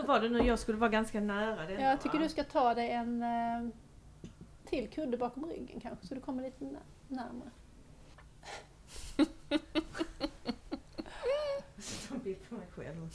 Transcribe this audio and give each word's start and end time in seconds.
Hur 0.00 0.06
var 0.06 0.20
det 0.20 0.28
nu? 0.28 0.38
Jag 0.38 0.58
skulle 0.58 0.78
vara 0.78 0.90
ganska 0.90 1.20
nära 1.20 1.66
den. 1.66 1.80
Jag 1.80 2.00
tycker 2.00 2.18
du 2.18 2.28
ska 2.28 2.44
ta 2.44 2.74
dig 2.74 2.90
en 2.90 3.22
eh, 3.22 3.68
till 4.64 4.88
kudde 4.88 5.16
bakom 5.16 5.44
ryggen 5.46 5.80
kanske, 5.80 6.06
så 6.06 6.14
du 6.14 6.20
kommer 6.20 6.42
lite 6.42 6.64
nä- 6.64 6.78
närmare. 7.08 7.50
Ta 12.08 12.14
en 12.14 12.20
bild 12.24 12.48
på 12.48 12.54
mig 12.54 12.66
själv. 12.76 13.14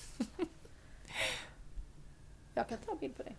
Jag 2.54 2.70
kan 2.70 2.78
ta 2.78 2.96
bild 2.96 3.18
på 3.18 3.24
dig. 3.24 3.36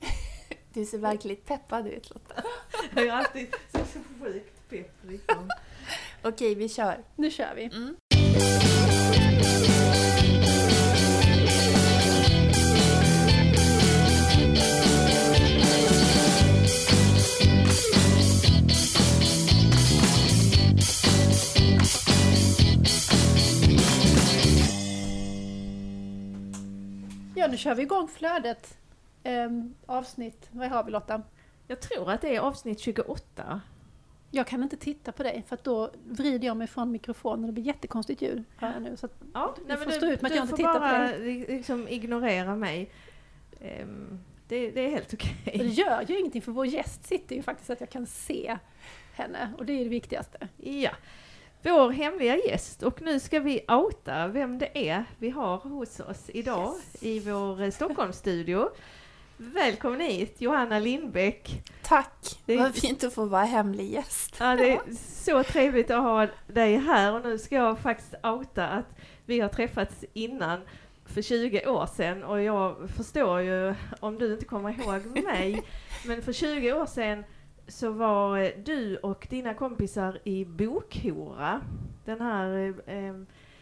Du 0.72 0.84
ser 0.86 0.98
verkligen 0.98 1.36
peppad 1.42 1.86
ut 1.86 2.10
Lotta. 2.10 2.42
Jag 2.94 3.06
är 3.06 3.12
alltid 3.12 3.54
så, 3.72 3.78
så 3.78 3.98
sjukt 4.20 4.68
pepp 4.68 4.92
liksom. 5.02 5.50
Okej, 6.22 6.54
vi 6.54 6.68
kör. 6.68 7.04
Nu 7.16 7.30
kör 7.30 7.54
vi. 7.54 7.64
Mm. 7.64 7.96
Ja, 27.40 27.46
nu 27.48 27.56
kör 27.56 27.74
vi 27.74 27.82
igång 27.82 28.08
flödet. 28.08 28.78
Ehm, 29.22 29.74
avsnitt, 29.86 30.48
vad 30.50 30.68
har 30.68 30.84
vi 30.84 30.90
Lotta? 30.90 31.22
Jag 31.66 31.80
tror 31.80 32.10
att 32.10 32.20
det 32.20 32.36
är 32.36 32.40
avsnitt 32.40 32.80
28. 32.80 33.60
Jag 34.30 34.46
kan 34.46 34.62
inte 34.62 34.76
titta 34.76 35.12
på 35.12 35.22
dig 35.22 35.44
för 35.48 35.58
då 35.62 35.90
vrider 36.04 36.46
jag 36.46 36.56
mig 36.56 36.66
från 36.66 36.90
mikrofonen 36.92 37.40
och 37.40 37.46
det 37.46 37.52
blir 37.52 37.64
jättekonstigt 37.64 38.22
ljud 38.22 38.44
jag 38.60 38.82
nu. 38.82 38.96
Så 38.96 39.06
att, 39.06 39.12
Ja, 39.34 39.54
Du 39.68 39.76
får 39.76 39.90
stå 39.90 40.06
ut 40.06 40.22
med 40.22 40.30
att 40.30 40.36
jag 40.36 40.44
inte 40.44 40.50
får 40.50 40.56
tittar 40.56 40.72
på 40.74 40.78
bara 40.78 41.06
liksom 41.56 41.88
ignorera 41.88 42.56
mig. 42.56 42.90
Ehm, 43.60 44.20
det, 44.48 44.70
det 44.70 44.80
är 44.80 44.90
helt 44.90 45.14
okej. 45.14 45.36
och 45.52 45.58
det 45.58 45.64
gör 45.64 46.04
ju 46.08 46.18
ingenting 46.18 46.42
för 46.42 46.52
vår 46.52 46.66
gäst 46.66 47.06
sitter 47.06 47.36
ju 47.36 47.42
faktiskt 47.42 47.66
så 47.66 47.72
att 47.72 47.80
jag 47.80 47.90
kan 47.90 48.06
se 48.06 48.58
henne 49.14 49.52
och 49.58 49.66
det 49.66 49.72
är 49.72 49.84
det 49.84 49.90
viktigaste. 49.90 50.48
Ja. 50.56 50.90
Vår 51.62 51.90
hemliga 51.90 52.36
gäst 52.36 52.82
och 52.82 53.02
nu 53.02 53.20
ska 53.20 53.40
vi 53.40 53.64
outa 53.68 54.28
vem 54.28 54.58
det 54.58 54.88
är 54.88 55.04
vi 55.18 55.30
har 55.30 55.56
hos 55.56 56.00
oss 56.00 56.30
idag 56.34 56.74
i 57.00 57.20
vår 57.20 57.62
eh, 57.62 57.70
Stockholmsstudio. 57.70 58.68
Välkommen 59.36 60.00
hit 60.00 60.40
Johanna 60.40 60.78
Lindbäck. 60.78 61.62
Tack! 61.82 62.38
Det 62.46 62.54
är- 62.54 62.58
Vad 62.58 62.74
fint 62.74 63.04
att 63.04 63.14
få 63.14 63.24
vara 63.24 63.44
hemlig 63.44 63.90
gäst. 63.90 64.36
Ja, 64.40 64.56
det 64.56 64.70
är 64.72 64.80
så 65.24 65.42
trevligt 65.42 65.90
att 65.90 66.02
ha 66.02 66.26
dig 66.46 66.76
här 66.76 67.12
och 67.14 67.22
nu 67.24 67.38
ska 67.38 67.54
jag 67.54 67.78
faktiskt 67.78 68.14
outa 68.22 68.68
att 68.68 68.86
vi 69.26 69.40
har 69.40 69.48
träffats 69.48 70.04
innan 70.12 70.60
för 71.06 71.22
20 71.22 71.66
år 71.66 71.86
sedan 71.96 72.24
och 72.24 72.42
jag 72.42 72.76
förstår 72.96 73.40
ju 73.40 73.74
om 74.00 74.18
du 74.18 74.32
inte 74.32 74.44
kommer 74.44 74.70
ihåg 74.80 75.06
mig 75.24 75.62
men 76.06 76.22
för 76.22 76.32
20 76.32 76.72
år 76.72 76.86
sedan 76.86 77.24
så 77.70 77.90
var 77.90 78.38
eh, 78.38 78.50
du 78.64 78.96
och 78.96 79.26
dina 79.30 79.54
kompisar 79.54 80.18
i 80.24 80.44
Bokhora, 80.44 81.60
den 82.04 82.20
här 82.20 82.74
eh, 82.86 82.96
eh, 82.96 83.14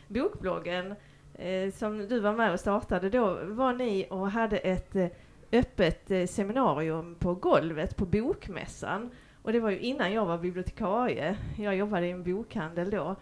bokbloggen 0.08 0.94
eh, 1.34 1.72
som 1.72 1.98
du 2.08 2.20
var 2.20 2.32
med 2.32 2.52
och 2.52 2.60
startade. 2.60 3.10
Då 3.10 3.38
var 3.44 3.72
ni 3.72 4.06
och 4.10 4.30
hade 4.30 4.56
ett 4.56 4.96
eh, 4.96 5.08
öppet 5.52 6.10
eh, 6.10 6.26
seminarium 6.26 7.14
på 7.14 7.34
golvet 7.34 7.96
på 7.96 8.06
Bokmässan. 8.06 9.10
Och 9.42 9.52
det 9.52 9.60
var 9.60 9.70
ju 9.70 9.78
innan 9.78 10.12
jag 10.12 10.26
var 10.26 10.38
bibliotekarie. 10.38 11.36
Jag 11.58 11.76
jobbade 11.76 12.06
i 12.06 12.10
en 12.10 12.22
bokhandel 12.22 12.90
då. 12.90 13.16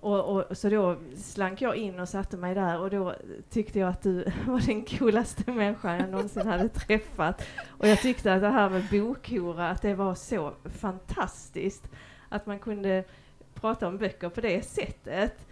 Och, 0.00 0.36
och, 0.36 0.56
så 0.56 0.68
då 0.68 0.96
slank 1.16 1.62
jag 1.62 1.76
in 1.76 2.00
och 2.00 2.08
satte 2.08 2.36
mig 2.36 2.54
där 2.54 2.80
och 2.80 2.90
då 2.90 3.14
tyckte 3.50 3.78
jag 3.78 3.88
att 3.88 4.02
du 4.02 4.24
var 4.46 4.66
den 4.66 4.84
coolaste 4.84 5.52
människan 5.52 5.98
jag 6.00 6.10
någonsin 6.10 6.46
hade 6.46 6.68
träffat. 6.68 7.46
Och 7.68 7.88
jag 7.88 8.00
tyckte 8.02 8.34
att 8.34 8.40
det 8.40 8.48
här 8.48 8.70
med 8.70 8.84
bokhora, 8.90 9.70
att 9.70 9.82
det 9.82 9.94
var 9.94 10.14
så 10.14 10.52
fantastiskt. 10.64 11.88
Att 12.28 12.46
man 12.46 12.58
kunde 12.58 13.04
prata 13.54 13.88
om 13.88 13.98
böcker 13.98 14.28
på 14.28 14.40
det 14.40 14.62
sättet. 14.62 15.46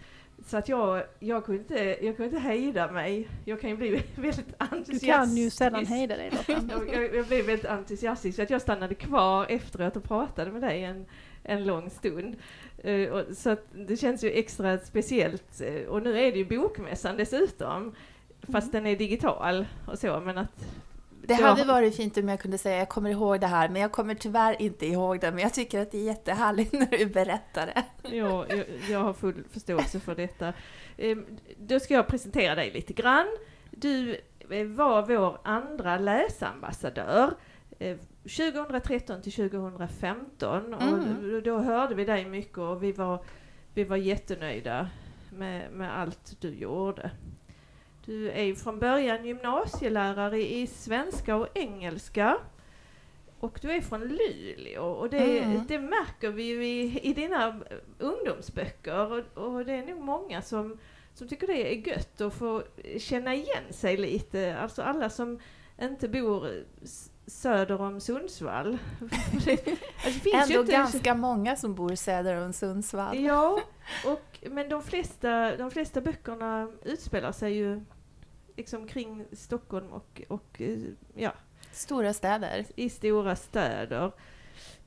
Så 0.45 0.57
att 0.57 0.69
jag, 0.69 1.03
jag, 1.19 1.45
kunde 1.45 1.61
inte, 1.61 2.05
jag 2.05 2.17
kunde 2.17 2.25
inte 2.25 2.39
hejda 2.39 2.91
mig. 2.91 3.27
Jag 3.45 3.61
kan 3.61 3.69
ju 3.69 3.77
bli 3.77 3.89
väldigt 4.15 4.47
Du 4.47 4.53
entusiastisk. 4.57 5.05
kan 5.05 5.37
ju 5.37 5.49
sällan 5.49 5.85
hejda 5.85 6.17
dig 6.17 6.29
Lotta. 6.31 6.61
Jag, 6.69 6.93
jag, 6.93 7.15
jag 7.15 7.25
blev 7.25 7.45
väldigt 7.45 7.65
entusiastisk 7.65 8.35
så 8.35 8.41
att 8.41 8.49
jag 8.49 8.61
stannade 8.61 8.95
kvar 8.95 9.45
efteråt 9.49 9.95
och 9.95 10.03
pratade 10.03 10.51
med 10.51 10.61
dig 10.61 10.83
en, 10.83 11.05
en 11.47 11.65
lång 11.65 11.89
stund. 11.89 12.35
Eh, 12.77 13.09
och, 13.09 13.37
så 13.37 13.55
det 13.73 13.97
känns 13.97 14.23
ju 14.23 14.31
extra 14.31 14.77
speciellt. 14.77 15.61
eh, 15.61 15.87
och 15.87 16.03
nu 16.03 16.19
är 16.19 16.31
det 16.31 16.37
ju 16.37 16.45
bokmässan 16.45 17.17
dessutom. 17.17 17.95
Fast 18.51 18.71
den 18.71 18.85
är 18.87 18.95
digital 18.95 19.65
och 19.87 19.99
så 19.99 20.19
men 20.19 20.37
att 20.37 20.65
Det 21.21 21.33
hade 21.33 21.63
varit 21.63 21.95
fint 21.95 22.17
om 22.17 22.29
jag 22.29 22.39
kunde 22.39 22.57
säga 22.57 22.77
jag 22.77 22.89
kommer 22.89 23.09
ihåg 23.09 23.39
det 23.41 23.47
här, 23.47 23.69
men 23.69 23.81
jag 23.81 23.91
kommer 23.91 24.15
tyvärr 24.15 24.61
inte 24.61 24.85
ihåg 24.85 25.19
det. 25.19 25.31
Men 25.31 25.39
jag 25.39 25.53
tycker 25.53 25.81
att 25.81 25.91
det 25.91 25.97
är 25.97 26.03
jättehärligt 26.03 26.71
när 26.73 26.97
du 26.97 27.05
berättar 27.05 27.65
det. 27.65 27.83
Ja, 28.15 28.45
jag, 28.49 28.65
jag 28.89 28.99
har 28.99 29.13
full 29.13 29.43
förståelse 29.51 29.99
för 29.99 30.15
detta. 30.15 30.53
Ehm, 30.97 31.25
Då 31.57 31.79
ska 31.79 31.93
jag 31.93 32.07
presentera 32.07 32.55
dig 32.55 32.71
lite 32.71 32.93
grann. 32.93 33.27
Du 33.71 34.17
eh, 34.49 34.65
var 34.65 35.01
vår 35.07 35.37
andra 35.43 35.97
läsambassadör 35.97 37.33
2013 38.27 39.21
till 39.21 39.31
2015 39.33 40.73
och 40.73 40.81
Mm. 40.81 41.41
då 41.43 41.57
hörde 41.57 41.95
vi 41.95 42.05
dig 42.05 42.25
mycket 42.25 42.57
och 42.57 42.83
vi 42.83 42.91
var, 42.91 43.19
vi 43.73 43.83
var 43.83 43.97
jättenöjda 43.97 44.89
med, 45.33 45.71
med 45.71 45.97
allt 45.99 46.41
du 46.41 46.49
gjorde. 46.49 47.11
Du 48.05 48.29
är 48.31 48.55
från 48.55 48.79
början 48.79 49.25
gymnasielärare 49.25 50.51
i 50.53 50.67
svenska 50.67 51.35
och 51.35 51.47
engelska. 51.53 52.37
Och 53.39 53.59
du 53.61 53.71
är 53.71 53.81
från 53.81 54.01
Luleå 54.01 54.83
och 54.85 55.09
det, 55.09 55.39
Mm. 55.39 55.61
det 55.67 55.79
märker 55.79 56.29
vi 56.29 56.43
ju 56.43 56.65
i, 56.65 56.99
i 57.03 57.13
dina 57.13 57.59
ungdomsböcker 57.99 59.11
och, 59.11 59.43
och 59.43 59.65
det 59.65 59.73
är 59.73 59.85
nog 59.85 60.01
många 60.01 60.41
som, 60.41 60.77
som 61.13 61.27
tycker 61.27 61.47
det 61.47 61.73
är 61.73 61.87
gött 61.87 62.21
att 62.21 62.33
få 62.33 62.63
känna 62.99 63.35
igen 63.35 63.63
sig 63.69 63.97
lite. 63.97 64.57
Alltså 64.57 64.81
alla 64.81 65.09
som 65.09 65.39
inte 65.81 66.07
bor 66.07 66.63
söder 67.27 67.81
om 67.81 67.99
Sundsvall. 67.99 68.77
alltså 70.33 70.53
Ändå 70.53 70.63
ganska 70.63 71.15
många 71.15 71.55
som 71.55 71.75
bor 71.75 71.95
söder 71.95 72.45
om 72.45 72.53
Sundsvall. 72.53 73.19
Ja, 73.19 73.61
och, 74.05 74.39
men 74.51 74.69
de 74.69 74.83
flesta, 74.83 75.57
de 75.57 75.71
flesta 75.71 76.01
böckerna 76.01 76.71
utspelar 76.83 77.31
sig 77.31 77.53
ju 77.53 77.81
liksom 78.55 78.87
kring 78.87 79.25
Stockholm 79.31 79.93
och, 79.93 80.21
och 80.27 80.61
eh, 80.61 80.79
ja, 81.15 81.33
Stora 81.71 82.13
städer. 82.13 82.65
i 82.75 82.89
stora 82.89 83.35
städer. 83.35 84.11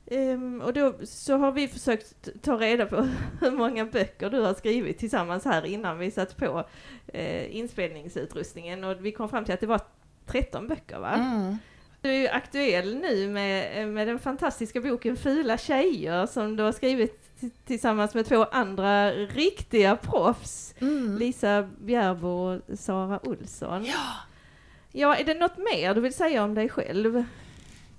Ehm, 0.05 0.61
och 0.61 0.73
då 0.73 0.93
så 1.03 1.37
har 1.37 1.51
vi 1.51 1.67
försökt 1.67 2.41
ta 2.41 2.55
reda 2.55 2.85
på 2.85 2.95
hur 3.41 3.51
många 3.51 3.85
böcker 3.85 4.29
du 4.29 4.41
har 4.41 4.53
skrivit 4.53 4.97
tillsammans 4.97 5.45
här 5.45 5.65
innan 5.65 5.99
vi 5.99 6.11
satt 6.11 6.37
på 6.37 6.63
eh, 7.07 7.55
inspelningsutrustningen 7.55 8.83
och 8.83 9.05
vi 9.05 9.11
kom 9.11 9.29
fram 9.29 9.45
till 9.45 9.53
att 9.53 9.59
det 9.59 9.67
var 9.67 9.81
13 10.31 10.67
böcker 10.67 10.99
va? 10.99 11.13
Mm. 11.13 11.57
Du 12.01 12.09
är 12.09 12.19
ju 12.19 12.27
aktuell 12.27 12.95
nu 12.95 13.29
med, 13.29 13.87
med 13.87 14.07
den 14.07 14.19
fantastiska 14.19 14.81
boken 14.81 15.17
Fula 15.17 15.57
tjejer 15.57 16.25
som 16.25 16.55
du 16.55 16.63
har 16.63 16.71
skrivit 16.71 17.21
tillsammans 17.65 18.13
med 18.13 18.25
två 18.25 18.43
andra 18.43 19.11
riktiga 19.11 19.95
proffs. 19.95 20.75
Mm. 20.79 21.17
Lisa 21.17 21.69
Bjärbo 21.79 22.27
och 22.27 22.79
Sara 22.79 23.19
Olsson. 23.23 23.85
Ja. 23.85 24.15
ja, 24.91 25.15
är 25.15 25.23
det 25.23 25.33
något 25.33 25.57
mer 25.57 25.93
du 25.93 26.01
vill 26.01 26.13
säga 26.13 26.43
om 26.43 26.53
dig 26.53 26.69
själv? 26.69 27.23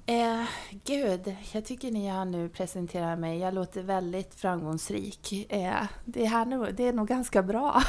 Eh, 0.06 0.44
gud, 0.84 1.36
jag 1.52 1.64
tycker 1.64 1.90
ni 1.90 2.08
har 2.08 2.24
nu 2.24 2.48
presenterat 2.48 3.18
mig. 3.18 3.38
Jag 3.38 3.54
låter 3.54 3.82
väldigt 3.82 4.34
framgångsrik. 4.34 5.46
Eh, 5.52 5.84
det, 6.04 6.24
här 6.24 6.44
nog, 6.46 6.74
det 6.74 6.88
är 6.88 6.92
nog 6.92 7.08
ganska 7.08 7.42
bra. 7.42 7.82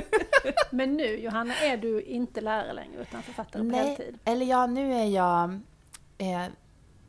Men 0.70 0.96
nu 0.96 1.04
Johanna 1.16 1.54
är 1.56 1.76
du 1.76 2.02
inte 2.02 2.40
lärare 2.40 2.72
längre 2.72 3.02
utan 3.02 3.22
författare 3.22 3.62
på 3.62 3.68
Nej. 3.68 3.86
heltid. 3.86 4.18
Eller 4.24 4.46
ja, 4.46 4.66
nu 4.66 4.92
är 4.94 5.04
jag... 5.04 5.50
Eh, 6.18 6.44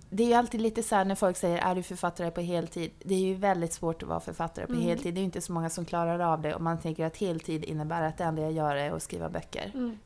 det 0.09 0.23
är 0.23 0.27
ju 0.27 0.33
alltid 0.33 0.61
lite 0.61 0.83
så 0.83 0.95
här 0.95 1.05
när 1.05 1.15
folk 1.15 1.37
säger 1.37 1.57
är 1.57 1.75
du 1.75 1.83
författare 1.83 2.31
på 2.31 2.41
heltid? 2.41 2.91
Det 2.99 3.15
är 3.15 3.19
ju 3.19 3.33
väldigt 3.33 3.73
svårt 3.73 4.03
att 4.03 4.09
vara 4.09 4.19
författare 4.19 4.65
på 4.65 4.73
Mm. 4.73 4.83
heltid. 4.85 5.13
Det 5.13 5.17
är 5.17 5.21
ju 5.21 5.25
inte 5.25 5.41
så 5.41 5.53
många 5.53 5.69
som 5.69 5.85
klarar 5.85 6.19
av 6.19 6.41
det. 6.41 6.55
Och 6.55 6.61
man 6.61 6.79
tänker 6.79 7.05
att 7.05 7.17
heltid 7.17 7.63
innebär 7.65 8.01
att 8.01 8.17
det 8.17 8.23
enda 8.23 8.41
jag 8.41 8.51
gör 8.51 8.75
är 8.75 8.91
att 8.91 9.03
skriva 9.03 9.29
böcker. 9.29 9.71
Mm. 9.73 9.99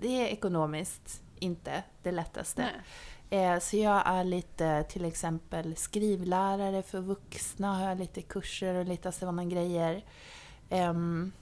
Det 0.00 0.08
är 0.08 0.26
ekonomiskt 0.26 1.22
inte 1.38 1.82
det 2.02 2.12
lättaste. 2.12 2.62
Nej. 2.62 2.72
Eh, 3.32 3.58
Så 3.58 3.76
jag 3.76 4.02
är 4.06 4.24
lite 4.24 4.82
till 4.88 5.04
exempel 5.04 5.76
skrivlärare 5.76 6.82
för 6.82 7.00
vuxna, 7.00 7.74
har 7.74 7.88
jag 7.88 7.98
lite 7.98 8.22
kurser 8.22 8.74
och 8.74 8.84
lite 8.84 9.12
sådana 9.12 9.44
grejer. 9.44 10.04
Ehm, 10.70 11.32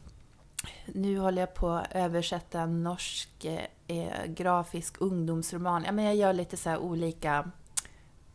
nu 0.87 1.19
håller 1.19 1.43
jag 1.43 1.55
på 1.55 1.69
att 1.71 1.93
översätta 1.93 2.61
en 2.61 2.83
norsk 2.83 3.45
eh, 3.87 4.27
grafisk 4.27 4.95
ungdomsroman. 5.01 5.83
Ja, 5.87 5.93
men 5.93 6.05
jag 6.05 6.17
gör 6.17 6.33
lite 6.33 6.57
så 6.57 6.77
olika, 6.77 7.51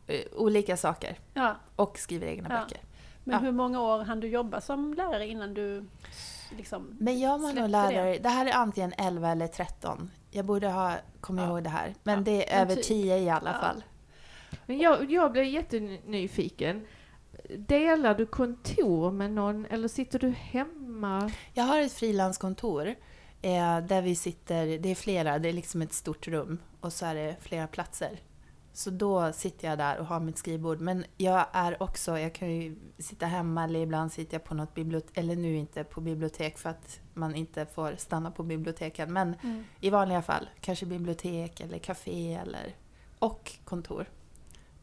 eh, 0.08 0.22
olika 0.36 0.78
saker 0.78 1.18
Ja, 1.34 1.56
och 1.76 1.98
skriver 2.00 2.28
egna 2.28 2.50
Ja. 2.54 2.60
böcker. 2.62 2.80
men 3.24 3.34
Ja. 3.34 3.40
hur 3.40 3.52
många 3.52 3.82
år 3.82 4.04
hann 4.04 4.20
du 4.20 4.28
jobba 4.28 4.62
som 4.62 4.94
lärare 4.94 5.28
innan 5.28 5.54
du 5.54 5.86
liksom... 6.58 6.96
Men 7.00 7.20
gör 7.20 7.38
man 7.38 7.56
nog 7.56 7.70
lärare, 7.70 8.18
det. 8.18 8.30
här 8.30 8.46
är 8.46 8.52
antingen 8.54 8.94
11 8.98 9.30
eller 9.30 9.48
13. 9.48 10.12
Jag 10.32 10.46
borde 10.46 10.68
ha 10.70 10.94
kommit 11.22 11.42
Ja. 11.44 11.48
ihåg 11.50 11.64
det 11.64 11.70
här. 11.70 11.94
Men 12.04 12.16
Ja, 12.18 12.22
det 12.24 12.54
är 12.54 12.62
över 12.62 12.76
typ. 12.76 12.84
10 12.86 13.18
i 13.18 13.30
alla 13.30 13.52
Ja. 13.52 13.60
fall. 13.68 13.84
Men 14.66 14.78
jag, 14.78 15.12
jag 15.12 15.32
blev 15.32 15.46
jättenyfiken. 15.46 16.86
Delar 17.58 18.16
du 18.16 18.26
kontor 18.26 19.12
med 19.12 19.32
någon 19.32 19.66
eller 19.66 19.88
sitter 19.88 20.20
du 20.20 20.30
hemma? 20.30 21.32
Jag 21.54 21.64
har 21.64 21.80
ett 21.82 21.94
frilanskontor 21.94 22.88
eh, 23.42 23.80
där 23.80 24.02
vi 24.02 24.16
sitter, 24.16 24.78
det 24.78 24.90
är 24.90 24.96
flera, 24.96 25.40
det 25.40 25.50
är 25.50 25.54
liksom 25.54 25.82
ett 25.82 25.94
stort 25.94 26.28
rum 26.28 26.60
och 26.82 26.94
så 26.94 27.06
är 27.06 27.16
det 27.16 27.36
flera 27.42 27.68
platser. 27.68 28.20
Så 28.78 28.90
då 28.90 29.34
sitter 29.34 29.68
jag 29.70 29.78
där 29.78 29.98
och 30.00 30.06
har 30.06 30.20
mitt 30.20 30.38
skrivbord. 30.38 30.80
Men 30.80 31.06
jag 31.18 31.46
är 31.52 31.84
också, 31.84 32.20
jag 32.20 32.34
kan 32.34 32.52
ju 32.56 32.76
sitta 32.98 33.26
hemma 33.26 33.64
eller 33.64 33.80
ibland 33.80 34.12
sitter 34.14 34.34
jag 34.36 34.44
på 34.44 34.54
något 34.56 34.74
bibliotek, 34.74 35.18
eller 35.18 35.36
nu 35.36 35.56
inte 35.56 35.84
på 35.84 36.02
bibliotek 36.02 36.58
för 36.58 36.70
att 36.70 37.00
man 37.14 37.36
inte 37.36 37.66
får 37.66 37.96
stanna 37.98 38.32
på 38.32 38.44
biblioteken. 38.44 39.14
Men 39.14 39.36
Mm. 39.44 39.64
i 39.80 39.90
vanliga 39.90 40.22
fall, 40.22 40.50
kanske 40.62 40.86
bibliotek 40.86 41.60
eller 41.60 41.78
café 41.78 42.34
eller, 42.34 42.76
och 43.20 43.52
kontor. 43.66 44.06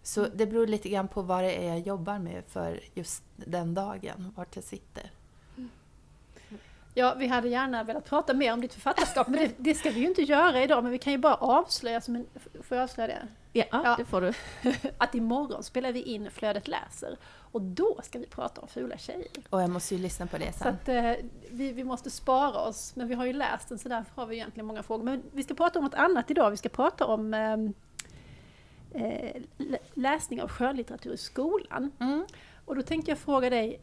Så 0.02 0.20
Mm. 0.24 0.32
det 0.36 0.46
beror 0.46 0.66
lite 0.66 0.88
grann 0.88 1.08
på 1.08 1.22
vad 1.22 1.44
det 1.44 1.52
är 1.52 1.68
jag 1.68 1.78
jobbar 1.86 2.18
med 2.18 2.42
för 2.48 2.80
just 2.94 3.22
den 3.36 3.74
dagen, 3.74 4.32
vart 4.36 4.56
jag 4.56 4.64
sitter. 4.64 5.10
Ja, 6.94 7.14
vi 7.18 7.26
hade 7.26 7.48
gärna 7.48 7.84
velat 7.84 8.04
prata 8.04 8.34
mer 8.34 8.52
om 8.52 8.60
ditt 8.60 8.74
författarskap, 8.74 9.28
men 9.28 9.38
det, 9.40 9.50
det 9.58 9.74
ska 9.74 9.90
vi 9.90 10.00
ju 10.00 10.06
inte 10.06 10.22
göra 10.22 10.62
idag. 10.62 10.82
Men 10.82 10.92
vi 10.92 10.98
kan 10.98 11.12
ju 11.12 11.18
bara 11.18 11.34
avslöja, 11.34 12.00
som 12.00 12.16
en, 12.16 12.26
får 12.62 12.76
jag 12.76 12.84
avslöja 12.84 13.08
det? 13.08 13.28
Ja, 13.52 13.64
Ja. 13.72 13.94
det 13.98 14.04
får 14.04 14.20
du. 14.20 14.32
Att 14.98 15.14
imorgon 15.14 15.62
spelar 15.62 15.92
vi 15.92 16.02
in 16.02 16.30
Flödet 16.30 16.68
läser. 16.68 17.16
Och 17.52 17.62
då 17.62 18.00
ska 18.02 18.18
vi 18.18 18.26
prata 18.26 18.60
om 18.60 18.68
fula 18.68 18.98
tjejer. 18.98 19.26
Och 19.50 19.62
jag 19.62 19.70
måste 19.70 19.94
ju 19.94 20.00
lyssna 20.02 20.26
på 20.26 20.38
det 20.38 20.52
Så 20.52 20.58
sen. 20.58 20.74
att 20.74 20.88
eh, 20.88 21.12
vi, 21.50 21.72
vi 21.72 21.84
måste 21.84 22.10
spara 22.10 22.58
oss, 22.58 22.96
men 22.96 23.08
vi 23.08 23.14
har 23.14 23.24
ju 23.24 23.32
läst 23.32 23.68
den 23.68 23.78
så 23.78 23.88
därför 23.88 24.12
har 24.14 24.26
vi 24.26 24.36
egentligen 24.36 24.66
många 24.66 24.82
frågor. 24.82 25.04
Men 25.04 25.22
vi 25.32 25.42
ska 25.42 25.54
prata 25.54 25.78
om 25.78 25.84
något 25.84 25.94
annat 25.94 26.30
idag. 26.30 26.50
Vi 26.50 26.56
ska 26.56 26.68
prata 26.68 27.06
om 27.06 27.34
eh, 28.94 29.42
lä- 29.58 29.78
läsning 29.94 30.42
av 30.42 30.48
skönlitteratur 30.48 31.12
i 31.12 31.16
skolan. 31.16 31.90
Mm. 32.00 32.24
Och 32.72 32.76
då 32.76 32.82
tänkte 32.82 33.10
jag 33.10 33.19
fråga 33.19 33.50
dig, 33.50 33.80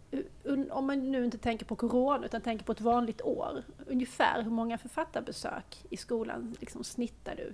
om 0.71 0.87
man 0.87 1.11
nu 1.11 1.25
inte 1.25 1.37
tänker 1.37 1.65
på 1.65 1.75
corona 1.75 2.25
utan 2.25 2.41
tänker 2.41 2.65
på 2.65 2.71
ett 2.71 2.81
vanligt 2.81 3.21
år, 3.21 3.63
ungefär 3.87 4.41
hur 4.41 4.51
många 4.51 4.77
författarbesök 4.77 5.85
i 5.89 5.97
skolan 5.97 6.55
liksom 6.59 6.83
snittar 6.83 7.35
du? 7.35 7.53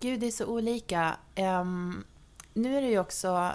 Gud, 0.00 0.20
det 0.20 0.26
är 0.26 0.30
så 0.30 0.46
olika. 0.46 1.16
Um, 1.36 2.04
nu 2.54 2.76
är 2.76 2.82
det 2.82 2.88
ju 2.88 2.98
också... 2.98 3.50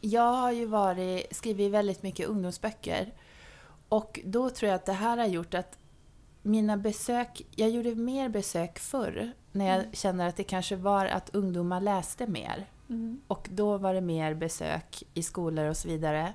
Jag 0.00 0.32
har 0.32 0.52
ju 0.52 0.66
varit, 0.66 1.36
skrivit 1.36 1.72
väldigt 1.72 2.02
mycket 2.02 2.28
ungdomsböcker. 2.28 3.12
Och 3.88 4.20
då 4.24 4.50
tror 4.50 4.68
jag 4.68 4.76
att 4.76 4.86
det 4.86 4.92
här 4.92 5.16
har 5.16 5.26
gjort 5.26 5.54
att 5.54 5.78
mina 6.42 6.76
besök... 6.76 7.42
Jag 7.54 7.70
gjorde 7.70 7.94
mer 7.94 8.28
besök 8.28 8.78
förr, 8.78 9.32
när 9.56 9.66
jag 9.66 9.78
Mm. 9.78 9.92
kände 9.92 10.26
att 10.26 10.36
det 10.36 10.44
kanske 10.44 10.76
var 10.76 11.06
att 11.06 11.30
ungdomar 11.34 11.80
läste 11.80 12.26
mer. 12.26 12.66
Och 13.26 13.48
då 13.52 13.78
var 13.78 13.94
det 13.94 14.00
mer 14.00 14.34
besök 14.34 15.02
i 15.14 15.22
skolor 15.22 15.64
och 15.68 15.76
så 15.76 15.88
vidare. 15.88 16.32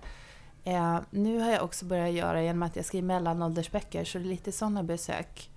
Eh, 0.63 0.99
nu 1.09 1.39
har 1.39 1.51
jag 1.51 1.63
också 1.63 1.85
börjat 1.85 2.11
göra, 2.11 2.43
genom 2.43 2.63
att 2.63 2.75
jag 2.75 2.85
skriver 2.85 3.07
mellanåldersböcker, 3.07 4.03
så 4.05 4.17
det 4.17 4.23
är 4.23 4.27
lite 4.27 4.51
sådana 4.51 4.83
besök. 4.83 5.49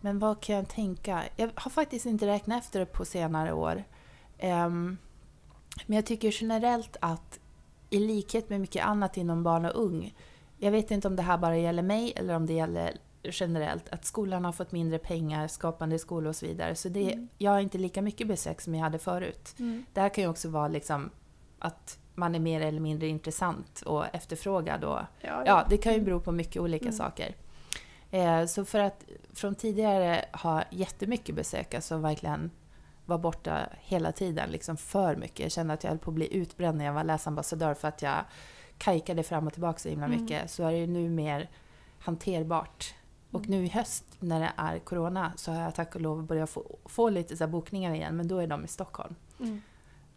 Men 0.00 0.18
vad 0.18 0.40
kan 0.40 0.56
jag 0.56 0.68
tänka? 0.68 1.22
Jag 1.36 1.50
har 1.54 1.70
faktiskt 1.70 2.06
inte 2.06 2.26
räknat 2.26 2.64
efter 2.64 2.80
det 2.80 2.86
på 2.86 3.04
senare 3.04 3.52
år. 3.52 3.84
Ehm, 4.38 4.96
men 5.86 5.96
jag 5.96 6.06
tycker 6.06 6.42
generellt 6.42 6.96
att 7.00 7.38
i 7.90 7.98
likhet 7.98 8.50
med 8.50 8.60
mycket 8.60 8.84
annat 8.86 9.16
inom 9.16 9.42
barn 9.42 9.64
och 9.64 9.84
ung, 9.84 10.14
jag 10.58 10.70
vet 10.72 10.90
inte 10.90 11.08
om 11.08 11.16
det 11.16 11.22
här 11.22 11.38
bara 11.38 11.56
gäller 11.56 11.82
mig 11.82 12.12
eller 12.16 12.34
om 12.34 12.46
det 12.46 12.52
gäller 12.52 12.96
generellt, 13.22 13.88
att 13.88 14.04
skolan 14.04 14.44
har 14.44 14.52
fått 14.52 14.72
mindre 14.72 14.98
pengar, 14.98 15.48
skapande 15.48 15.98
skola 15.98 16.28
och 16.28 16.36
så 16.36 16.46
vidare. 16.46 16.74
Så 16.74 16.88
det, 16.88 17.12
Mm. 17.12 17.28
jag 17.38 17.50
har 17.50 17.60
inte 17.60 17.78
lika 17.78 18.02
mycket 18.02 18.26
besök 18.28 18.60
som 18.60 18.74
jag 18.74 18.82
hade 18.82 18.98
förut. 18.98 19.54
Det 19.92 20.00
här 20.00 20.08
kan 20.08 20.24
ju 20.24 20.30
också 20.30 20.48
vara 20.48 20.68
liksom 20.68 21.10
att 21.58 21.98
man 22.14 22.34
är 22.34 22.38
mer 22.38 22.60
eller 22.60 22.80
mindre 22.80 23.06
intressant 23.08 23.82
och 23.86 24.04
efterfrågad. 24.14 24.84
Och, 24.84 24.98
Ja, 25.20 25.42
ja, 25.46 25.66
det 25.70 25.76
kan 25.76 25.94
ju 25.94 26.00
bero 26.00 26.20
på 26.20 26.32
mycket 26.32 26.62
olika 26.62 26.84
Mm. 26.84 26.96
saker. 26.96 27.34
Eh, 28.10 28.44
så 28.46 28.64
för 28.64 28.78
att 28.78 29.04
från 29.34 29.54
tidigare 29.54 30.24
ha 30.32 30.62
jättemycket 30.70 31.34
besök, 31.34 31.74
alltså 31.74 31.96
verkligen 31.96 32.50
vara 33.06 33.18
borta 33.18 33.58
hela 33.80 34.12
tiden, 34.12 34.50
liksom 34.50 34.76
för 34.76 35.16
mycket. 35.16 35.40
Jag 35.40 35.52
kände 35.52 35.74
att 35.74 35.84
jag 35.84 35.90
höll 35.90 35.98
på 35.98 36.10
att 36.10 36.14
bli 36.14 36.36
utbränd 36.36 36.78
när 36.78 36.84
jag 36.84 36.92
var 36.92 37.04
läsambassadör 37.04 37.74
för 37.74 37.88
att 37.88 38.02
jag 38.02 38.24
kajkade 38.78 39.22
fram 39.22 39.46
och 39.46 39.52
tillbaka 39.52 39.78
så 39.78 39.88
himla 39.88 40.06
Mm. 40.06 40.20
mycket. 40.22 40.50
Så 40.50 40.62
är 40.62 40.72
det 40.72 40.78
ju 40.78 40.86
nu 40.86 41.08
mer 41.08 41.50
hanterbart. 41.98 42.94
Och 43.32 43.46
Mm. 43.46 43.50
nu 43.60 43.64
i 43.66 43.68
höst 43.68 44.04
när 44.20 44.40
det 44.40 44.52
är 44.56 44.78
corona 44.78 45.32
så 45.36 45.52
har 45.52 45.62
jag 45.62 45.74
tack 45.74 45.94
och 45.94 46.00
lov 46.00 46.22
börjat 46.26 46.50
få, 46.50 46.76
få 46.84 47.10
lite 47.10 47.36
så 47.36 47.44
här 47.44 47.50
bokningar 47.50 47.94
igen, 47.94 48.16
men 48.16 48.28
då 48.28 48.38
är 48.38 48.46
de 48.46 48.64
i 48.64 48.68
Stockholm. 48.68 49.14
Mm. 49.40 49.62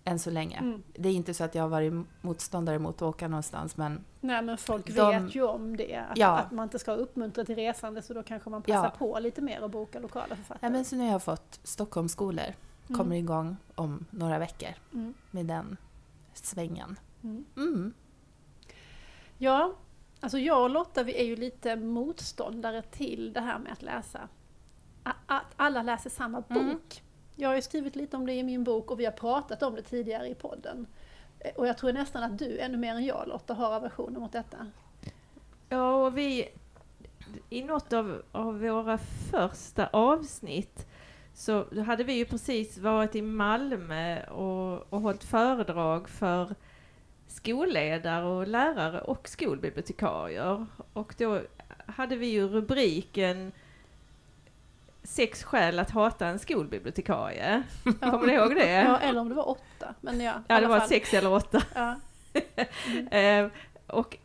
Än 0.03 0.19
så 0.19 0.29
länge. 0.31 0.57
Mm. 0.57 0.83
Det 0.93 1.09
är 1.09 1.13
inte 1.13 1.33
så 1.33 1.43
att 1.43 1.55
jag 1.55 1.63
har 1.63 1.69
varit 1.69 1.93
motståndare 2.21 2.79
mot 2.79 2.95
att 2.95 3.01
åka 3.01 3.27
någonstans, 3.27 3.77
men 3.77 4.03
Nej 4.21 4.41
men 4.41 4.57
folk 4.57 4.95
De- 4.95 5.23
vet 5.23 5.35
ju 5.35 5.43
om 5.43 5.77
det, 5.77 5.95
att, 5.95 6.17
Ja. 6.17 6.37
att 6.37 6.51
man 6.51 6.63
inte 6.63 6.79
ska 6.79 6.91
uppmuntra 6.91 7.45
till 7.45 7.55
resande 7.55 8.01
så 8.01 8.13
då 8.13 8.23
kanske 8.23 8.49
man 8.49 8.61
passar 8.61 8.83
Ja. 8.83 8.91
på 8.97 9.19
lite 9.19 9.41
mer 9.41 9.63
och 9.63 9.69
boka 9.69 9.99
lokala 9.99 10.35
författare. 10.35 10.59
Ja, 10.61 10.69
men 10.69 10.85
så 10.85 10.95
nu 10.95 11.03
har 11.03 11.11
jag 11.11 11.23
fått 11.23 11.59
Stockholmsskolor. 11.63 12.45
Mm. 12.89 12.97
Kommer 12.99 13.15
igång 13.15 13.57
om 13.75 14.05
några 14.09 14.39
veckor 14.39 14.69
Mm. 14.93 15.13
med 15.31 15.45
den 15.45 15.77
svängen. 16.33 16.99
Mm. 17.23 17.45
Mm. 17.57 17.93
Ja, 19.37 19.73
alltså 20.19 20.37
jag 20.37 20.63
och 20.63 20.69
Lotta 20.69 21.03
vi 21.03 21.19
är 21.19 21.23
ju 21.23 21.35
lite 21.35 21.75
motståndare 21.75 22.81
till 22.81 23.33
det 23.33 23.41
här 23.41 23.59
med 23.59 23.71
att 23.71 23.81
läsa. 23.81 24.29
Att 25.25 25.53
alla 25.55 25.83
läser 25.83 26.09
samma 26.09 26.41
bok. 26.41 26.57
Mm. 26.57 26.79
Jag 27.35 27.49
har 27.49 27.55
ju 27.55 27.61
skrivit 27.61 27.95
lite 27.95 28.17
om 28.17 28.25
det 28.25 28.33
i 28.33 28.43
min 28.43 28.63
bok 28.63 28.91
och 28.91 28.99
vi 28.99 29.05
har 29.05 29.11
pratat 29.11 29.63
om 29.63 29.75
det 29.75 29.81
tidigare 29.81 30.27
i 30.27 30.35
podden. 30.35 30.87
Eh, 31.39 31.55
Och 31.55 31.67
jag 31.67 31.77
tror 31.77 31.93
nästan 31.93 32.23
att 32.23 32.39
du, 32.39 32.59
ännu 32.59 32.77
mer 32.77 32.95
än 32.95 33.05
jag 33.05 33.27
Lotta, 33.27 33.53
har 33.53 33.73
aversioner 33.73 34.19
mot 34.19 34.31
detta. 34.31 34.71
Ja, 35.69 36.05
och 36.05 36.17
vi... 36.17 36.49
I 37.49 37.63
något 37.63 37.93
av, 37.93 38.21
av 38.31 38.59
våra 38.59 38.97
första 39.31 39.87
avsnitt 39.87 40.87
så 41.33 41.81
hade 41.81 42.03
vi 42.03 42.13
ju 42.13 42.25
precis 42.25 42.77
varit 42.77 43.15
i 43.15 43.21
Malmö 43.21 44.25
och, 44.25 44.93
och 44.93 45.01
hållit 45.01 45.23
föredrag 45.23 46.09
för 46.09 46.55
skolledare 47.27 48.25
och 48.25 48.47
lärare 48.47 49.01
och 49.01 49.29
skolbibliotekarier. 49.29 50.65
Och 50.93 51.15
då 51.17 51.41
hade 51.85 52.15
vi 52.15 52.27
ju 52.27 52.47
rubriken 52.47 53.51
Sex 55.03 55.43
skäl 55.43 55.79
att 55.79 55.91
hata 55.91 56.27
en 56.27 56.39
skolbibliotekarie. 56.39 57.63
Kommer 57.99 58.27
du 58.27 58.33
ihåg 58.33 58.55
det? 58.55 58.71
Ja, 58.71 58.97
eller 58.99 59.21
om 59.21 59.29
det 59.29 59.35
var 59.35 59.49
åtta. 59.49 59.95
Men 60.01 60.21
ja, 60.21 60.33
Ja, 60.47 60.59
det 60.59 60.67
var 60.67 60.79
fall. 60.79 60.87
sex 60.87 61.13
eller 61.13 61.31
åtta. 61.33 61.61
Ja. 61.75 61.95
Eh, 63.11 63.47
och 63.87 64.17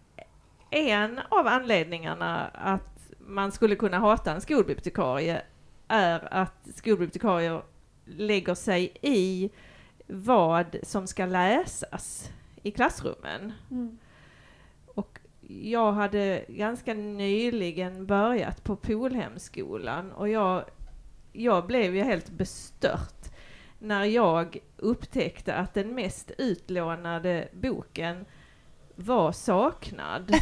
en 0.70 1.20
av 1.28 1.46
anledningarna 1.46 2.46
att 2.48 3.10
man 3.18 3.52
skulle 3.52 3.76
kunna 3.76 3.98
hata 3.98 4.32
en 4.32 4.40
skolbibliotekarie 4.40 5.42
är 5.88 6.34
att 6.34 6.68
skolbibliotekarier 6.74 7.62
lägger 8.04 8.54
sig 8.54 8.92
i 9.02 9.50
vad 10.06 10.76
som 10.82 11.06
ska 11.06 11.26
läsas 11.26 12.30
i 12.62 12.70
klassrummen. 12.70 13.52
Mm. 13.70 13.98
Och 14.86 15.20
jag 15.48 15.92
hade 15.92 16.44
ganska 16.48 16.94
nyligen 16.94 18.06
börjat 18.06 18.64
på 18.64 18.76
Polhemskolan 18.76 20.12
och 20.12 20.28
jag, 20.28 20.64
jag 21.32 21.66
blev 21.66 21.96
ju 21.96 22.02
helt 22.02 22.30
bestört 22.30 23.20
när 23.78 24.04
jag 24.04 24.58
upptäckte 24.76 25.54
att 25.54 25.74
den 25.74 25.94
mest 25.94 26.30
utlånade 26.38 27.48
boken 27.52 28.24
var 28.96 29.32
saknad. 29.32 30.34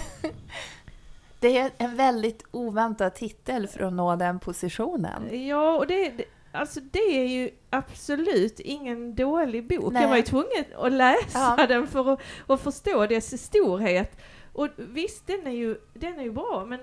Det 1.40 1.58
är 1.58 1.70
en 1.78 1.96
väldigt 1.96 2.44
oväntad 2.50 3.14
titel 3.14 3.66
för 3.68 3.80
att 3.80 3.92
nå 3.92 4.16
den 4.16 4.38
positionen. 4.38 5.46
Ja, 5.46 5.76
och 5.76 5.86
det, 5.86 6.08
det, 6.08 6.24
alltså 6.52 6.80
det 6.80 6.98
är 7.20 7.24
ju 7.28 7.50
absolut 7.70 8.60
ingen 8.60 9.14
dålig 9.14 9.68
bok. 9.68 9.92
Nej. 9.92 10.02
Jag 10.02 10.08
var 10.08 10.16
ju 10.16 10.22
tvungen 10.22 10.64
att 10.76 10.92
läsa 10.92 11.54
Ja. 11.58 11.66
den 11.66 11.86
för 11.86 12.12
att, 12.12 12.20
att 12.46 12.60
förstå 12.60 13.06
dess 13.06 13.42
storhet. 13.44 14.16
Och 14.52 14.68
visst, 14.76 15.26
den 15.26 15.46
är, 15.46 15.50
ju, 15.50 15.76
den 15.94 16.18
är 16.18 16.22
ju 16.22 16.30
bra, 16.32 16.64
men 16.68 16.80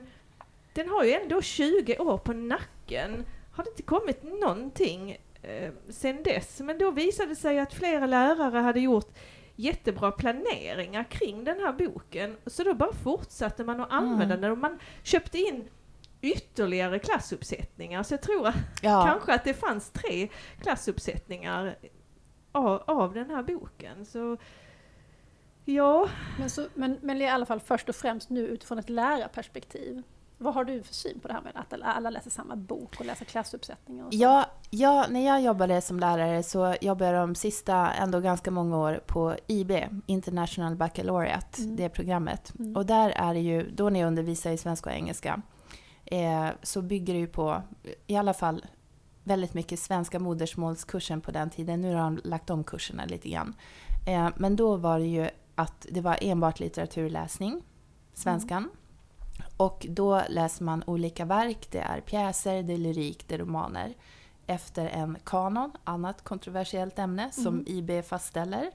den 0.74 0.90
har 0.90 1.04
ju 1.04 1.12
ändå 1.14 1.42
20 1.42 1.98
år 1.98 2.18
på 2.18 2.34
nacken. 2.34 3.26
Har 3.56 3.64
det 3.64 3.70
inte 3.70 3.84
kommit 3.84 4.24
någonting 4.24 5.18
eh, 5.42 5.72
sen 5.90 6.24
dess? 6.24 6.60
Men 6.60 6.78
då 6.78 6.92
visade 6.92 7.30
det 7.30 7.36
sig 7.36 7.60
att 7.60 7.74
flera 7.74 8.06
lärare 8.06 8.58
hade 8.60 8.80
gjort 8.80 9.14
jättebra 9.56 10.12
planeringar 10.12 11.04
kring 11.04 11.44
den 11.44 11.60
här 11.60 11.72
boken. 11.74 12.38
Så 12.46 12.64
då 12.64 12.74
bara 12.74 12.94
fortsatte 12.94 13.64
man 13.64 13.82
att 13.82 13.92
använda 13.92 14.24
Mm. 14.36 14.42
den 14.42 14.52
och 14.52 14.58
man 14.58 14.80
köpte 15.04 15.38
in 15.38 15.64
ytterligare 16.25 17.00
klassuppsättningar. 17.00 18.03
Så 18.03 18.13
jag 18.13 18.22
tror 18.22 18.48
att 18.48 18.55
Ja, 18.82 19.03
kanske 19.05 19.34
att 19.34 19.44
det 19.44 19.53
fanns 19.53 19.89
tre 19.91 20.29
klassuppsättningar 20.62 21.75
av, 22.51 22.84
av 22.88 23.13
den 23.13 23.29
här 23.29 23.44
boken. 23.44 24.05
Så 24.05 24.38
ja, 25.65 26.10
Men, 26.39 26.50
så, 26.50 26.67
men, 26.74 26.98
men 27.01 27.22
i 27.22 27.29
alla 27.29 27.46
fall 27.46 27.60
först 27.60 27.89
och 27.89 27.96
främst 27.96 28.29
nu 28.29 28.48
utifrån 28.48 28.79
ett 28.79 28.89
lärarperspektiv. 28.89 30.03
Vad 30.38 30.53
har 30.53 30.63
du 30.63 30.84
för 30.84 30.94
syn 30.94 31.20
på 31.20 31.27
det 31.27 31.34
här 31.34 31.41
med 31.41 31.51
att 31.55 31.74
alla 31.84 32.10
läser 32.10 32.29
samma 32.29 32.55
bok 32.55 33.00
och 33.00 33.05
läser 33.05 33.25
klassuppsättningar? 33.25 34.05
Och 34.05 34.13
så? 34.13 34.20
ja, 34.20 34.46
ja, 34.70 35.05
när 35.10 35.25
jag 35.25 35.41
jobbade 35.41 35.82
som 35.82 36.00
lärare 36.00 36.44
så 36.44 36.75
jobbade 36.82 37.12
jag 37.12 37.27
de 37.27 37.36
sista 37.36 37.91
ändå 37.94 38.20
ganska 38.20 38.51
många 38.51 38.77
år 38.77 39.01
på 39.05 39.36
IB, 39.48 39.72
International 40.05 40.75
Baccalaureate, 40.75 41.62
Mm. 41.62 41.75
det 41.75 41.89
programmet. 41.89 42.53
Mm. 42.60 42.75
Och 42.75 42.86
där 42.86 43.10
är 43.10 43.34
det 43.34 43.39
ju, 43.39 43.70
då 43.72 43.89
när 43.89 44.00
jag 44.00 44.08
undervisar 44.08 44.51
i 44.51 44.58
svenska 44.58 44.89
och 44.89 44.96
engelska, 44.96 45.41
eh, 46.06 46.48
så 46.64 46.82
bygger 46.82 47.14
det 47.14 47.20
ju 47.20 47.28
på, 47.28 47.62
i 48.08 48.16
alla 48.16 48.34
fall 48.34 48.66
väldigt 49.24 49.54
mycket 49.54 49.80
svenska 49.80 50.20
modersmålskursen 50.20 51.22
på 51.22 51.32
den 51.32 51.50
tiden. 51.50 51.82
Nu 51.82 51.96
har 51.96 52.04
de 52.04 52.22
lagt 52.24 52.50
om 52.50 52.64
kurserna 52.64 53.06
lite 53.06 53.30
grann. 53.30 53.56
Eh, 54.08 54.30
men 54.36 54.56
då 54.56 54.76
var 54.76 55.00
det 55.00 55.06
ju 55.06 55.30
att 55.56 55.86
det 55.90 56.02
var 56.02 56.18
enbart 56.22 56.60
litteraturläsning, 56.60 57.62
svenskan. 58.14 58.70
Och 59.58 59.86
då 59.90 60.22
läser 60.30 60.64
man 60.64 60.84
olika 60.88 61.26
verk, 61.26 61.68
det 61.72 61.80
är 61.80 62.02
pjäser, 62.02 62.64
det 62.64 62.74
är 62.74 62.78
lyrik, 62.78 63.28
det 63.28 63.36
är 63.36 63.40
romaner. 63.40 63.94
Efter 64.48 64.88
en 64.88 65.18
kanon, 65.24 65.72
annat 65.84 66.24
kontroversiellt 66.24 67.00
ämne 67.00 67.32
som 67.32 67.48
Mm. 67.48 67.66
IB 67.68 68.06
fastställer. 68.06 68.72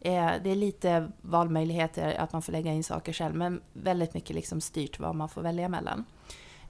Eh, 0.00 0.30
det 0.42 0.50
är 0.50 0.54
lite 0.54 1.12
valmöjligheter 1.20 2.14
att 2.14 2.32
man 2.32 2.42
får 2.42 2.52
lägga 2.52 2.72
in 2.72 2.84
saker 2.84 3.12
själv, 3.12 3.34
men 3.34 3.60
väldigt 3.72 4.14
mycket 4.14 4.36
liksom 4.36 4.60
styrt 4.60 4.98
vad 4.98 5.14
man 5.14 5.28
får 5.28 5.42
välja 5.42 5.68
mellan. 5.68 6.04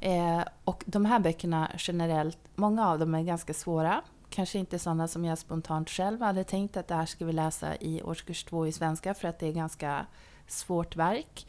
Eh, 0.02 0.42
och 0.64 0.84
de 0.86 1.04
här 1.04 1.18
böckerna 1.18 1.70
generellt, 1.78 2.38
många 2.54 2.88
av 2.88 2.98
dem 2.98 3.14
är 3.14 3.22
ganska 3.22 3.54
svåra. 3.54 4.02
Kanske 4.30 4.58
inte 4.58 4.78
sådana 4.78 5.08
som 5.08 5.24
jag 5.24 5.38
spontant 5.38 5.90
själv 5.90 6.22
hade 6.22 6.44
tänkt 6.44 6.76
att 6.76 6.88
det 6.88 6.94
här 6.94 7.06
ska 7.06 7.24
vi 7.24 7.32
läsa 7.32 7.76
i 7.76 8.02
årskurs 8.02 8.44
två 8.44 8.66
i 8.66 8.72
svenska 8.72 9.14
för 9.14 9.28
att 9.28 9.38
det 9.38 9.46
är 9.46 9.52
ganska 9.52 10.06
svårt 10.46 10.96
verk. 10.96 11.46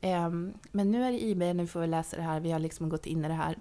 Ehm, 0.00 0.54
men 0.70 0.90
nu 0.90 1.04
är 1.04 1.12
det 1.12 1.22
IB, 1.22 1.38
nu 1.38 1.66
får 1.66 1.80
vi 1.80 1.86
läsa 1.86 2.16
det 2.16 2.22
här, 2.22 2.40
vi 2.40 2.52
har 2.52 2.58
liksom 2.58 2.88
gått 2.88 3.06
in 3.06 3.24
i 3.24 3.28
det 3.28 3.34
här. 3.34 3.58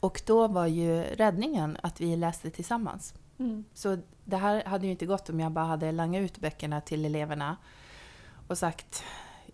Och 0.00 0.22
då 0.26 0.48
var 0.48 0.66
ju 0.66 1.02
räddningen 1.02 1.76
att 1.82 2.00
vi 2.00 2.16
läste 2.16 2.50
tillsammans. 2.50 3.14
Mm. 3.38 3.64
Så 3.74 3.98
det 4.24 4.36
här 4.36 4.64
hade 4.64 4.86
ju 4.86 4.92
inte 4.92 5.06
gått 5.06 5.30
om 5.30 5.40
jag 5.40 5.52
bara 5.52 5.64
hade 5.64 5.92
langat 5.92 6.20
ut 6.20 6.38
böckerna 6.38 6.80
till 6.80 7.04
eleverna 7.04 7.56
och 8.48 8.58
sagt 8.58 9.04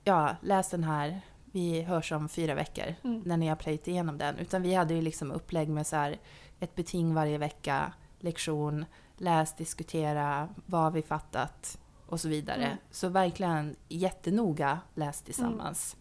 ja, 0.05 0.37
läs 0.41 0.71
den 0.71 0.85
här, 0.85 1.21
vi 1.57 1.83
hörs 1.83 2.13
om 2.13 2.29
fyra 2.29 2.55
veckor 2.55 2.95
Mm. 3.05 3.23
när 3.27 3.37
ni 3.37 3.49
har 3.49 3.57
plöjt 3.57 3.89
igenom 3.89 4.19
den. 4.19 4.39
Utan 4.39 4.63
vi 4.63 4.75
hade 4.75 4.95
ju 4.95 5.03
liksom 5.03 5.31
upplägg 5.31 5.69
med 5.69 5.87
så 5.87 5.97
här, 5.97 6.17
ett 6.61 6.75
beting 6.75 7.15
varje 7.15 7.39
vecka, 7.39 7.93
lektion, 8.21 8.85
läs, 9.17 9.57
diskutera, 9.57 10.49
vad 10.67 10.81
har 10.81 10.91
vi 10.91 11.03
fattat 11.03 11.79
och 12.07 12.21
så 12.21 12.29
vidare. 12.29 12.65
Mm. 12.65 12.77
Så 12.91 13.09
verkligen 13.09 13.77
jättenoga 13.89 14.79
läs 14.95 15.23
tillsammans. 15.23 15.97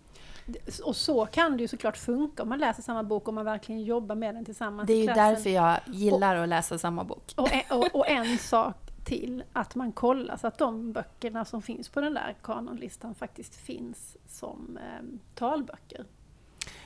Det- 0.45 0.79
Och 0.79 0.95
så 0.95 1.25
kan 1.25 1.57
det 1.57 1.61
ju 1.61 1.67
såklart 1.67 1.97
funka 1.97 2.43
om 2.43 2.49
man 2.49 2.59
läser 2.59 2.83
samma 2.83 3.03
bok 3.03 3.27
och 3.27 3.33
man 3.33 3.45
verkligen 3.45 3.83
jobbar 3.83 4.15
med 4.15 4.35
den 4.35 4.45
tillsammans 4.45 4.87
Det 4.87 4.93
är 4.93 4.99
ju 5.01 5.05
därför 5.13 5.49
jag 5.49 5.79
gillar 5.85 6.35
att 6.35 6.49
läsa 6.49 6.77
samma 6.77 7.03
bok. 7.03 7.33
Och 7.37 7.49
och, 7.77 7.95
och 7.95 8.07
en 8.09 8.37
sak 8.37 8.75
till, 9.05 9.43
att 9.53 9.75
man 9.75 9.91
kollar 9.91 10.37
så 10.37 10.47
att 10.47 10.57
de 10.57 10.91
böckerna 10.91 11.45
som 11.45 11.61
finns 11.61 11.89
på 11.89 12.01
den 12.01 12.13
där 12.13 12.35
kanonlistan 12.43 13.15
faktiskt 13.15 13.55
finns 13.55 14.17
som 14.27 14.77
eh, 14.77 15.19
talböcker. 15.35 16.05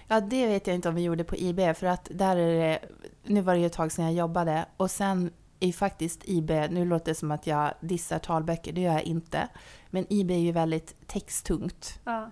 Ja, 0.08 0.22
det 0.22 0.48
vet 0.48 0.68
jag 0.68 0.76
inte 0.76 0.90
om 0.90 0.96
vi 0.96 1.02
gjorde 1.02 1.24
på 1.24 1.36
IB, 1.36 1.76
för 1.76 1.86
att 1.86 2.08
där 2.12 2.36
är 2.36 2.60
det... 2.60 2.80
Nu 3.24 3.42
var 3.42 3.54
det 3.54 3.60
ju 3.60 3.66
ett 3.66 3.74
tag 3.74 3.92
sedan 3.92 4.06
jag 4.06 4.14
jobbade 4.14 4.66
och 4.78 4.92
sen 4.92 5.32
är 5.60 5.72
faktiskt 5.72 6.22
IB, 6.24 6.50
nu 6.50 6.86
låter 6.86 7.06
det 7.06 7.16
som 7.16 7.32
att 7.32 7.48
jag 7.48 7.74
dissar 7.80 8.20
talböcker, 8.20 8.74
det 8.74 8.82
gör 8.82 8.94
jag 8.94 9.04
inte. 9.04 9.48
Men 9.90 10.06
IB 10.14 10.32
är 10.32 10.38
ju 10.38 10.52
väldigt 10.52 11.08
texttungt. 11.08 12.00
Ja. 12.04 12.32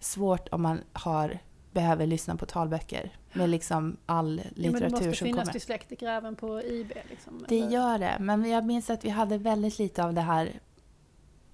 Svårt 0.00 0.48
om 0.48 0.62
man 0.62 0.80
har, 0.92 1.38
behöver 1.72 2.06
lyssna 2.06 2.36
på 2.36 2.46
talböcker 2.46 3.10
med 3.32 3.48
liksom 3.50 3.96
all 4.06 4.38
Ja, 4.38 4.44
men 4.44 4.54
det 4.54 4.60
litteratur 4.70 4.90
måste 4.90 5.12
som 5.18 5.26
finnas 5.26 5.40
kommer. 5.40 5.52
dyslektiker 5.52 6.06
även 6.08 6.36
på 6.36 6.62
IB. 6.62 6.92
Liksom, 7.10 7.44
Det 7.48 7.58
eller- 7.60 7.70
gör 7.70 7.98
det, 7.98 8.16
men 8.20 8.50
jag 8.50 8.66
minns 8.66 8.90
att 8.90 9.04
vi 9.04 9.08
hade 9.08 9.38
väldigt 9.38 9.78
lite 9.78 10.04
av 10.04 10.14
det 10.14 10.20
här 10.20 10.52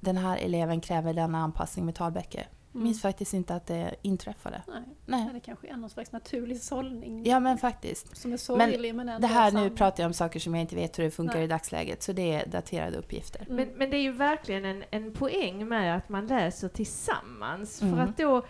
den 0.00 0.16
här 0.16 0.36
eleven 0.36 0.80
kräver 0.80 1.14
denna 1.14 1.38
anpassning 1.38 1.84
med 1.86 1.94
talböcker. 1.94 2.48
Jag 2.72 2.76
Mm. 2.80 2.84
minns 2.84 3.02
faktiskt 3.02 3.34
inte 3.34 3.54
att 3.54 3.66
det 3.66 3.94
inträffade. 4.02 4.62
Nej, 4.66 4.82
Nej. 5.06 5.30
det 5.32 5.40
kanske 5.40 5.68
är 5.68 5.76
någon 5.76 5.90
slags 5.90 6.12
naturlig 6.12 6.60
sållning 6.62 7.24
Ja, 7.26 7.40
men 7.40 7.58
faktiskt. 7.58 8.16
som 8.16 8.32
är 8.32 8.36
sorglig 8.36 8.94
men, 8.94 9.06
Det 9.06 9.12
ändå 9.12 9.26
här 9.28 9.52
nu 9.52 9.70
pratar 9.70 10.02
jag 10.02 10.08
om 10.08 10.12
saker 10.14 10.40
som 10.40 10.54
jag 10.54 10.60
inte 10.60 10.76
vet 10.76 10.98
hur 10.98 11.04
det 11.04 11.10
funkar 11.10 11.34
Nej. 11.34 11.44
i 11.44 11.46
dagsläget, 11.46 12.02
så 12.02 12.12
det 12.12 12.32
är 12.34 12.46
daterade 12.46 12.96
uppgifter. 12.96 13.40
Mm. 13.40 13.56
Men, 13.56 13.68
men 13.78 13.90
det 13.90 13.96
är 13.96 14.02
ju 14.02 14.12
verkligen 14.12 14.64
en, 14.64 14.84
en 14.90 15.12
poäng 15.12 15.68
med 15.68 15.96
att 15.96 16.08
man 16.08 16.26
läser 16.26 16.68
tillsammans. 16.68 17.82
Mm. 17.82 17.94
För 17.96 18.02
att 18.02 18.16
då, 18.16 18.46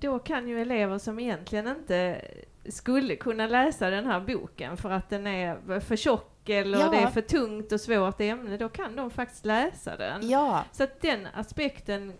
då 0.00 0.18
kan 0.18 0.48
ju 0.48 0.60
elever 0.60 0.98
som 0.98 1.18
egentligen 1.18 1.68
inte 1.68 2.20
skulle 2.68 3.16
kunna 3.16 3.46
läsa 3.46 3.90
den 3.90 4.06
här 4.06 4.20
boken 4.20 4.76
för 4.76 4.90
att 4.90 5.10
den 5.10 5.26
är 5.26 5.80
för 5.80 5.96
tjock 5.96 6.48
eller 6.48 6.78
Ja. 6.78 6.90
det 6.90 6.96
är 6.96 7.06
för 7.06 7.20
tungt 7.20 7.72
och 7.72 7.80
svårt 7.80 8.20
ämne, 8.20 8.56
då 8.56 8.68
kan 8.68 8.96
de 8.96 9.10
faktiskt 9.10 9.44
läsa 9.44 9.96
den. 9.96 10.28
Ja, 10.30 10.64
Så 10.72 10.84
att 10.84 11.00
den 11.00 11.28
aspekten 11.34 12.12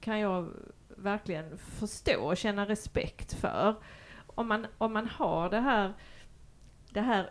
kan 0.00 0.18
jag 0.20 0.48
verkligen 0.88 1.58
förstå 1.58 2.20
och 2.22 2.36
känna 2.36 2.66
respekt 2.66 3.32
för. 3.34 3.74
Om 4.26 4.48
man, 4.48 4.66
om 4.78 4.92
man 4.92 5.06
har 5.08 5.50
det 5.50 5.60
här, 5.60 5.92
det 6.90 7.00
här 7.00 7.30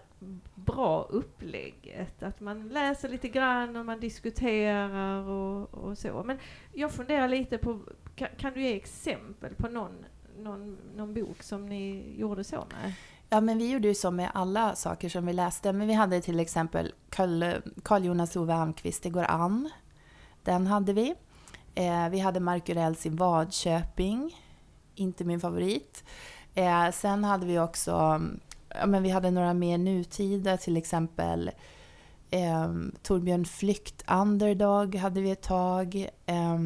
bra 0.56 1.04
upplägget, 1.10 2.24
att 2.24 2.40
man 2.40 2.68
läser 2.70 3.10
lite 3.10 3.28
grann 3.28 3.76
och 3.76 3.86
man 3.86 4.00
diskuterar 4.00 5.30
och, 5.30 5.74
och 5.74 5.98
så. 5.98 6.24
Men 6.24 6.40
jag 6.74 6.92
funderar 6.92 7.28
lite 7.28 7.58
på, 7.58 7.80
kan, 8.16 8.28
kan 8.38 8.54
du 8.54 8.62
ge 8.62 8.76
exempel 8.76 9.56
på 9.56 9.68
någon, 9.68 10.06
någon, 10.38 10.78
någon 10.96 11.14
bok 11.14 11.44
som 11.44 11.66
ni 11.66 12.16
gjorde 12.18 12.44
så 12.44 12.56
med? 12.56 12.94
ja, 13.30 13.42
men 13.42 13.58
vi 13.58 13.72
gjorde 13.72 13.88
ju 13.88 13.96
så 13.96 14.12
med 14.12 14.32
alla 14.34 14.76
saker 14.76 15.10
som 15.10 15.26
vi 15.26 15.34
läste. 15.34 15.74
Men 15.74 15.88
vi 15.88 15.94
hade 15.94 16.22
till 16.22 16.40
exempel 16.40 16.94
Carl, 17.10 18.06
Jonas 18.06 18.36
Ove 18.36 18.54
Almqvist, 18.54 19.04
Det 19.04 19.10
går 19.10 19.24
an. 19.24 19.70
Den 20.44 20.68
hade 20.68 20.94
vi. 20.94 21.16
Eh, 21.76 22.10
vi 22.10 22.20
hade 22.20 22.40
Markurells 22.40 23.06
i 23.06 23.10
Vadköping, 23.10 24.42
inte 24.96 25.26
min 25.26 25.40
favorit. 25.40 26.04
Eh, 26.54 26.92
sen 26.92 27.24
hade 27.24 27.46
vi 27.46 27.60
också, 27.60 28.22
ja, 28.70 28.86
men 28.86 29.04
vi 29.04 29.10
hade 29.10 29.32
några 29.32 29.54
mer 29.54 29.78
nutida, 29.78 30.58
till 30.58 30.78
exempel 30.78 31.52
eh, 32.30 32.74
Torbjörn 33.02 33.46
Flykt, 33.46 34.04
Underdog 34.12 34.96
hade 34.96 35.22
vi 35.22 35.32
ett 35.32 35.42
tag. 35.42 36.10
Eh, 36.26 36.60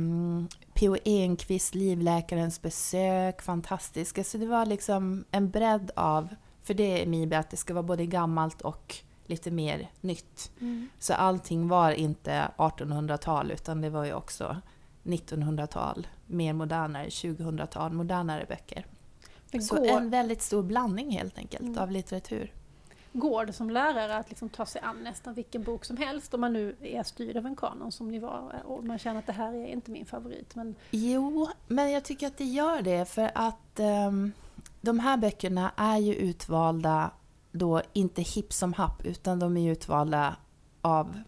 P.O. 0.80 0.98
Enquist, 1.06 1.76
Livläkarens 1.76 2.62
besök, 2.62 3.42
fantastiska. 3.42 4.24
Så 4.24 4.38
det 4.38 4.46
var 4.46 4.66
liksom 4.66 5.26
en 5.32 5.50
bredd 5.50 5.92
av, 5.96 6.36
för 6.64 6.74
det 6.74 7.02
är 7.02 7.06
MIB, 7.06 7.34
att 7.34 7.50
det 7.50 7.58
ska 7.58 7.74
vara 7.74 7.84
både 7.84 8.06
gammalt 8.06 8.62
och 8.62 8.96
lite 9.26 9.52
mer 9.52 9.92
nytt. 10.02 10.52
Mm. 10.62 10.90
Så 11.00 11.14
allting 11.14 11.68
var 11.68 11.92
inte 11.92 12.52
1800-tal 12.58 13.52
utan 13.52 13.82
det 13.82 13.90
var 13.90 14.06
ju 14.06 14.14
också 14.14 14.58
1900-tal, 15.04 16.08
mer 16.26 16.54
modernare, 16.54 17.08
2000-tal, 17.08 17.94
modernare 17.94 18.46
böcker. 18.50 18.86
Så 19.62 19.86
en 19.86 20.10
väldigt 20.10 20.42
stor 20.42 20.64
blandning 20.64 21.12
helt 21.12 21.38
enkelt 21.38 21.64
Mm. 21.64 21.78
av 21.78 21.92
litteratur. 21.92 22.54
Går 23.13 23.46
det 23.46 23.54
som 23.54 23.70
lärare 23.70 24.18
att 24.18 24.30
liksom 24.30 24.50
ta 24.50 24.66
sig 24.66 24.82
an 24.82 25.04
nästan 25.04 25.34
vilken 25.34 25.63
bok 25.63 25.86
som 25.86 25.98
helst 25.98 26.34
om 26.34 26.42
man 26.42 26.54
nu 26.54 26.75
är 26.82 27.04
styrd 27.04 27.38
av 27.38 27.46
en 27.46 27.56
kanon 27.56 27.92
som 27.92 28.08
ni 28.12 28.20
var 28.20 28.62
och 28.66 28.84
man 28.84 28.98
känner 29.00 29.20
att 29.20 29.25
det 29.28 29.34
här 29.34 29.54
är 29.54 29.68
inte 29.68 29.92
min 29.92 30.06
favorit. 30.06 30.56
Men 30.56 30.75
Jo, 30.92 31.48
men 31.68 31.92
jag 31.92 32.04
tycker 32.06 32.28
att 32.28 32.38
det 32.38 32.46
gör 32.46 32.82
det 32.82 33.06
för 33.10 33.32
att 33.36 33.80
ehm, 33.80 34.32
de 34.82 35.00
här 35.00 35.18
böckerna 35.18 35.72
är 35.75 35.98
ju 35.98 36.16
utvalda 36.16 37.12
då 37.51 37.82
inte 37.94 38.22
hipp 38.22 38.54
som 38.54 38.74
happ 38.74 39.06
utan 39.06 39.39
de 39.39 39.58
är 39.58 39.72
utvalda 39.72 40.36
av 40.82 41.20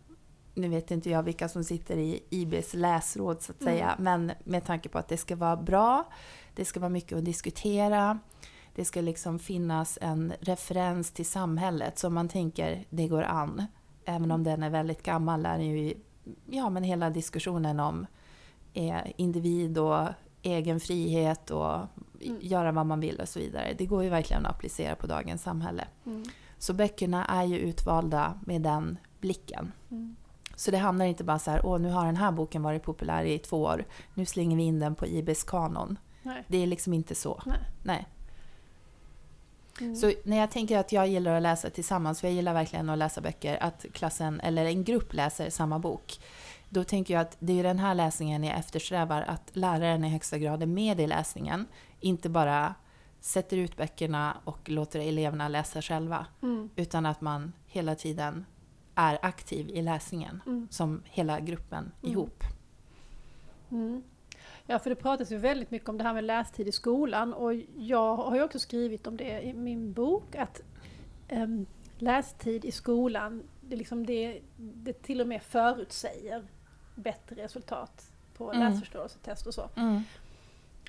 nu 0.56 0.68
vet 0.70 0.92
inte 0.92 1.10
jag 1.10 1.24
vilka 1.24 1.50
som 1.50 1.64
sitter 1.64 1.98
i 1.98 2.24
IBs 2.30 2.74
läsråd 2.74 3.42
så 3.42 3.52
att 3.52 3.62
Mm. 3.62 3.74
säga, 3.74 3.96
men 4.00 4.32
med 4.44 4.66
tanke 4.66 4.90
på 4.90 4.98
att 4.98 5.08
det 5.08 5.18
ska 5.18 5.36
vara 5.36 5.56
bra, 5.58 6.04
det 6.56 6.66
ska 6.66 6.80
vara 6.80 6.90
mycket 6.90 7.18
att 7.18 7.26
diskutera, 7.26 8.20
det 8.76 8.86
ska 8.86 9.02
liksom 9.02 9.40
finnas 9.40 9.98
en 10.02 10.34
referens 10.40 11.12
till 11.12 11.26
samhället 11.26 12.00
som 12.00 12.14
man 12.14 12.30
tänker 12.30 12.86
det 12.90 13.08
går 13.08 13.24
an. 13.24 13.66
Även 14.06 14.32
om 14.32 14.44
den 14.44 14.64
är 14.64 14.70
väldigt 14.70 15.04
gammal 15.04 15.46
är 15.46 15.60
ju, 15.60 15.94
ja 16.50 16.70
men 16.70 16.84
hela 16.84 17.10
diskussionen 17.10 17.80
om 17.80 18.06
eh, 18.74 18.98
individ 19.18 19.78
och 19.78 20.08
egen 20.42 20.80
frihet 20.80 21.52
och 21.52 21.78
Mm. 22.26 22.38
göra 22.42 22.72
vad 22.72 22.86
man 22.86 23.00
vill 23.00 23.20
och 23.22 23.30
så 23.30 23.40
vidare. 23.40 23.74
Det 23.78 23.86
går 23.86 24.04
ju 24.04 24.10
verkligen 24.10 24.46
att 24.46 24.52
applicera 24.56 24.96
på 24.96 25.08
dagens 25.08 25.44
samhälle. 25.44 25.88
mm, 26.06 26.24
Så 26.58 26.74
böckerna 26.74 27.26
är 27.26 27.44
ju 27.44 27.58
utvalda 27.58 28.40
med 28.46 28.62
den 28.62 28.98
blicken. 29.20 29.72
mm. 29.92 30.16
Så 30.56 30.72
det 30.72 30.78
hamnar 30.78 31.06
inte 31.06 31.24
bara 31.24 31.40
så 31.40 31.52
här, 31.52 31.66
åh 31.66 31.80
nu 31.80 31.90
har 31.90 32.06
den 32.06 32.16
här 32.16 32.32
boken 32.32 32.64
varit 32.64 32.84
populär 32.84 33.24
i 33.24 33.40
två 33.40 33.62
år, 33.62 33.86
nu 34.14 34.26
slänger 34.26 34.58
vi 34.58 34.64
in 34.64 34.80
den 34.80 34.96
på 34.96 35.06
IBs 35.08 35.44
kanon. 35.44 35.98
Nej. 36.24 36.44
Det 36.48 36.58
är 36.58 36.68
liksom 36.68 36.94
inte 36.94 37.16
så. 37.16 37.42
Nej. 37.46 37.58
Nej. 37.84 38.08
Mm. 39.82 39.96
Så 39.96 40.12
när 40.24 40.38
jag 40.38 40.52
tänker 40.52 40.78
att 40.78 40.92
jag 40.92 41.08
gillar 41.08 41.36
att 41.36 41.42
läsa 41.42 41.70
tillsammans, 41.70 42.22
för 42.22 42.28
jag 42.28 42.36
gillar 42.36 42.54
verkligen 42.54 42.90
att 42.90 42.98
läsa 42.98 43.22
böcker, 43.22 43.64
att 43.64 43.86
klassen 43.94 44.40
eller 44.40 44.66
en 44.66 44.84
grupp 44.84 45.14
läser 45.14 45.50
samma 45.50 45.80
bok. 45.80 46.20
Då 46.70 46.84
tänker 46.84 47.14
jag 47.14 47.22
att 47.22 47.38
det 47.40 47.60
är 47.60 47.64
den 47.64 47.80
här 47.80 47.96
läsningen 47.96 48.44
jag 48.44 48.58
eftersträvar, 48.60 49.22
att 49.22 49.50
läraren 49.54 50.04
i 50.06 50.10
högsta 50.10 50.38
grad 50.38 50.62
är 50.64 50.68
med 50.68 51.00
i 51.00 51.08
läsningen. 51.08 51.66
Inte 52.00 52.30
bara 52.30 52.76
sätter 53.20 53.58
ut 53.58 53.78
böckerna 53.78 54.38
och 54.44 54.70
låter 54.70 55.00
eleverna 55.00 55.48
läsa 55.48 55.82
själva. 55.82 56.26
Mm. 56.44 56.70
Utan 56.76 57.06
att 57.06 57.22
man 57.22 57.54
hela 57.68 57.96
tiden 57.96 58.46
är 58.96 59.20
aktiv 59.22 59.70
i 59.70 59.82
läsningen, 59.82 60.42
Mm. 60.46 60.68
som 60.72 61.02
hela 61.06 61.40
gruppen 61.40 61.92
Mm. 62.02 62.12
ihop. 62.12 62.44
Mm. 63.72 64.04
Ja, 64.72 64.80
för 64.80 64.90
det 64.90 64.96
pratas 64.96 65.32
ju 65.32 65.38
väldigt 65.38 65.72
mycket 65.72 65.90
om 65.90 65.98
det 65.98 66.04
här 66.04 66.14
med 66.14 66.24
lästid 66.24 66.68
i 66.68 66.72
skolan 66.72 67.34
och 67.34 67.54
jag 67.78 68.16
har 68.16 68.36
ju 68.36 68.44
också 68.44 68.60
skrivit 68.60 69.08
om 69.08 69.18
det 69.18 69.42
i 69.42 69.54
min 69.54 69.94
bok 69.94 70.36
att 70.36 70.62
em, 71.28 71.66
lästid 71.98 72.66
i 72.66 72.72
skolan, 72.72 73.44
det, 73.62 73.76
liksom 73.76 74.06
det, 74.06 74.42
det 74.58 74.94
till 74.94 75.22
och 75.22 75.28
med 75.28 75.44
förutsäger 75.44 76.44
bättre 76.96 77.36
resultat 77.36 78.12
på 78.38 78.52
Mm. 78.52 78.60
läsförståelsetest 78.72 79.48
och 79.48 79.54
så. 79.54 79.70
Mm. 79.76 80.04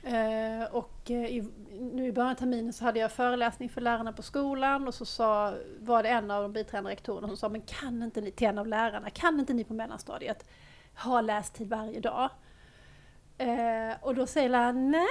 Eh, 0.04 0.68
och 0.74 1.10
eh, 1.10 1.24
i, 1.24 1.48
nu 1.92 2.06
i 2.06 2.12
början 2.12 2.30
av 2.30 2.34
terminen 2.34 2.72
så 2.72 2.84
hade 2.84 2.98
jag 3.00 3.12
föreläsning 3.12 3.68
för 3.68 3.80
lärarna 3.80 4.12
på 4.12 4.22
skolan 4.22 4.88
och 4.88 4.94
så 4.94 5.04
sa, 5.04 5.54
var 5.80 6.02
det 6.02 6.08
en 6.08 6.30
av 6.30 6.42
de 6.42 6.52
biträdande 6.52 6.90
rektorerna 6.90 7.28
som 7.28 7.36
sa 7.36 7.48
men 7.48 7.60
kan 7.60 8.02
inte 8.02 8.20
ni, 8.20 8.30
till 8.30 8.46
en 8.46 8.58
av 8.58 8.66
lärarna, 8.66 9.10
kan 9.10 9.40
inte 9.40 9.54
ni 9.54 9.64
på 9.64 9.74
mellanstadiet 9.74 10.46
ha 10.94 11.20
lästid 11.20 11.68
varje 11.68 12.00
dag? 12.00 12.30
Eh, 13.42 13.96
och 14.02 14.14
då 14.14 14.26
säger 14.26 14.48
läraren 14.48 14.90
nej, 14.90 15.08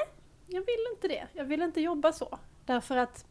jag 0.47 0.61
vill 0.61 0.85
inte 0.95 1.07
det, 1.07 1.27
jag 1.33 1.45
vill 1.45 1.61
inte 1.61 1.81
jobba 1.81 2.11
så. 2.11 2.39
Därför 2.65 2.97
att 2.97 3.25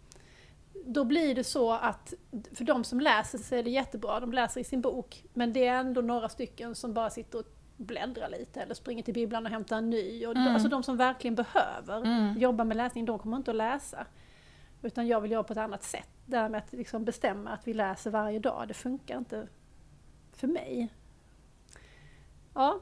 då 0.85 1.04
blir 1.04 1.35
det 1.35 1.45
så 1.45 1.73
att 1.73 2.14
för 2.54 2.64
de 2.64 2.85
som 2.85 3.00
läser 3.00 3.38
så 3.38 3.54
är 3.54 3.62
det 3.62 3.71
jättebra, 3.71 4.21
de 4.21 4.33
läser 4.33 4.61
i 4.61 4.64
sin 4.64 4.80
bok, 4.80 5.25
men 5.35 5.52
det 5.52 5.66
är 5.66 5.75
ändå 5.80 6.00
några 6.00 6.28
stycken 6.28 6.75
som 6.75 6.95
bara 6.95 7.11
sitter 7.11 7.38
och 7.38 7.45
bläddrar 7.76 8.28
lite 8.28 8.61
eller 8.61 8.75
springer 8.75 9.02
till 9.02 9.14
bibblan 9.14 9.45
och 9.47 9.52
hämtar 9.52 9.76
en 9.78 9.90
ny. 9.90 10.26
Och 10.26 10.37
Mm. 10.37 10.54
Alltså 10.54 10.69
de 10.69 10.83
som 10.83 10.97
verkligen 10.97 11.35
behöver 11.35 11.97
Mm. 12.00 12.38
jobba 12.38 12.64
med 12.64 12.76
läsning, 12.76 13.04
de 13.04 13.19
kommer 13.19 13.37
inte 13.37 13.50
att 13.50 13.57
läsa. 13.57 14.07
Utan 14.83 15.07
jag 15.07 15.21
vill 15.21 15.30
göra 15.30 15.42
på 15.42 15.52
ett 15.52 15.59
annat 15.59 15.83
sätt. 15.83 16.09
Det 16.26 16.37
här 16.37 16.49
med 16.49 16.59
att 16.59 16.73
liksom 16.73 17.04
bestämma 17.04 17.50
att 17.50 17.69
vi 17.69 17.75
läser 17.75 18.11
varje 18.11 18.38
dag, 18.38 18.69
det 18.69 18.75
funkar 18.75 19.19
inte 19.19 19.49
för 20.33 20.47
mig. 20.47 20.88
Ja, 22.54 22.80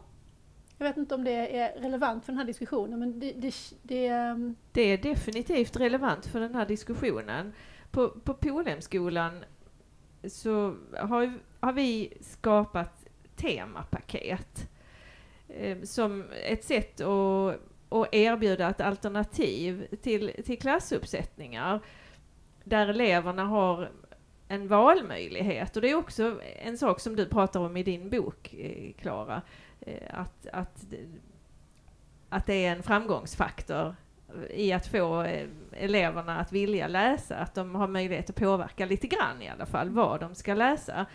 jag 0.78 0.86
vet 0.86 0.96
inte 0.96 1.14
om 1.14 1.24
det 1.24 1.58
är 1.58 1.80
relevant 1.80 2.24
för 2.24 2.32
den 2.32 2.38
här 2.38 2.46
diskussionen 2.46 2.98
men 2.98 3.20
det, 3.20 3.32
det, 3.32 3.54
det, 3.82 4.06
ehm, 4.06 4.56
Det 4.72 4.82
är 4.82 4.98
definitivt 4.98 5.76
relevant 5.76 6.26
för 6.26 6.40
den 6.40 6.54
här 6.54 6.66
diskussionen. 6.66 7.52
På, 7.90 8.08
på 8.08 8.34
Polhemskolan 8.34 9.44
så 10.28 10.74
har, 10.98 11.38
har 11.60 11.72
vi 11.72 12.12
skapat 12.20 13.06
temapaket 13.36 14.70
eh, 15.48 15.82
som 15.82 16.24
ett 16.44 16.64
sätt 16.64 17.00
att, 17.00 17.60
att 17.88 18.14
erbjuda 18.14 18.70
ett 18.70 18.80
alternativ 18.80 19.86
till, 20.02 20.32
till 20.44 20.58
klassuppsättningar 20.58 21.80
där 22.64 22.88
eleverna 22.88 23.44
har 23.44 23.90
en 24.48 24.68
valmöjlighet. 24.68 25.76
Och 25.76 25.82
det 25.82 25.90
är 25.90 25.94
också 25.94 26.40
en 26.62 26.78
sak 26.78 27.00
som 27.00 27.16
du 27.16 27.26
pratar 27.26 27.60
om 27.60 27.76
i 27.76 27.82
din 27.82 28.10
bok, 28.10 28.54
eh, 28.54 28.92
Klara, 28.92 29.36
eh, 29.36 29.42
Eh, 29.80 30.20
att, 30.20 30.46
att, 30.52 30.84
att 32.28 32.46
det 32.46 32.66
är 32.66 32.72
en 32.72 32.82
framgångsfaktor 32.82 33.94
i 34.50 34.72
att 34.72 34.86
få 34.86 35.22
eh, 35.22 35.48
eleverna 35.72 36.40
att 36.40 36.52
vilja 36.52 36.88
läsa, 36.88 37.36
att 37.36 37.54
de 37.54 37.74
har 37.74 37.88
möjlighet 37.88 38.30
att 38.30 38.36
påverka 38.36 38.86
lite 38.86 39.06
grann 39.06 39.42
i 39.42 39.48
alla 39.48 39.66
fall 39.66 39.90
vad 39.90 40.20
de 40.20 40.34
ska 40.34 40.54
läsa. 40.54 41.06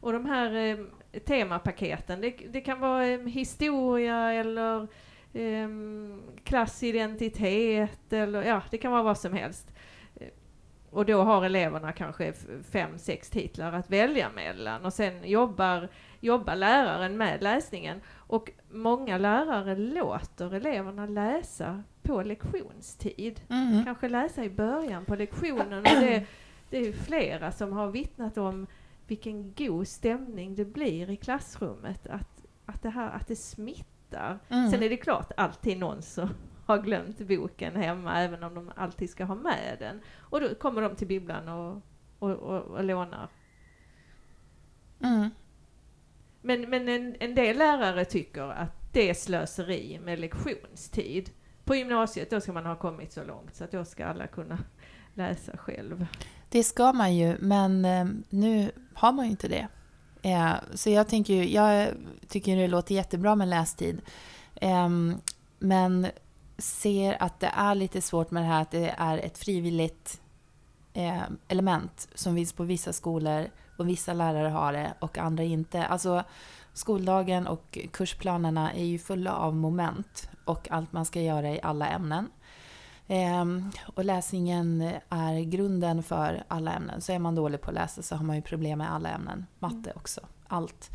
Och 0.00 0.12
de 0.12 0.26
här 0.26 0.54
eh, 0.54 1.20
temapaketen, 1.20 2.20
det, 2.20 2.30
det 2.30 2.60
kan 2.60 2.80
vara 2.80 3.06
eh, 3.06 3.20
historia 3.20 4.32
eller 4.32 4.88
eh, 5.32 5.68
klassidentitet 6.44 8.12
eller 8.12 8.42
ja, 8.42 8.62
det 8.70 8.78
kan 8.78 8.92
vara 8.92 9.02
vad 9.02 9.18
som 9.18 9.32
helst. 9.32 9.72
Eh, 10.16 10.28
och 10.90 11.06
då 11.06 11.22
har 11.22 11.44
eleverna 11.44 11.92
kanske 11.92 12.32
fem, 12.70 12.98
sex 12.98 13.30
titlar 13.30 13.72
att 13.72 13.90
välja 13.90 14.30
mellan 14.30 14.84
och 14.84 14.92
sen 14.92 15.28
jobbar, 15.28 15.88
jobbar 16.20 16.56
läraren 16.56 17.16
med 17.16 17.42
läsningen. 17.42 18.00
Och 18.30 18.50
många 18.70 19.18
lärare 19.18 19.76
låter 19.76 20.54
eleverna 20.54 21.06
läsa 21.06 21.82
på 22.02 22.22
lektionstid. 22.22 23.40
Mm. 23.48 23.84
Kanske 23.84 24.08
läsa 24.08 24.44
i 24.44 24.50
början 24.50 25.04
på 25.04 25.16
lektionen. 25.16 25.78
Och 25.78 26.00
det, 26.00 26.26
det 26.70 26.78
är 26.78 26.92
flera 26.92 27.52
som 27.52 27.72
har 27.72 27.90
vittnat 27.90 28.38
om 28.38 28.66
vilken 29.06 29.54
god 29.54 29.88
stämning 29.88 30.54
det 30.54 30.64
blir 30.64 31.10
i 31.10 31.16
klassrummet. 31.16 32.06
Att, 32.06 32.46
att, 32.66 32.82
det, 32.82 32.90
här, 32.90 33.10
att 33.10 33.26
det 33.26 33.36
smittar. 33.36 34.38
Mm. 34.48 34.70
Sen 34.70 34.82
är 34.82 34.88
det 34.88 34.96
klart 34.96 35.32
alltid 35.36 35.78
någon 35.78 36.02
som 36.02 36.28
har 36.66 36.78
glömt 36.78 37.18
boken 37.18 37.76
hemma 37.76 38.20
även 38.20 38.42
om 38.42 38.54
de 38.54 38.72
alltid 38.76 39.10
ska 39.10 39.24
ha 39.24 39.34
med 39.34 39.76
den. 39.78 40.00
Och 40.18 40.40
då 40.40 40.54
kommer 40.54 40.82
de 40.82 40.96
till 40.96 41.06
bibblan 41.06 41.48
och, 41.48 41.82
och, 42.18 42.30
och, 42.30 42.62
och 42.62 42.84
lånar. 42.84 43.28
Mm. 45.00 45.30
Men, 46.42 46.70
men 46.70 46.88
en, 46.88 47.16
en 47.20 47.34
del 47.34 47.58
lärare 47.58 48.04
tycker 48.04 48.42
att 48.42 48.92
det 48.92 49.10
är 49.10 49.14
slöseri 49.14 50.00
med 50.04 50.20
lektionstid. 50.20 51.30
På 51.64 51.74
gymnasiet 51.74 52.30
då 52.30 52.40
ska 52.40 52.52
man 52.52 52.66
ha 52.66 52.76
kommit 52.76 53.12
så 53.12 53.24
långt 53.24 53.54
så 53.54 53.64
att 53.64 53.72
då 53.72 53.84
ska 53.84 54.06
alla 54.06 54.26
kunna 54.26 54.58
läsa 55.14 55.56
själv. 55.56 56.06
Det 56.48 56.62
ska 56.62 56.92
man 56.92 57.16
ju, 57.16 57.36
men 57.40 57.84
eh, 57.84 58.06
nu 58.28 58.70
har 58.94 59.12
man 59.12 59.24
ju 59.24 59.30
inte 59.30 59.48
det. 59.48 59.68
Eh, 60.22 60.52
så 60.74 60.90
jag 60.90 61.08
tänker 61.08 61.34
ju, 61.34 61.50
jag 61.50 61.88
tycker 62.28 62.56
det 62.56 62.68
låter 62.68 62.94
jättebra 62.94 63.34
med 63.34 63.48
lästid. 63.48 64.00
Ehm, 64.60 65.14
men 65.58 66.06
ser 66.58 67.22
att 67.22 67.40
det 67.40 67.50
är 67.54 67.74
lite 67.74 68.00
svårt 68.00 68.30
med 68.30 68.42
det 68.42 68.46
här 68.46 68.62
att 68.62 68.70
det 68.70 68.94
är 68.98 69.18
ett 69.18 69.38
frivilligt 69.38 70.20
eh, 70.92 71.22
element 71.48 72.08
som 72.14 72.34
finns 72.34 72.52
på 72.52 72.64
vissa 72.64 72.92
skolor 72.92 73.46
och 73.80 73.88
vissa 73.88 74.12
lärare 74.12 74.48
har 74.48 74.72
det 74.72 74.94
och 74.98 75.18
andra 75.18 75.44
inte. 75.44 75.86
Alltså 75.86 76.24
skoldagen 76.72 77.46
och 77.46 77.78
kursplanerna 77.92 78.72
är 78.72 78.84
ju 78.84 78.98
fulla 78.98 79.36
av 79.36 79.56
moment 79.56 80.30
och 80.44 80.70
allt 80.70 80.92
man 80.92 81.04
ska 81.04 81.20
göra 81.20 81.50
i 81.50 81.60
alla 81.62 81.88
ämnen. 81.88 82.28
Ehm, 83.08 83.70
och 83.94 84.04
läsningen 84.04 84.92
är 85.08 85.40
grunden 85.40 86.02
för 86.02 86.44
alla 86.48 86.72
ämnen. 86.72 87.00
Så 87.00 87.12
är 87.12 87.18
man 87.18 87.34
dålig 87.34 87.60
på 87.60 87.70
att 87.70 87.74
läsa 87.74 88.02
så 88.02 88.16
har 88.16 88.24
man 88.24 88.36
ju 88.36 88.42
problem 88.42 88.78
med 88.78 88.92
alla 88.92 89.08
ämnen. 89.08 89.46
Matte 89.58 89.92
också. 89.96 90.20
Allt. 90.48 90.90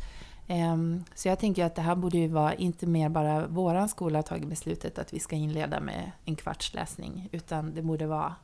Ehm, 0.46 1.04
så 1.14 1.28
jag 1.28 1.38
tänker 1.38 1.64
att 1.64 1.74
det 1.74 1.82
här 1.82 1.94
borde 1.94 2.18
ju 2.18 2.28
vara 2.28 2.54
inte 2.54 2.86
mer 2.86 3.08
bara 3.08 3.46
våran 3.46 3.88
skola 3.88 4.18
har 4.18 4.22
tagit 4.22 4.48
beslutet 4.48 4.98
att 4.98 5.12
vi 5.12 5.18
ska 5.18 5.36
inleda 5.36 5.80
med 5.80 6.12
en 6.24 6.36
kvarts 6.36 6.74
läsning. 6.74 7.28
Utan 7.32 7.74
det 7.74 7.82
borde 7.82 8.06
vara 8.06 8.34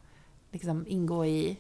liksom 0.51 0.87
ingå 0.89 1.27
i 1.27 1.59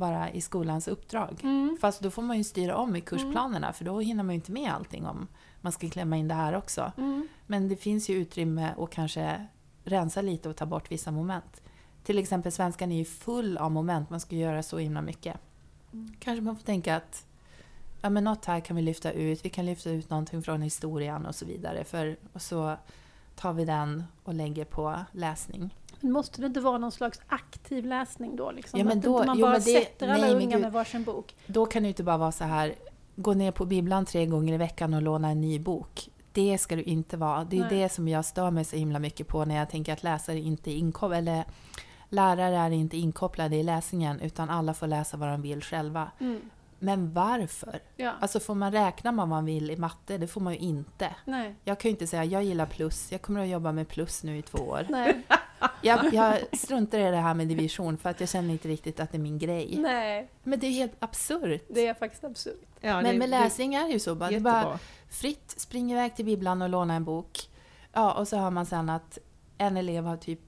bara 0.00 0.30
i 0.30 0.40
skolans 0.40 0.88
uppdrag. 0.88 1.40
mm. 1.42 1.76
Fast 1.80 2.00
då 2.00 2.10
får 2.10 2.22
man 2.22 2.38
ju 2.38 2.44
styra 2.44 2.76
om 2.76 2.96
i 2.96 3.00
kursplanerna 3.00 3.72
för 3.72 3.84
då 3.84 4.00
hinner 4.00 4.24
man 4.24 4.34
ju 4.34 4.34
inte 4.34 4.52
med 4.52 4.72
allting 4.72 5.06
om 5.06 5.26
man 5.60 5.72
ska 5.72 5.88
klämma 5.88 6.16
in 6.16 6.28
det 6.28 6.34
här 6.34 6.56
också. 6.56 6.92
Mm. 6.96 7.28
Men 7.46 7.68
det 7.68 7.76
finns 7.76 8.08
ju 8.08 8.14
utrymme 8.14 8.74
att 8.78 8.90
kanske 8.90 9.46
rensa 9.84 10.22
lite 10.22 10.48
och 10.48 10.56
ta 10.56 10.66
bort 10.66 10.92
vissa 10.92 11.10
moment. 11.10 11.62
Till 12.04 12.18
exempel 12.18 12.52
svenskan 12.52 12.92
är 12.92 12.96
ju 12.96 13.04
full 13.04 13.58
av 13.58 13.70
moment, 13.70 14.10
man 14.10 14.20
ska 14.20 14.36
göra 14.36 14.62
så 14.62 14.78
himla 14.78 15.02
mycket. 15.02 15.36
Mm. 15.92 16.14
Kanske 16.18 16.40
man 16.40 16.56
får 16.56 16.64
tänka 16.64 16.96
att 16.96 17.26
ja, 18.00 18.10
men 18.10 18.24
något 18.24 18.44
här 18.44 18.60
kan 18.60 18.76
vi 18.76 18.82
lyfta 18.82 19.12
ut, 19.12 19.44
vi 19.44 19.50
kan 19.50 19.66
lyfta 19.66 19.90
ut 19.90 20.10
någonting 20.10 20.42
från 20.42 20.62
historien 20.62 21.26
och 21.26 21.34
så 21.34 21.46
vidare. 21.46 21.84
För, 21.84 22.16
och 22.32 22.42
så 22.42 22.76
tar 23.36 23.52
vi 23.52 23.64
den 23.64 24.04
och 24.24 24.34
lägger 24.34 24.64
på 24.64 25.04
läsning. 25.12 25.74
Men 26.00 26.12
måste 26.12 26.40
det 26.40 26.46
inte 26.46 26.60
vara 26.60 26.78
någon 26.78 26.92
slags 26.92 27.20
aktiv 27.28 27.84
läsning 27.86 28.36
då? 28.36 28.50
Liksom? 28.50 28.78
Ja, 28.78 28.84
men 28.84 28.98
att 28.98 29.04
då- 29.04 29.14
inte 29.16 29.26
man 29.26 29.38
jo, 29.38 29.46
bara 29.46 29.54
det- 29.54 29.60
sätter 29.60 30.08
alla 30.08 30.26
nej, 30.26 30.34
unga 30.34 30.58
med 30.58 30.72
varsin 30.72 31.04
bok? 31.04 31.34
Då 31.46 31.66
kan 31.66 31.82
det 31.82 31.86
ju 31.86 31.90
inte 31.90 32.02
bara 32.02 32.16
vara 32.16 32.32
så 32.32 32.44
här, 32.44 32.74
gå 33.16 33.34
ner 33.34 33.50
på 33.52 33.64
bibblan 33.64 34.06
tre 34.06 34.26
gånger 34.26 34.54
i 34.54 34.56
veckan 34.56 34.94
och 34.94 35.02
låna 35.02 35.28
en 35.30 35.40
ny 35.40 35.58
bok. 35.58 36.08
Det 36.32 36.58
ska 36.58 36.76
du 36.76 36.82
inte 36.82 37.16
vara. 37.16 37.44
Det 37.44 37.56
är 37.58 37.60
Nej. 37.60 37.78
det 37.78 37.88
som 37.88 38.08
jag 38.08 38.24
stör 38.24 38.50
mig 38.50 38.64
så 38.64 38.76
himla 38.76 38.98
mycket 38.98 39.28
på 39.28 39.44
när 39.44 39.56
jag 39.56 39.70
tänker 39.70 39.92
att 39.92 40.02
läsare 40.02 40.38
inte 40.38 40.70
inkopplade, 40.70 41.16
eller 41.30 41.44
lärare 42.08 42.56
är 42.56 42.70
inte 42.70 42.96
inkopplade 42.96 43.56
i 43.56 43.62
läsningen 43.62 44.20
utan 44.20 44.50
alla 44.50 44.74
får 44.74 44.86
läsa 44.86 45.16
vad 45.16 45.28
de 45.28 45.42
vill 45.42 45.62
själva. 45.62 46.10
Mm. 46.18 46.40
Men 46.78 47.12
varför? 47.12 47.80
Ja. 47.96 48.12
Alltså 48.20 48.40
får 48.40 48.54
man 48.54 48.72
räkna 48.72 49.12
vad 49.12 49.28
man 49.28 49.44
vill 49.44 49.70
i 49.70 49.76
matte? 49.76 50.18
Det 50.18 50.26
får 50.26 50.40
man 50.40 50.52
ju 50.52 50.58
inte. 50.58 51.08
Nej. 51.24 51.54
Jag 51.64 51.80
kan 51.80 51.88
ju 51.88 51.90
inte 51.92 52.06
säga 52.06 52.24
jag 52.24 52.44
gillar 52.44 52.66
plus, 52.66 53.12
jag 53.12 53.22
kommer 53.22 53.40
att 53.42 53.48
jobba 53.48 53.72
med 53.72 53.88
plus 53.88 54.22
nu 54.24 54.38
i 54.38 54.42
två 54.42 54.58
år. 54.58 54.86
Nej. 54.88 55.22
Jag, 55.82 56.14
jag 56.14 56.38
struntar 56.58 56.98
i 56.98 57.02
det 57.10 57.16
här 57.16 57.34
med 57.34 57.48
division 57.48 57.96
för 57.98 58.10
att 58.10 58.20
jag 58.20 58.28
känner 58.28 58.50
inte 58.52 58.68
riktigt 58.68 59.00
att 59.00 59.12
det 59.12 59.16
är 59.18 59.22
min 59.22 59.38
grej. 59.38 59.76
Nej, 59.78 60.28
Men 60.42 60.58
det 60.60 60.66
är 60.66 60.70
helt 60.70 60.92
absurt. 60.98 61.62
det 61.68 61.86
är 61.86 61.94
faktiskt 61.94 62.24
absurt. 62.24 62.60
Ja, 62.80 62.94
Men 63.02 63.04
det- 63.04 63.18
med 63.18 63.28
det 63.30 63.40
läsning 63.40 63.74
är 63.74 63.82
det 63.86 63.92
ju 63.92 63.98
så. 63.98 64.14
Bara, 64.14 64.30
det 64.30 64.36
är 64.36 64.40
bara 64.40 64.56
Jättebra. 64.56 64.78
fritt, 65.10 65.54
spring 65.56 65.92
iväg 65.92 66.16
till 66.16 66.24
bibblan 66.24 66.62
och 66.62 66.68
låna 66.68 66.94
en 66.94 67.04
bok. 67.04 67.38
Ja, 67.92 68.12
och 68.12 68.28
så 68.28 68.36
hör 68.36 68.50
man 68.50 68.66
sen 68.66 68.90
att 68.90 69.18
en 69.58 69.76
elev 69.76 70.04
har 70.04 70.16
typ 70.16 70.40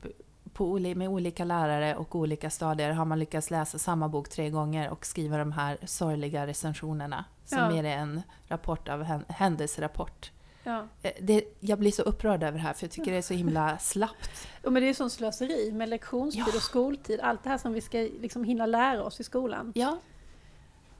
på, 0.52 0.78
med 0.78 1.08
olika 1.08 1.44
lärare 1.44 1.96
och 1.96 2.14
olika 2.14 2.50
stadier 2.50 2.90
har 2.90 3.04
man 3.04 3.18
lyckats 3.18 3.50
läsa 3.50 3.78
samma 3.78 4.08
bok 4.08 4.28
tre 4.28 4.50
gånger 4.50 4.90
och 4.90 5.06
skriva 5.06 5.36
de 5.38 5.52
här 5.52 5.78
sorgliga 5.84 6.46
recensionerna 6.46 7.24
som 7.44 7.58
Ja. 7.58 7.72
är 7.76 7.84
en 7.84 8.22
rapport 8.48 8.88
av 8.88 9.02
hän- 9.02 9.24
händelserapport. 9.28 10.30
Ja. 10.64 10.86
Eh, 11.02 11.12
Det, 11.20 11.44
jag 11.60 11.78
blir 11.78 11.90
så 11.90 12.02
upprörd 12.02 12.42
över 12.42 12.52
det 12.58 12.64
här 12.64 12.72
för 12.72 12.84
jag 12.84 12.90
tycker 12.90 13.10
det 13.12 13.18
är 13.18 13.22
så 13.22 13.34
himla 13.34 13.78
slappt. 13.80 14.48
Och 14.64 14.72
men 14.72 14.82
det 14.82 14.88
är 14.88 14.94
sån 14.94 15.10
slöseri 15.10 15.72
med 15.72 15.88
lektionstid 15.88 16.44
Ja. 16.48 16.56
och 16.56 16.62
skoltid. 16.62 17.20
Allt 17.20 17.42
det 17.44 17.50
här 17.50 17.58
som 17.58 17.72
vi 17.72 17.80
ska 17.80 17.98
liksom 17.98 18.44
hinna 18.44 18.66
lära 18.66 19.02
oss 19.04 19.20
i 19.20 19.24
skolan. 19.24 19.72
Ja, 19.74 19.98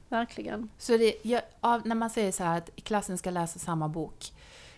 Verkligen. 0.09 0.69
så 0.77 0.97
det, 0.97 1.15
jag, 1.21 1.41
av, 1.59 1.87
när 1.87 1.95
man 1.95 2.09
säger 2.09 2.31
så 2.31 2.43
här 2.43 2.57
att 2.57 2.69
klassen 2.75 3.17
ska 3.17 3.29
läsa 3.29 3.59
samma 3.59 3.87
bok, 3.89 4.31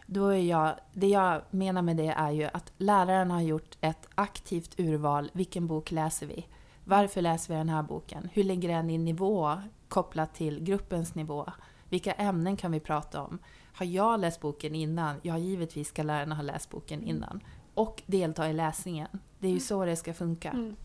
då 0.05 0.27
är 0.27 0.37
jag, 0.37 0.75
det 0.93 1.07
jag 1.07 1.41
menar 1.49 1.81
med 1.81 1.97
det 1.97 2.07
är 2.07 2.31
ju 2.31 2.43
att 2.53 2.73
läraren 2.77 3.31
har 3.31 3.41
gjort 3.41 3.77
ett 3.81 4.07
aktivt 4.15 4.79
urval. 4.79 5.29
Vilken 5.33 5.67
bok 5.67 5.91
läser 5.91 6.25
vi? 6.27 6.47
Varför 6.83 7.21
läser 7.21 7.53
vi 7.53 7.57
den 7.57 7.69
här 7.69 7.83
boken? 7.83 8.29
Hur 8.33 8.43
ligger 8.43 8.69
den 8.69 8.89
i 8.89 8.97
nivå 8.97 9.57
kopplat 9.87 10.33
till 10.35 10.63
gruppens 10.63 11.15
nivå? 11.15 11.51
Vilka 11.89 12.11
ämnen 12.13 12.57
kan 12.57 12.71
vi 12.71 12.79
prata 12.79 13.21
om? 13.21 13.39
Har 13.75 13.85
jag 13.85 14.19
läst 14.19 14.41
boken 14.41 14.75
innan? 14.75 15.15
Ja, 15.23 15.37
givetvis 15.37 15.87
ska 15.87 16.03
lärarna 16.03 16.35
ha 16.35 16.43
läst 16.43 16.69
boken 16.69 17.03
innan. 17.03 17.43
Och 17.73 18.03
delta 18.05 18.49
i 18.49 18.53
läsningen. 18.53 19.07
Det 19.39 19.47
är 19.47 19.51
ju 19.51 19.59
så 19.59 19.85
det 19.85 19.95
ska 19.95 20.13
funka. 20.13 20.49
Mm. 20.49 20.75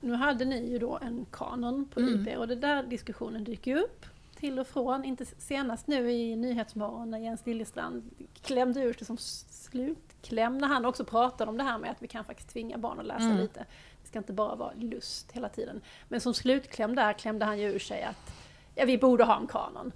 Nu 0.00 0.14
hade 0.14 0.44
ni 0.44 0.70
ju 0.70 0.78
då 0.78 0.98
en 1.02 1.26
kanon 1.32 1.88
på 1.94 2.00
Mm. 2.00 2.28
IP 2.28 2.38
och 2.38 2.48
det 2.48 2.54
där 2.54 2.82
diskussionen 2.82 3.44
dyker 3.44 3.70
ju 3.70 3.76
upp 3.82 4.06
till 4.36 4.58
och 4.58 4.66
från. 4.66 5.04
Inte 5.04 5.24
senast 5.24 5.86
nu 5.86 6.12
i 6.12 6.36
Nyhetsmorgon 6.36 7.10
när 7.10 7.18
Jens 7.18 7.46
Liljestrand 7.46 8.10
klämde 8.42 8.82
ut 8.82 8.98
det 8.98 9.04
som 9.04 9.16
slutkläm 9.18 10.58
när 10.58 10.68
han 10.68 10.84
också 10.84 11.04
pratade 11.04 11.50
om 11.50 11.56
det 11.56 11.64
här 11.64 11.78
med 11.78 11.90
att 11.90 12.02
vi 12.02 12.08
kan 12.08 12.24
faktiskt 12.24 12.48
tvinga 12.50 12.78
barn 12.78 13.00
att 13.00 13.06
läsa 13.06 13.24
Mm. 13.24 13.36
lite. 13.38 13.66
Det 14.02 14.08
ska 14.08 14.18
inte 14.18 14.32
bara 14.32 14.54
vara 14.54 14.72
lust 14.76 15.32
hela 15.32 15.48
tiden. 15.48 15.80
Men 16.08 16.20
som 16.20 16.34
slutkläm 16.34 16.94
där 16.94 17.12
klämde 17.12 17.44
han 17.44 17.58
ju 17.60 17.72
ur 17.72 17.78
sig 17.78 18.02
att 18.02 18.34
ja, 18.74 18.84
vi 18.84 18.98
borde 18.98 19.24
ha 19.24 19.36
en 19.40 19.46
kanon. 19.46 19.92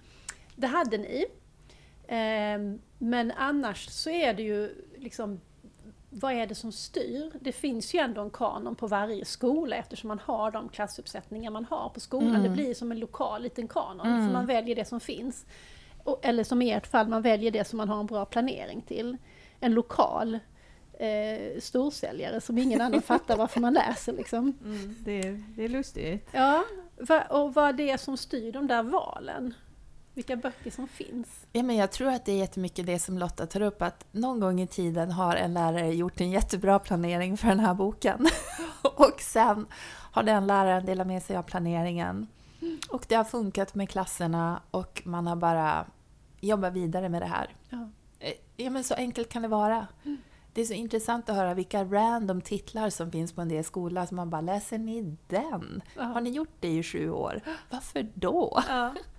Det 0.56 0.66
hade 0.66 0.98
ni. 0.98 1.24
Ehm, 2.09 2.79
men 2.99 3.31
annars 3.37 3.88
så 3.88 4.11
är 4.11 4.35
det 4.35 4.42
ju 4.42 4.75
liksom 4.99 5.40
vad 6.11 6.33
är 6.33 6.47
det 6.47 6.55
som 6.55 6.73
styr? 6.73 7.31
Det 7.40 7.53
finns 7.53 7.95
ju 7.95 7.99
ändå 7.99 8.21
en 8.21 8.31
kanon 8.31 8.75
på 8.75 8.87
varje 8.87 9.25
skola 9.25 9.77
eftersom 9.77 10.09
man 10.09 10.19
har 10.25 10.51
de 10.51 10.69
klassuppsättningar 10.69 11.51
man 11.51 11.64
har 11.64 11.88
på 11.88 12.01
skolan. 12.01 12.29
Mm. 12.31 12.42
Det 12.42 12.49
blir 12.49 12.75
som 12.75 12.92
en 12.92 12.99
lokal 13.01 13.42
liten 13.42 13.69
kanon, 13.69 14.07
Mm. 14.07 14.27
för 14.27 14.33
man 14.33 14.47
väljer 14.47 14.77
det 14.77 14.85
som 14.85 15.01
finns. 15.01 15.47
Och, 16.05 16.19
eller 16.23 16.45
som 16.45 16.62
i 16.62 16.71
ert 16.73 16.87
fall, 16.87 17.09
man 17.09 17.23
väljer 17.23 17.51
det 17.51 17.64
som 17.64 17.77
man 17.77 17.88
har 17.88 18.01
en 18.01 18.07
bra 18.07 18.25
planering 18.25 18.83
till. 18.83 19.16
En 19.61 19.75
lokal 19.75 20.38
eh, 20.92 21.61
storsäljare 21.61 22.40
som 22.40 22.59
ingen 22.59 22.81
annan 22.81 23.03
fattar 23.12 23.37
varför 23.37 23.61
man 23.61 23.75
läser. 23.75 24.12
Liksom. 24.12 24.59
Mm, 24.64 24.97
det, 25.05 25.19
är- 25.21 25.42
det 25.57 25.64
är 25.64 25.69
lustigt. 25.69 26.29
Ja, 26.33 26.64
och 27.31 27.55
vad 27.55 27.77
det 27.77 27.90
är 27.90 27.97
som 27.97 28.16
styr 28.16 28.53
de 28.53 28.66
där 28.66 28.83
valen. 28.83 29.55
Vilka 30.16 30.37
böcker 30.37 30.70
som 30.70 30.88
finns. 30.88 31.46
Ja, 31.52 31.62
men 31.62 31.76
jag 31.76 31.92
tror 31.92 32.09
att 32.09 32.24
det 32.24 32.33
är 32.33 32.37
jättemycket 32.37 32.87
det 32.87 32.98
som 32.98 33.18
Lotta 33.18 33.46
tar 33.46 33.61
upp, 33.61 33.83
att 33.83 34.05
någon 34.12 34.40
gång 34.40 34.61
i 34.61 34.66
tiden 34.66 35.11
har 35.11 35.37
en 35.37 35.55
lärare 35.55 35.94
gjort 35.94 36.20
en 36.20 36.31
jättebra 36.31 36.79
planering 36.79 37.37
för 37.37 37.48
den 37.48 37.61
här 37.61 37.74
boken. 37.74 38.26
och 38.83 39.20
sen 39.20 39.66
har 40.12 40.22
den 40.22 40.46
läraren 40.46 40.87
delat 40.87 41.07
med 41.07 41.22
sig 41.22 41.37
av 41.37 41.42
planeringen. 41.42 42.26
Och 42.90 43.05
det 43.09 43.14
har 43.14 43.24
funkat 43.24 43.74
med 43.74 43.88
klasserna 43.90 44.62
och 44.70 45.02
man 45.05 45.26
har 45.26 45.37
bara 45.37 45.87
jobbat 46.40 46.72
vidare 46.72 47.09
med 47.09 47.22
det 47.22 47.26
här. 47.26 47.55
Ja. 47.70 47.88
Eh, 48.18 48.33
Ja, 48.57 48.70
men 48.70 48.85
så 48.85 48.94
enkelt 48.94 49.29
kan 49.29 49.42
det 49.42 49.48
vara. 49.48 49.87
Det 50.52 50.61
är 50.61 50.64
så 50.64 50.72
intressant 50.72 51.29
att 51.29 51.37
höra 51.37 51.55
vilka 51.55 51.85
random 51.85 52.40
titlar 52.40 52.90
som 52.90 53.11
finns 53.11 53.33
på 53.33 53.40
en 53.40 53.48
del 53.48 53.64
skolor. 53.64 54.07
som 54.07 54.16
man 54.16 54.31
bara, 54.31 54.40
läser 54.40 54.79
ni 54.79 55.16
den? 55.29 55.83
Ja. 55.96 56.02
Har 56.02 56.20
ni 56.20 56.31
gjort 56.31 56.57
det 56.61 56.68
i 56.68 56.83
sju 56.83 57.11
år? 57.11 57.40
Varför 57.70 58.07
då? 58.14 58.62
Ja. 58.68 58.94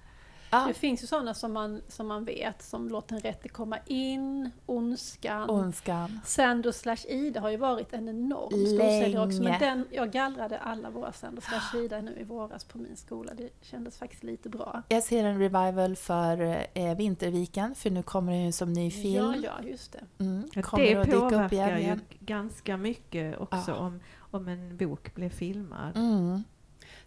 Ja. 0.52 0.66
Det 0.68 0.74
finns 0.74 1.04
ju 1.04 1.08
sådana 1.08 1.34
som 1.34 1.54
man, 1.54 1.82
som 1.88 2.08
man 2.08 2.26
vet, 2.26 2.62
som 2.62 2.90
Låt 2.90 3.08
den 3.08 3.20
rätte 3.20 3.50
komma 3.50 3.78
in, 3.86 4.52
Ondskan. 4.66 5.50
Ondskan. 5.50 6.20
Sando 6.26 6.74
slash 6.74 7.06
Ida 7.08 7.40
har 7.40 7.50
ju 7.50 7.58
varit 7.58 7.94
en 7.94 8.10
enorm 8.10 8.50
storsäljare 8.50 9.26
också. 9.28 9.44
Men 9.44 9.60
den, 9.60 9.86
jag 9.92 10.12
gallrade 10.12 10.60
alla 10.60 10.90
våra 10.90 11.12
Sando 11.14 11.42
slash 11.42 11.80
Ida 11.80 12.02
nu 12.02 12.16
i 12.20 12.24
våras 12.24 12.64
på 12.64 12.78
min 12.78 12.96
skola. 12.96 13.34
Det 13.34 13.50
kändes 13.62 13.98
faktiskt 13.98 14.24
lite 14.24 14.50
bra. 14.50 14.84
Jag 14.90 15.04
ser 15.04 15.24
en 15.26 15.40
revival 15.40 15.96
för 15.96 16.66
eh, 16.74 16.98
Vinterviken, 16.98 17.76
för 17.76 17.90
nu 17.90 18.04
kommer 18.04 18.32
det 18.32 18.40
ju 18.46 18.52
som 18.52 18.74
ny 18.74 18.92
film. 18.92 19.34
Ja, 19.44 19.52
ja, 19.62 19.70
just 19.70 19.92
det. 19.92 20.24
Mm, 20.24 20.50
kommer 20.64 20.84
det 20.86 20.96
att 20.96 21.06
dyka 21.06 21.46
upp 21.46 21.54
igen. 21.54 21.80
ju 21.80 22.00
ganska 22.20 22.78
mycket 22.78 23.40
också 23.40 23.72
Ja. 23.72 23.76
om, 23.76 24.00
om 24.20 24.48
en 24.48 24.78
bok 24.78 25.16
blir 25.16 25.30
filmad. 25.30 25.98
Mm. 25.98 26.44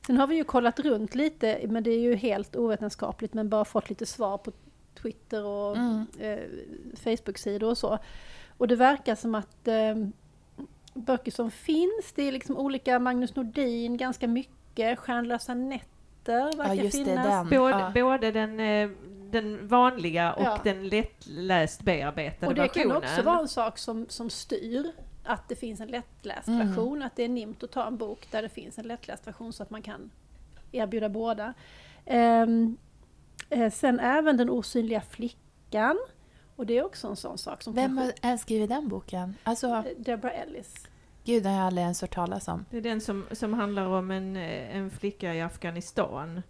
Sen 0.07 0.17
har 0.17 0.27
vi 0.27 0.37
ju 0.37 0.45
kollat 0.45 0.81
runt 0.81 1.15
lite, 1.15 1.61
men 1.69 1.83
det 1.83 1.91
är 1.91 1.99
ju 1.99 2.15
helt 2.15 2.57
ovetenskapligt, 2.57 3.35
men 3.35 3.49
bara 3.49 3.65
fått 3.65 3.89
lite 3.89 4.07
svar 4.07 4.39
på 4.39 4.53
Twitter 5.03 5.45
och 5.45 5.77
Mm. 5.77 6.07
eh, 6.19 6.39
Facebook-sidor 6.97 7.71
och 7.71 7.79
så. 7.79 7.99
Och 8.59 8.69
det 8.69 8.77
verkar 8.77 9.15
som 9.15 9.35
att 9.35 9.69
eh, 9.69 9.95
böcker 10.95 11.31
som 11.33 11.51
finns, 11.51 12.13
det 12.15 12.23
är 12.23 12.33
liksom 12.33 12.57
olika 12.57 12.99
Magnus 12.99 13.37
Nordin, 13.37 13.97
ganska 13.97 14.29
mycket, 14.29 14.99
Stjärnlösa 14.99 15.55
nätter 15.55 16.57
verkar 16.57 16.75
Ja, 16.75 16.83
just 16.83 16.99
det, 16.99 17.05
finnas. 17.05 17.27
den. 17.27 17.49
Både, 17.61 17.79
Ja. 17.79 17.91
både 17.95 18.31
den, 18.31 18.61
eh, 18.61 18.91
den 19.31 19.69
vanliga 19.69 20.33
och 20.33 20.43
Ja. 20.45 20.59
den 20.65 20.89
lättläst 20.89 21.83
bearbetade 21.83 22.47
Och 22.47 22.55
det 22.55 22.69
kan 22.69 22.89
versionen. 22.89 22.97
också 22.97 23.23
vara 23.23 23.39
en 23.41 23.49
sak 23.49 23.79
som, 23.79 24.07
som 24.09 24.31
styr 24.31 24.93
att 25.33 25.49
det 25.49 25.57
finns 25.57 25.81
en 25.81 25.88
lättläst 25.88 26.49
Mm. 26.49 26.69
version, 26.69 27.03
att 27.03 27.16
det 27.16 27.23
är 27.25 27.29
nimt 27.29 27.62
att 27.62 27.71
ta 27.73 27.87
en 27.87 27.97
bok 27.97 28.29
där 28.31 28.43
det 28.43 28.49
finns 28.49 28.79
en 28.79 28.87
lättläst 28.88 29.27
version 29.27 29.53
så 29.53 29.62
att 29.62 29.71
man 29.71 29.83
kan 29.83 30.11
erbjuda 30.73 31.09
båda. 31.09 31.55
Ehm, 32.07 32.77
eh, 33.51 33.73
sen 33.73 34.01
även 34.01 34.37
Den 34.37 34.51
osynliga 34.51 35.01
flickan, 35.01 35.99
och 36.57 36.66
det 36.66 36.79
är 36.79 36.85
också 36.85 37.09
en 37.09 37.16
sån 37.16 37.38
sak 37.38 37.62
som 37.62 37.75
Vem 37.75 37.97
kanske- 37.99 38.29
har 38.29 38.37
skrivit 38.37 38.69
den 38.69 38.88
boken? 38.88 39.35
Alltså, 39.43 39.66
Eh, 39.66 39.85
Deborah 39.99 40.40
Ellis. 40.40 40.87
gud, 41.25 41.43
det 41.43 41.49
har 41.49 41.57
jag 41.57 41.66
aldrig 41.66 41.83
ens 41.83 42.01
hört 42.01 42.14
talas 42.14 42.49
om. 42.49 42.64
Det 42.71 42.77
är 42.77 42.81
den 42.83 43.01
som, 43.01 43.27
som 43.33 43.55
handlar 43.55 43.87
om 43.87 44.11
en, 44.11 44.37
eh, 44.37 44.77
en 44.77 44.90
flicka 44.90 45.35
i 45.35 45.40
Afghanistan 45.43 46.43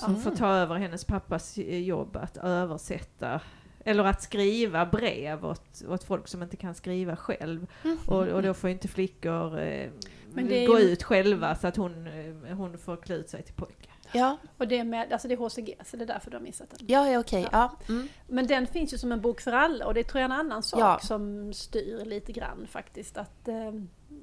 som 0.00 0.12
Mhm. 0.12 0.20
får 0.22 0.30
ta 0.30 0.48
över 0.48 0.74
hennes 0.76 1.04
pappas 1.04 1.58
eh, 1.58 1.78
jobb 1.78 2.16
att 2.16 2.36
översätta 2.36 3.40
eller 3.84 4.04
att 4.04 4.22
skriva 4.22 4.86
brev 4.86 5.46
åt, 5.46 5.82
åt 5.88 6.04
folk 6.04 6.28
som 6.28 6.42
inte 6.42 6.56
kan 6.56 6.74
skriva 6.74 7.16
själv. 7.16 7.66
Mhm. 7.82 7.98
Och, 8.06 8.26
och 8.28 8.42
då 8.42 8.54
får 8.54 8.70
inte 8.70 8.88
flickor 8.88 9.58
eh, 9.60 9.90
gå 10.34 10.78
ju- 10.78 10.84
ut 10.84 11.02
själva 11.02 11.54
så 11.54 11.66
att 11.66 11.76
hon, 11.76 12.06
eh, 12.06 12.56
hon 12.56 12.78
får 12.78 12.96
klä 12.96 13.14
ut 13.14 13.28
sig 13.28 13.42
till 13.42 13.54
pojkar. 13.54 13.92
Ja, 14.12 14.36
Och 14.58 14.68
det 14.68 14.78
är, 14.78 14.84
med, 14.84 15.12
alltså 15.12 15.28
det 15.28 15.34
är 15.34 15.38
HCG, 15.38 15.74
så 15.84 15.96
det 15.96 16.04
är 16.04 16.06
därför 16.06 16.30
du 16.30 16.36
har 16.36 16.42
missat 16.44 16.70
den. 16.70 16.78
ja, 16.88 17.10
ja 17.10 17.18
okej. 17.20 17.48
Ja. 17.52 17.76
Mm. 17.88 18.08
Men 18.26 18.46
den 18.46 18.66
finns 18.66 18.94
ju 18.94 18.98
som 18.98 19.12
en 19.12 19.20
bok 19.20 19.40
för 19.40 19.52
alla 19.52 19.86
och 19.86 19.94
det 19.94 20.04
tror 20.04 20.20
jag 20.20 20.30
är 20.30 20.34
en 20.34 20.40
annan 20.40 20.62
sak 20.62 20.80
Ja. 20.80 20.98
som 21.02 21.52
styr 21.52 22.04
lite 22.04 22.32
grann 22.32 22.66
faktiskt. 22.70 23.16
Att 23.16 23.48
eh, 23.48 23.72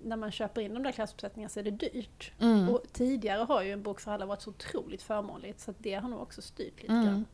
när 0.03 0.15
man 0.15 0.31
köper 0.31 0.61
in 0.61 0.73
de 0.73 0.83
där 0.83 0.91
klassuppsättningarna 0.91 1.49
så 1.49 1.59
är 1.59 1.63
det 1.63 1.71
dyrt. 1.71 2.31
Mm. 2.39 2.69
Och 2.69 2.83
tidigare 2.93 3.43
har 3.43 3.61
ju 3.63 3.71
en 3.71 3.83
bok 3.83 3.99
för 3.99 4.11
alla 4.11 4.25
varit 4.25 4.41
så 4.41 4.49
otroligt 4.49 5.01
förmånligt 5.03 5.59
så 5.59 5.71
att 5.71 5.77
det 5.79 5.93
har 5.93 6.09
nog 6.09 6.21
också 6.21 6.41
styrt 6.41 6.81
lite 6.81 6.93
Mm. 6.93 7.05
grann. 7.05 7.25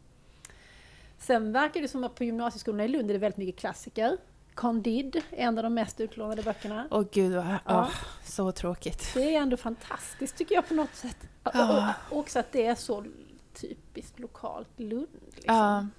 Sen 1.22 1.52
verkar 1.52 1.82
det 1.82 1.88
som 1.88 2.04
att 2.04 2.16
på 2.16 2.24
gymnasieskolorna 2.24 2.86
i 2.86 2.88
Lund 2.88 3.10
är 3.10 3.14
det 3.14 3.20
väldigt 3.20 3.38
mycket 3.38 3.60
klassiker. 3.60 4.18
Candide 4.56 5.22
är 5.32 5.48
en 5.48 5.58
av 5.58 5.64
de 5.64 5.74
mest 5.74 6.00
utlånade 6.02 6.44
böckerna. 6.44 6.88
Åh 6.92 7.04
gud, 7.12 7.36
vad, 7.36 7.58
Ja. 7.66 7.90
så 8.24 8.52
tråkigt. 8.52 9.12
Det 9.14 9.36
är 9.36 9.42
ändå 9.42 9.58
fantastiskt 9.58 10.38
tycker 10.38 10.56
jag 10.56 10.68
på 10.68 10.74
något 10.74 10.96
sätt. 10.96 11.18
Ja. 11.44 11.94
och, 12.12 12.18
också 12.18 12.40
att 12.40 12.52
det 12.52 12.66
är 12.66 12.76
så 12.76 13.06
typiskt 13.54 14.20
lokalt 14.20 14.80
Lund. 14.80 15.08
Liksom. 15.36 15.92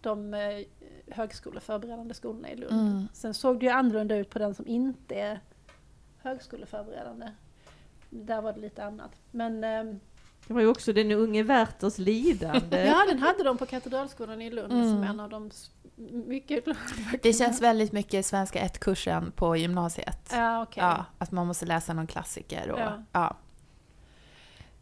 De 0.00 0.34
eh, 0.34 0.40
högskoleförberedande 1.10 2.14
skolorna 2.14 2.50
i 2.50 2.56
Lund. 2.56 2.72
Mm. 2.80 3.08
Sen 3.12 3.34
såg 3.34 3.60
det 3.60 3.66
ju 3.66 3.72
annorlunda 3.72 4.16
ut 4.16 4.30
på 4.30 4.38
den 4.38 4.54
som 4.54 4.66
inte 4.66 5.14
är 5.14 5.40
högskoleförberedande. 6.18 7.30
Där 8.10 8.42
var 8.42 8.52
det 8.52 8.60
lite 8.60 8.84
annat. 8.84 9.10
Men 9.30 9.64
ehm, 9.64 10.00
Det 10.50 10.54
var 10.54 10.60
ju 10.60 10.66
också 10.68 10.92
den 10.92 11.10
unge 11.12 11.42
Werthers 11.42 11.98
lidande. 11.98 12.84
ja, 12.86 13.04
den 13.08 13.18
hade 13.18 13.42
de 13.42 13.58
på 13.58 13.66
Katedralskolan 13.66 14.42
i 14.42 14.50
Lund 14.50 14.72
Mm. 14.72 14.90
som 14.90 15.02
en 15.02 15.20
av 15.20 15.30
de 15.30 15.50
mycket 16.26 16.64
Det 17.22 17.32
känns 17.32 17.62
väldigt 17.62 17.92
mycket 17.92 18.26
svenska 18.26 18.60
1-kursen 18.60 19.30
på 19.32 19.56
gymnasiet. 19.56 20.30
Ja, 20.32 20.62
okej. 20.62 20.82
Ja, 20.82 21.04
att 21.18 21.32
man 21.32 21.46
måste 21.46 21.66
läsa 21.66 21.92
någon 21.94 22.06
klassiker. 22.06 22.70
Och, 22.70 22.80
Ja. 22.80 23.02
ja. 23.12 23.36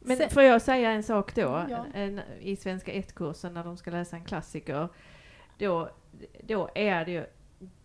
Men 0.00 0.16
Sen- 0.16 0.30
får 0.30 0.42
jag 0.42 0.62
säga 0.62 0.90
en 0.90 1.02
sak 1.02 1.34
då? 1.34 1.66
Ja. 1.70 1.86
En, 1.94 2.20
I 2.40 2.56
svenska 2.56 2.92
1-kursen 2.92 3.54
när 3.54 3.64
de 3.64 3.76
ska 3.76 3.90
läsa 3.90 4.16
en 4.16 4.24
klassiker. 4.24 4.88
Då, 5.58 5.88
då 6.42 6.68
är 6.74 7.04
det 7.04 7.10
ju 7.10 7.24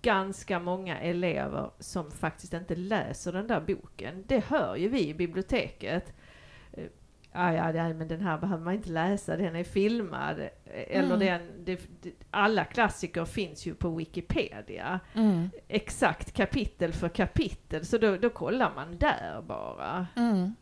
ganska 0.01 0.59
många 0.59 0.99
elever 0.99 1.71
som 1.79 2.11
faktiskt 2.11 2.53
inte 2.53 2.75
läser 2.75 3.31
den 3.31 3.47
där 3.47 3.61
boken. 3.61 4.23
Det 4.27 4.39
hör 4.45 4.75
ju 4.75 4.87
vi 4.89 5.07
i 5.09 5.13
biblioteket. 5.13 6.13
Ah, 7.35 7.51
ja, 7.53 7.71
ja, 7.73 7.93
men 7.93 8.07
den 8.07 8.21
här 8.21 8.37
behöver 8.37 8.63
man 8.63 8.73
inte 8.73 8.89
läsa, 8.89 9.37
den 9.37 9.55
är 9.55 9.63
filmad. 9.63 10.39
Eh, 10.39 10.49
Eller 10.65 11.15
Mm. 11.15 11.19
den, 11.19 11.41
det, 11.65 11.81
alla 12.31 12.65
klassiker 12.65 13.25
finns 13.25 13.65
ju 13.65 13.75
på 13.75 13.89
Wikipedia. 13.95 14.99
Mm. 15.13 15.49
Exakt 15.67 16.31
kapitel 16.33 16.93
för 16.93 17.09
kapitel, 17.09 17.85
så 17.85 17.97
då, 17.97 18.17
då 18.17 18.29
kollar 18.29 18.71
man 18.75 18.97
där 18.97 19.41
bara. 19.41 20.07
Mm. 20.15 20.55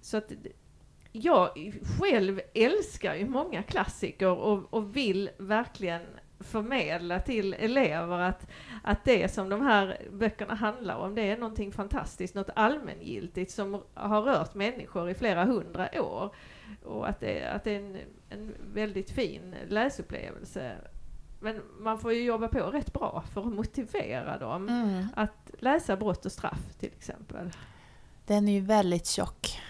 Så 0.00 0.16
att 0.16 0.32
jag 1.12 1.72
själv 1.98 2.40
älskar 2.54 3.14
ju 3.14 3.28
många 3.28 3.62
klassiker 3.62 4.28
och, 4.28 4.74
och 4.74 4.96
vill 4.96 5.30
verkligen 5.38 6.02
förmedla 6.40 7.20
till 7.20 7.54
elever 7.54 8.18
att, 8.18 8.50
att 8.82 9.04
det 9.04 9.28
som 9.28 9.48
de 9.48 9.62
här 9.62 9.98
böckerna 10.12 10.54
handlar 10.54 10.96
om, 10.96 11.14
det 11.14 11.22
är 11.30 11.36
någonting 11.36 11.72
fantastiskt, 11.72 12.34
något 12.34 12.50
allmängiltigt 12.56 13.50
som 13.52 13.82
har 13.94 14.22
rört 14.22 14.54
människor 14.54 15.10
i 15.10 15.14
flera 15.14 15.44
hundra 15.44 15.88
år. 16.02 16.34
Och 16.84 17.08
att 17.08 17.20
det, 17.20 17.44
att 17.44 17.64
det 17.64 17.74
är 17.74 17.78
en, 17.80 17.96
en 18.30 18.54
väldigt 18.74 19.10
fin 19.10 19.54
läsupplevelse. 19.68 20.72
Men 21.40 21.62
man 21.78 21.98
får 21.98 22.12
ju 22.12 22.22
jobba 22.22 22.48
på 22.48 22.58
rätt 22.58 22.92
bra 22.92 23.24
för 23.34 23.40
att 23.40 23.52
motivera 23.54 24.38
dem 24.38 24.68
Mm. 24.68 25.06
att 25.16 25.50
läsa 25.58 25.96
Brott 25.96 26.26
och 26.26 26.32
straff 26.32 26.74
till 26.78 26.92
exempel. 26.96 27.50
Den 28.26 28.48
är 28.48 28.52
ju 28.52 28.60
väldigt 28.60 29.06
tjock. 29.06 29.60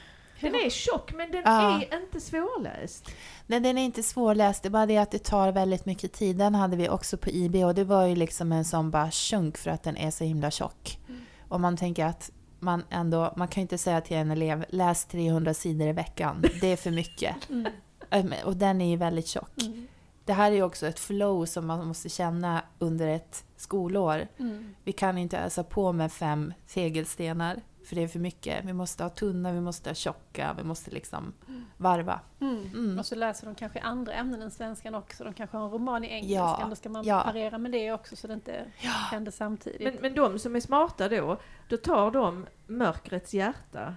Den 0.40 0.54
är 0.54 0.70
tjock 0.70 1.12
men 1.12 1.30
den 1.32 1.42
Ja. 1.44 1.82
är 1.90 2.02
inte 2.02 2.20
svårläst. 2.20 3.10
Nej, 3.46 3.60
den 3.60 3.78
är 3.78 3.84
inte 3.84 4.02
svårläst, 4.02 4.62
det 4.62 4.68
är 4.68 4.70
bara 4.70 4.86
det 4.86 4.98
att 4.98 5.10
det 5.10 5.24
tar 5.24 5.52
väldigt 5.52 5.86
mycket 5.86 6.12
tid. 6.12 6.36
Den 6.36 6.54
hade 6.54 6.76
vi 6.76 6.88
också 6.88 7.16
på 7.16 7.30
IB 7.30 7.54
och 7.56 7.74
det 7.74 7.84
var 7.84 8.06
ju 8.06 8.16
liksom 8.16 8.52
en 8.52 8.64
sån 8.64 8.90
bara 8.90 9.10
chunk 9.10 9.58
för 9.58 9.70
att 9.70 9.82
den 9.82 9.96
är 9.96 10.10
så 10.10 10.24
himla 10.24 10.50
tjock. 10.50 10.98
Mm. 11.08 11.20
Och 11.48 11.60
man 11.60 11.76
tänker 11.76 12.04
att 12.06 12.30
man 12.58 12.84
ändå, 12.90 13.32
man 13.36 13.48
kan 13.48 13.60
ju 13.60 13.62
inte 13.62 13.78
säga 13.78 14.00
till 14.00 14.16
en 14.16 14.30
elev 14.30 14.64
läs 14.68 15.04
300 15.04 15.54
sidor 15.54 15.88
i 15.88 15.92
veckan. 15.92 16.44
Det 16.60 16.66
är 16.72 16.76
för 16.76 16.90
mycket. 16.90 17.36
Mm. 18.12 18.32
Och 18.44 18.56
den 18.56 18.80
är 18.80 18.90
ju 18.90 18.96
väldigt 18.96 19.26
tjock. 19.26 19.62
Mm. 19.62 19.86
Det 20.24 20.32
här 20.32 20.50
är 20.50 20.54
ju 20.54 20.62
också 20.62 20.86
ett 20.86 20.98
flow 20.98 21.44
som 21.46 21.66
man 21.66 21.86
måste 21.86 22.08
känna 22.08 22.62
under 22.78 23.06
ett 23.08 23.44
skolår. 23.56 24.26
Mm. 24.38 24.74
Vi 24.84 24.92
kan 24.92 25.18
inte 25.18 25.38
ösa 25.38 25.64
på 25.64 25.92
med 25.92 26.12
fem 26.12 26.52
tegelstenar, 26.68 27.60
för 27.90 27.96
det 27.96 28.02
är 28.02 28.08
för 28.08 28.18
mycket. 28.18 28.64
Vi 28.64 28.72
måste 28.72 29.02
ha 29.02 29.10
tunna, 29.10 29.52
vi 29.52 29.60
måste 29.60 29.90
ha 29.90 29.94
tjocka, 29.94 30.54
vi 30.58 30.62
måste 30.62 30.90
liksom 30.90 31.32
varva. 31.76 32.20
Mm. 32.40 32.62
Mm. 32.74 32.98
Och 32.98 33.06
så 33.06 33.14
läser 33.14 33.46
de 33.46 33.54
kanske 33.54 33.80
andra 33.80 34.12
ämnen 34.12 34.42
än 34.42 34.50
svenskan 34.50 34.94
också. 34.94 35.24
De 35.24 35.34
kanske 35.34 35.56
har 35.56 35.64
en 35.64 35.70
roman 35.70 36.04
i 36.04 36.08
engelska. 36.08 36.34
Ja, 36.34 36.66
Då 36.70 36.76
ska 36.76 36.88
man 36.88 37.04
ja. 37.04 37.22
parera 37.26 37.58
med 37.58 37.72
det 37.72 37.92
också 37.92 38.16
så 38.16 38.26
det 38.26 38.34
inte 38.34 38.64
händer 39.10 39.32
samtidigt. 39.32 39.80
Men, 39.94 40.02
men 40.02 40.14
de 40.14 40.38
som 40.38 40.56
är 40.56 40.60
smarta 40.60 41.08
då, 41.08 41.36
då 41.68 41.76
tar 41.76 42.10
de 42.10 42.46
mörkrets 42.66 43.34
hjärta 43.34 43.94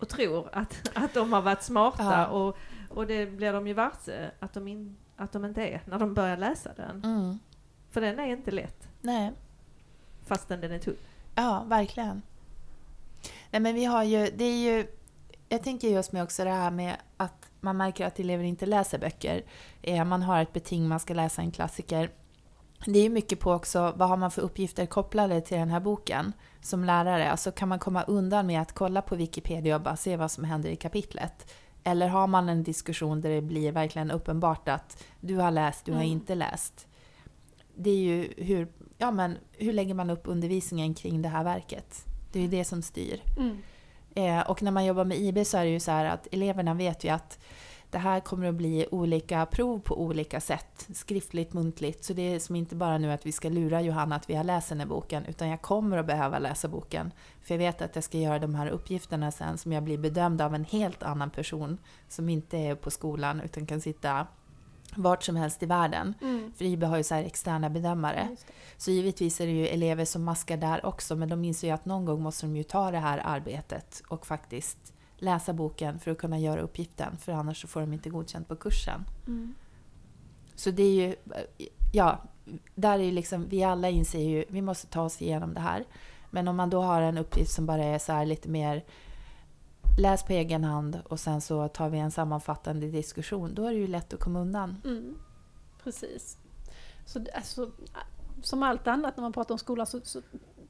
och 0.00 0.08
tror 0.08 0.48
att, 0.52 0.90
att 0.94 1.14
de 1.14 1.32
har 1.32 1.42
varit 1.42 1.62
smarta 1.62 2.02
Ja. 2.04 2.26
och, 2.26 2.56
och 2.88 3.06
det 3.06 3.26
blir 3.26 3.52
de 3.52 3.66
ju 3.66 3.74
varse 3.74 4.30
att 4.40 4.52
de, 4.52 4.68
in, 4.68 4.96
att 5.16 5.32
de 5.32 5.44
inte 5.44 5.62
är 5.62 5.82
när 5.84 5.98
de 5.98 6.14
börjar 6.14 6.36
läsa 6.36 6.70
den. 6.76 7.04
Mm. 7.04 7.38
För 7.90 8.00
den 8.00 8.18
är 8.18 8.26
inte 8.26 8.50
lätt, 8.50 8.88
Nej. 9.00 9.32
fastän 10.26 10.60
den 10.60 10.72
är 10.72 10.78
tunn. 10.78 10.96
Ja, 11.34 11.64
verkligen. 11.66 12.22
Nej, 13.50 13.60
men 13.62 13.74
vi 13.74 13.84
har 13.84 14.04
ju, 14.04 14.30
det 14.36 14.44
är 14.44 14.58
ju, 14.58 14.86
jag 15.48 15.62
tänker 15.62 15.88
just 15.88 16.12
med 16.12 16.22
också 16.22 16.44
det 16.44 16.50
här 16.50 16.70
med 16.70 16.96
att 17.16 17.46
man 17.60 17.76
märker 17.76 18.06
att 18.06 18.20
elever 18.20 18.44
inte 18.44 18.66
läser 18.66 18.98
böcker. 18.98 19.42
Eh, 19.82 20.04
Man 20.04 20.22
har 20.22 20.42
ett 20.42 20.52
beting, 20.52 20.88
man 20.88 21.00
ska 21.00 21.14
läsa 21.14 21.42
en 21.42 21.50
klassiker. 21.50 22.10
Det 22.86 22.98
är 22.98 23.10
mycket 23.10 23.40
på 23.40 23.52
också, 23.52 23.92
vad 23.96 24.08
har 24.08 24.16
man 24.16 24.30
för 24.30 24.42
uppgifter 24.42 24.86
kopplade 24.86 25.40
till 25.40 25.56
den 25.58 25.70
här 25.70 25.80
boken 25.80 26.32
som 26.60 26.84
lärare? 26.84 27.30
Alltså 27.30 27.52
kan 27.52 27.68
man 27.68 27.78
komma 27.78 28.02
undan 28.02 28.46
med 28.46 28.60
att 28.62 28.72
kolla 28.72 29.02
på 29.02 29.16
Wikipedia 29.16 29.74
och 29.76 29.82
bara 29.82 29.96
se 29.96 30.16
vad 30.16 30.30
som 30.30 30.44
händer 30.44 30.70
i 30.70 30.76
kapitlet? 30.76 31.52
Eller 31.84 32.08
har 32.08 32.26
man 32.26 32.48
en 32.48 32.62
diskussion 32.62 33.20
där 33.20 33.30
det 33.30 33.40
blir 33.42 33.72
verkligen 33.72 34.10
uppenbart 34.10 34.68
att 34.68 35.04
du 35.20 35.36
har 35.36 35.50
läst, 35.50 35.84
du 35.84 35.92
har 35.92 36.00
Mm. 36.00 36.12
inte 36.12 36.34
läst? 36.34 36.86
Det 37.74 37.90
är 37.90 37.96
ju 37.96 38.32
hur, 38.36 38.68
ja 38.98 39.10
men, 39.10 39.38
hur 39.52 39.72
lägger 39.72 39.94
man 39.94 40.10
upp 40.10 40.22
undervisningen 40.24 40.94
kring 40.94 41.22
det 41.22 41.28
här 41.28 41.44
verket? 41.44 42.04
Det 42.32 42.38
är 42.38 42.42
ju 42.42 42.48
det 42.48 42.64
som 42.64 42.82
styr. 42.82 43.22
Mm. 43.36 43.58
Eh, 44.14 44.50
och 44.50 44.62
när 44.62 44.70
man 44.70 44.84
jobbar 44.84 45.04
med 45.04 45.18
IB 45.18 45.46
så 45.46 45.58
är 45.58 45.64
det 45.64 45.70
ju 45.70 45.80
så 45.80 45.90
att 45.90 46.28
eleverna 46.32 46.74
vet 46.74 47.04
ju 47.04 47.08
att 47.08 47.38
det 47.90 47.98
här 47.98 48.20
kommer 48.20 48.48
att 48.48 48.54
bli 48.54 48.86
olika 48.90 49.46
prov 49.46 49.78
på 49.78 50.00
olika 50.02 50.40
sätt. 50.40 50.88
Skriftligt, 50.94 51.52
muntligt. 51.52 52.04
Så 52.04 52.12
det 52.12 52.34
är 52.34 52.38
som 52.38 52.56
inte 52.56 52.76
bara 52.76 52.98
nu 52.98 53.12
att 53.12 53.26
vi 53.26 53.32
ska 53.32 53.48
lura 53.48 53.80
Johanna 53.80 54.16
att 54.16 54.30
vi 54.30 54.34
har 54.34 54.44
läst 54.44 54.68
den 54.68 54.80
här 54.80 54.86
boken. 54.86 55.26
Utan 55.26 55.48
jag 55.48 55.62
kommer 55.62 55.98
att 55.98 56.06
behöva 56.06 56.38
läsa 56.38 56.68
boken. 56.68 57.12
För 57.42 57.54
jag 57.54 57.58
vet 57.58 57.82
att 57.82 57.94
jag 57.94 58.04
ska 58.04 58.18
göra 58.18 58.38
de 58.38 58.54
här 58.54 58.68
uppgifterna 58.68 59.32
sen 59.32 59.58
som 59.58 59.72
jag 59.72 59.82
blir 59.82 59.98
bedömd 59.98 60.40
av 60.40 60.54
en 60.54 60.64
helt 60.64 61.02
annan 61.02 61.30
person. 61.30 61.78
Som 62.08 62.28
inte 62.28 62.58
är 62.58 62.74
på 62.74 62.90
skolan 62.90 63.40
utan 63.40 63.66
kan 63.66 63.80
sitta 63.80 64.26
vart 64.96 65.22
som 65.22 65.36
helst 65.36 65.62
i 65.62 65.66
världen. 65.66 66.14
Mm. 66.20 66.52
För 66.56 66.64
IB 66.64 66.82
har 66.82 66.96
ju 66.96 67.02
så 67.02 67.14
externa 67.14 67.70
bedömare. 67.70 68.36
Så 68.76 68.90
givetvis 68.90 69.40
är 69.40 69.46
det 69.46 69.52
ju 69.52 69.66
elever 69.66 70.04
som 70.04 70.24
maskar 70.24 70.56
där 70.56 70.86
också, 70.86 71.16
men 71.16 71.28
de 71.28 71.44
inser 71.44 71.68
ju 71.68 71.74
att 71.74 71.84
någon 71.84 72.04
gång 72.04 72.22
måste 72.22 72.46
de 72.46 72.56
ju 72.56 72.62
ta 72.62 72.90
det 72.90 72.98
här 72.98 73.22
arbetet 73.24 74.02
och 74.08 74.26
faktiskt 74.26 74.92
läsa 75.16 75.52
boken 75.52 75.98
för 75.98 76.10
att 76.10 76.18
kunna 76.18 76.38
göra 76.38 76.60
uppgiften, 76.60 77.16
för 77.16 77.32
annars 77.32 77.62
så 77.62 77.68
får 77.68 77.80
de 77.80 77.92
inte 77.92 78.10
godkänt 78.10 78.48
på 78.48 78.56
kursen. 78.56 79.04
Mm. 79.26 79.54
Så 80.54 80.70
det 80.70 80.82
är 80.82 80.92
ju, 80.92 81.14
ja, 81.92 82.18
där 82.74 82.98
är 82.98 83.02
ju 83.02 83.10
liksom, 83.10 83.46
vi 83.48 83.64
alla 83.64 83.88
inser 83.88 84.20
ju, 84.20 84.44
vi 84.48 84.62
måste 84.62 84.86
ta 84.86 85.02
oss 85.02 85.22
igenom 85.22 85.54
det 85.54 85.60
här. 85.60 85.84
Men 86.30 86.48
om 86.48 86.56
man 86.56 86.70
då 86.70 86.82
har 86.82 87.02
en 87.02 87.18
uppgift 87.18 87.52
som 87.52 87.66
bara 87.66 87.84
är 87.84 87.98
så 87.98 88.12
här 88.12 88.26
lite 88.26 88.48
mer 88.48 88.84
läs 89.98 90.22
på 90.22 90.32
egen 90.32 90.64
hand 90.64 91.00
och 91.08 91.20
sen 91.20 91.40
så 91.40 91.68
tar 91.68 91.88
vi 91.88 91.98
en 91.98 92.10
sammanfattande 92.10 92.86
diskussion, 92.86 93.54
då 93.54 93.64
är 93.66 93.70
det 93.72 93.78
ju 93.78 93.86
lätt 93.86 94.12
att 94.14 94.20
komma 94.20 94.40
undan. 94.40 94.76
Mm. 94.84 95.18
Precis. 95.84 96.38
Så, 97.06 97.24
alltså, 97.34 97.70
som 98.42 98.62
allt 98.62 98.86
annat 98.86 99.16
när 99.16 99.22
man 99.22 99.32
pratar 99.32 99.54
om 99.54 99.58
skolan 99.58 99.86
så, 99.86 100.00
så 100.00 100.22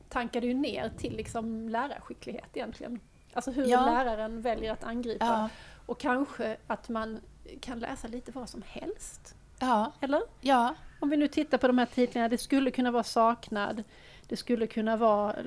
tankar 0.09 0.41
det 0.41 0.47
ju 0.47 0.55
ner 0.55 0.93
till 0.99 1.17
liksom 1.17 1.69
lärarskicklighet 1.69 2.49
egentligen. 2.57 3.01
Alltså 3.33 3.51
hur 3.51 3.65
Ja. 3.67 3.87
läraren 3.87 4.41
väljer 4.41 4.73
att 4.73 4.85
angripa. 4.85 5.25
Ja, 5.27 5.49
Och 5.87 6.01
kanske 6.01 6.57
att 6.67 6.89
man 6.89 7.21
kan 7.61 7.79
läsa 7.79 8.09
lite 8.09 8.33
vad 8.33 8.49
som 8.49 8.63
helst. 8.67 9.35
ja, 9.61 9.93
Eller? 10.01 10.23
ja, 10.41 10.75
Om 11.01 11.11
vi 11.11 11.17
nu 11.17 11.29
tittar 11.29 11.59
på 11.59 11.67
de 11.67 11.79
här 11.79 11.87
titlarna, 11.87 12.29
det 12.29 12.39
skulle 12.39 12.71
kunna 12.71 12.91
vara 12.91 13.03
Saknad, 13.03 13.83
det 14.31 14.37
skulle 14.37 14.67
kunna 14.67 14.97
vara 14.97 15.33
eh, 15.33 15.45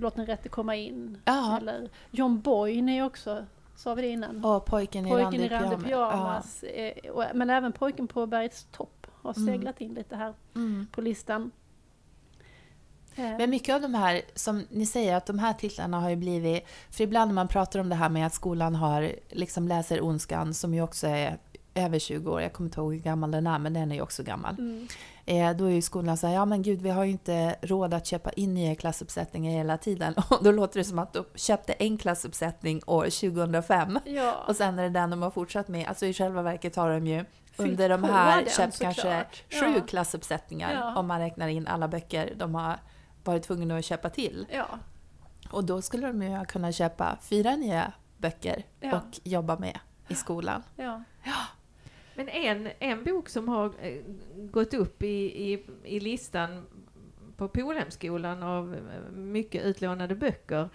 Låt 0.00 0.16
den 0.16 0.26
rätte 0.26 0.48
komma 0.48 0.76
in. 0.76 1.18
Eller 1.60 1.90
John 2.10 2.40
Boyne 2.40 2.92
är 2.98 3.04
också, 3.04 3.46
sa 3.76 3.94
vi 3.94 4.02
det 4.02 4.08
innan? 4.08 4.44
Och 4.44 4.64
pojken 4.66 5.04
Pojken 5.08 5.34
i 5.40 5.48
randig 5.48 5.84
pyjamas. 5.84 6.62
eh, 6.62 6.92
Men 7.34 7.50
även 7.50 7.72
Pojken 7.72 8.08
på 8.08 8.26
bergets 8.26 8.66
topp 8.72 9.06
har 9.12 9.34
Mm. 9.38 9.46
seglat 9.54 9.80
in 9.80 9.94
lite 9.94 10.16
här. 10.16 10.34
Mm. 10.54 10.86
på 10.92 11.00
listan. 11.00 11.50
Eh, 13.16 13.22
Men 13.38 13.50
mycket 13.50 13.74
av 13.74 13.80
de 13.80 13.94
här, 13.94 14.22
som 14.34 14.64
ni 14.70 14.86
säger, 14.86 15.16
att 15.16 15.26
de 15.26 15.38
här 15.38 15.52
titlarna 15.52 16.00
har 16.00 16.10
ju 16.10 16.16
blivit... 16.16 16.64
För 16.90 17.04
ibland 17.04 17.28
när 17.28 17.34
man 17.34 17.48
pratar 17.48 17.78
om 17.80 17.88
det 17.88 17.94
här 17.94 18.08
med 18.08 18.26
att 18.26 18.34
skolan 18.34 18.74
har, 18.74 19.12
liksom 19.30 19.68
läser 19.68 20.04
Ondskan, 20.04 20.54
som 20.54 20.74
ju 20.74 20.82
också 20.82 21.06
är 21.06 21.38
över 21.74 21.98
20 21.98 22.30
år, 22.32 22.42
jag 22.42 22.52
kommer 22.52 22.68
inte 22.68 22.80
ihåg 22.80 22.92
hur 22.94 23.00
gammal 23.00 23.30
den 23.30 23.46
är, 23.46 23.58
men 23.58 23.72
den 23.72 23.90
är 23.92 23.94
ju 23.96 24.02
också 24.02 24.22
gammal. 24.22 24.54
mm, 24.58 24.88
Eh, 25.26 25.56
då 25.56 25.64
är 25.64 25.70
ju 25.70 25.82
skolan 25.82 26.16
så 26.16 26.26
här, 26.26 26.34
ja 26.34 26.44
men 26.44 26.62
gud, 26.62 26.82
vi 26.82 26.90
har 26.90 27.04
ju 27.04 27.10
inte 27.10 27.56
råd 27.62 27.94
att 27.94 28.06
köpa 28.06 28.30
in 28.30 28.54
nya 28.54 28.74
klassuppsättningar 28.74 29.52
hela 29.52 29.78
tiden. 29.78 30.14
Och 30.30 30.44
då 30.44 30.52
låter 30.52 30.78
det 30.80 30.84
som 30.84 30.98
att 30.98 31.12
de 31.12 31.24
köpte 31.34 31.72
en 31.72 31.98
klassuppsättning 31.98 32.80
år 32.86 33.04
2005. 33.04 33.98
ja, 34.04 34.34
Och 34.48 34.56
sen 34.56 34.78
är 34.78 34.82
det 34.82 34.88
den 34.88 35.10
de 35.10 35.22
har 35.22 35.30
fortsatt 35.30 35.68
med. 35.68 35.88
Alltså 35.88 36.06
i 36.06 36.12
själva 36.14 36.42
verket 36.42 36.76
har 36.76 36.90
de 36.90 37.06
ju 37.06 37.24
under 37.56 37.88
de 37.88 38.04
här 38.04 38.36
den, 38.42 38.50
köpt 38.50 38.78
kanske 38.80 39.24
Ja. 39.48 39.60
sju 39.60 39.80
klassuppsättningar 39.88 40.72
Ja. 40.74 40.98
om 40.98 41.06
man 41.06 41.20
räknar 41.20 41.48
in 41.48 41.66
alla 41.66 41.88
böcker 41.88 42.32
de 42.36 42.54
har 42.54 42.76
varit 43.24 43.42
tvungna 43.42 43.76
att 43.76 43.84
köpa 43.84 44.10
till. 44.10 44.46
ja, 44.52 44.66
Och 45.50 45.64
då 45.64 45.82
skulle 45.82 46.06
de 46.06 46.22
ju 46.22 46.44
kunna 46.44 46.72
köpa 46.72 47.18
fyra 47.22 47.56
nya 47.56 47.92
böcker 48.18 48.62
Ja. 48.80 48.96
och 48.96 49.20
jobba 49.24 49.58
med 49.58 49.78
i 50.08 50.14
skolan. 50.14 50.62
ja. 50.76 51.00
Men 52.14 52.28
en, 52.28 52.68
en 52.78 53.04
bok 53.04 53.28
som 53.28 53.48
har 53.48 53.72
eh, 53.80 54.00
gått 54.36 54.74
upp 54.74 55.02
i, 55.02 55.52
i, 55.52 55.64
i 55.84 56.00
listan 56.00 56.66
på 57.36 57.48
Polhemskolan 57.48 58.42
av 58.42 58.74
eh, 58.74 59.12
mycket 59.12 59.64
utlånade 59.64 60.14
böcker 60.14 60.68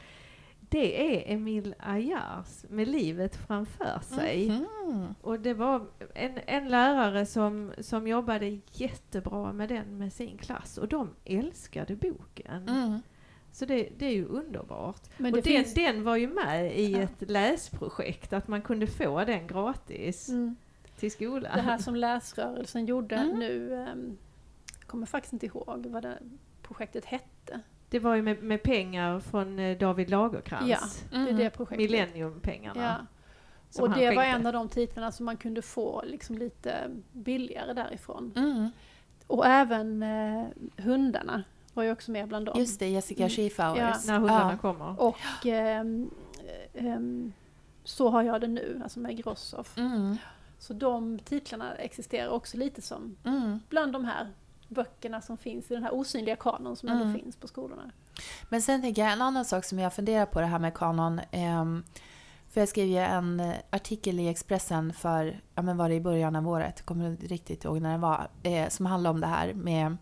det 0.70 1.16
är 1.16 1.34
Emil 1.34 1.76
Ayars 1.80 2.66
Med 2.70 2.88
livet 2.88 3.36
framför 3.36 4.00
sig. 4.04 4.50
Mhm. 4.50 5.16
Och 5.22 5.40
det 5.40 5.54
var 5.54 5.86
en, 6.14 6.40
en 6.46 6.70
lärare 6.70 7.26
som, 7.26 7.74
som 7.80 8.08
jobbade 8.08 8.60
jättebra 8.72 9.54
med 9.54 9.70
den 9.70 9.98
med 9.98 10.14
sin 10.14 10.38
klass 10.38 10.78
och 10.78 10.88
de 10.88 11.10
älskade 11.26 11.96
boken. 11.96 12.70
Mm. 12.70 13.02
Så 13.52 13.66
det, 13.66 13.90
det 13.98 14.06
är 14.06 14.14
ju 14.14 14.26
underbart. 14.26 15.02
Men 15.18 15.34
och 15.34 15.42
den, 15.42 15.44
finns... 15.44 15.74
den 15.74 16.04
var 16.04 16.16
ju 16.16 16.28
med 16.28 16.80
i 16.80 16.92
Ja. 16.92 17.00
ett 17.00 17.30
läsprojekt, 17.30 18.34
att 18.34 18.48
man 18.48 18.62
kunde 18.62 18.88
få 18.88 19.24
den 19.24 19.48
gratis 19.48 20.30
Mm. 20.30 20.56
Till 20.98 21.12
skolan. 21.12 21.52
Det 21.56 21.62
här 21.62 21.78
som 21.78 21.96
läsrörelsen 21.96 22.86
gjorde 22.86 23.16
Mm. 23.16 23.40
nu, 23.40 23.70
um, 23.94 24.18
kommer 24.88 25.06
faktiskt 25.06 25.34
inte 25.34 25.46
ihåg 25.46 25.86
vad 25.86 26.04
det 26.04 26.18
projektet 26.62 27.06
hette. 27.06 27.60
Det 27.90 28.00
var 28.00 28.16
ju 28.16 28.22
med, 28.22 28.44
med 28.44 28.64
pengar 28.64 29.20
från 29.20 29.60
eh, 29.60 29.78
David 29.78 30.10
Lagerkrans. 30.10 30.68
Ja, 30.70 30.80
Det 31.12 31.16
är 31.18 31.22
Mm. 31.22 31.38
det 31.38 31.50
projektet. 31.50 31.78
Millenniumpengarna. 31.92 33.08
Ja. 33.76 33.82
Och 33.82 33.90
det 33.90 34.16
var 34.16 34.24
en 34.24 34.46
av 34.46 34.54
de 34.54 34.70
titlarna 34.70 35.12
som 35.12 35.26
man 35.26 35.38
kunde 35.38 35.62
få 35.62 36.04
liksom 36.06 36.38
lite 36.38 36.92
billigare 37.12 37.74
därifrån. 37.74 38.34
Mm. 38.36 38.70
Och 39.28 39.46
även 39.46 40.04
eh, 40.04 40.46
hundarna 40.78 41.44
var 41.74 41.84
ju 41.84 41.92
också 41.92 42.12
med 42.12 42.28
bland 42.28 42.46
dem. 42.46 42.60
Just 42.60 42.80
det, 42.80 42.88
Jessica 42.90 43.24
Mm. 43.24 43.30
Schiefauers. 43.30 43.78
Ja. 43.80 43.96
När 44.14 44.20
hundarna 44.20 44.52
Ja. 44.52 44.58
kommer. 44.58 45.02
Och 45.02 45.46
ehm, 45.46 46.10
ehm, 46.74 47.34
Så 47.84 48.10
har 48.10 48.24
jag 48.24 48.42
det 48.42 48.48
nu, 48.48 48.80
alltså 48.84 49.00
med 49.00 49.18
Grossoff. 49.18 49.78
Mm. 49.78 50.18
Så 50.60 50.74
de 50.74 51.20
titlarna 51.20 51.76
existerar 51.76 52.30
också 52.30 52.58
lite 52.58 52.82
som 52.82 53.16
Mm. 53.24 53.60
bland 53.70 53.94
de 53.94 54.06
här 54.06 54.32
böckerna 54.68 55.22
som 55.22 55.38
finns 55.38 55.72
i 55.72 55.74
den 55.74 55.84
här 55.84 55.94
osynliga 55.94 56.36
kanon 56.36 56.76
som 56.76 56.90
ändå 56.90 57.04
Mm. 57.04 57.20
finns 57.20 57.36
på 57.36 57.48
skolorna. 57.48 57.92
Men 58.50 58.62
sen 58.62 58.82
tänker 58.82 59.02
jag 59.02 59.12
en 59.14 59.22
annan 59.22 59.46
sak 59.46 59.66
som 59.66 59.80
jag 59.80 59.94
funderar 59.94 60.26
på 60.26 60.40
det 60.42 60.46
här 60.46 60.60
med 60.60 60.74
kanon. 60.74 61.22
ehm, 61.32 61.84
för 62.50 62.62
jag 62.62 62.70
skrev 62.70 62.88
ju 62.88 62.98
en 62.98 63.40
eh, 63.40 63.56
artikel 63.70 64.20
i 64.20 64.28
Expressen 64.28 64.94
för, 64.94 65.42
ja 65.56 65.62
men 65.62 65.78
var 65.78 65.90
det 65.90 65.96
i 65.96 66.02
början 66.02 66.36
av 66.36 66.48
året, 66.50 66.86
kommer 66.86 67.08
inte 67.08 67.28
riktigt 67.28 67.64
ihåg 67.66 67.82
när 67.82 67.92
det 67.92 67.98
var, 67.98 68.28
eh, 68.44 68.70
som 68.70 68.86
handlade 68.86 69.14
om 69.14 69.20
det 69.22 69.28
här 69.28 69.54
med 69.54 69.98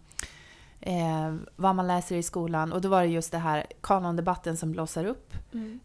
eh, 0.82 1.36
vad 1.56 1.76
man 1.76 1.88
läser 1.88 2.15
i 2.15 2.24
skolan. 2.24 2.74
Och 2.74 2.82
då 2.82 2.89
var 2.89 3.02
det 3.02 3.08
just 3.08 3.32
det 3.32 3.38
här 3.38 3.65
kanondebatten 3.82 4.58
som 4.58 4.72
blossar 4.72 5.06
upp. 5.06 5.34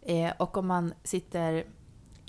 Eh, 0.03 0.33
och 0.39 0.57
om 0.57 0.67
man 0.67 0.95
sitter 1.05 1.65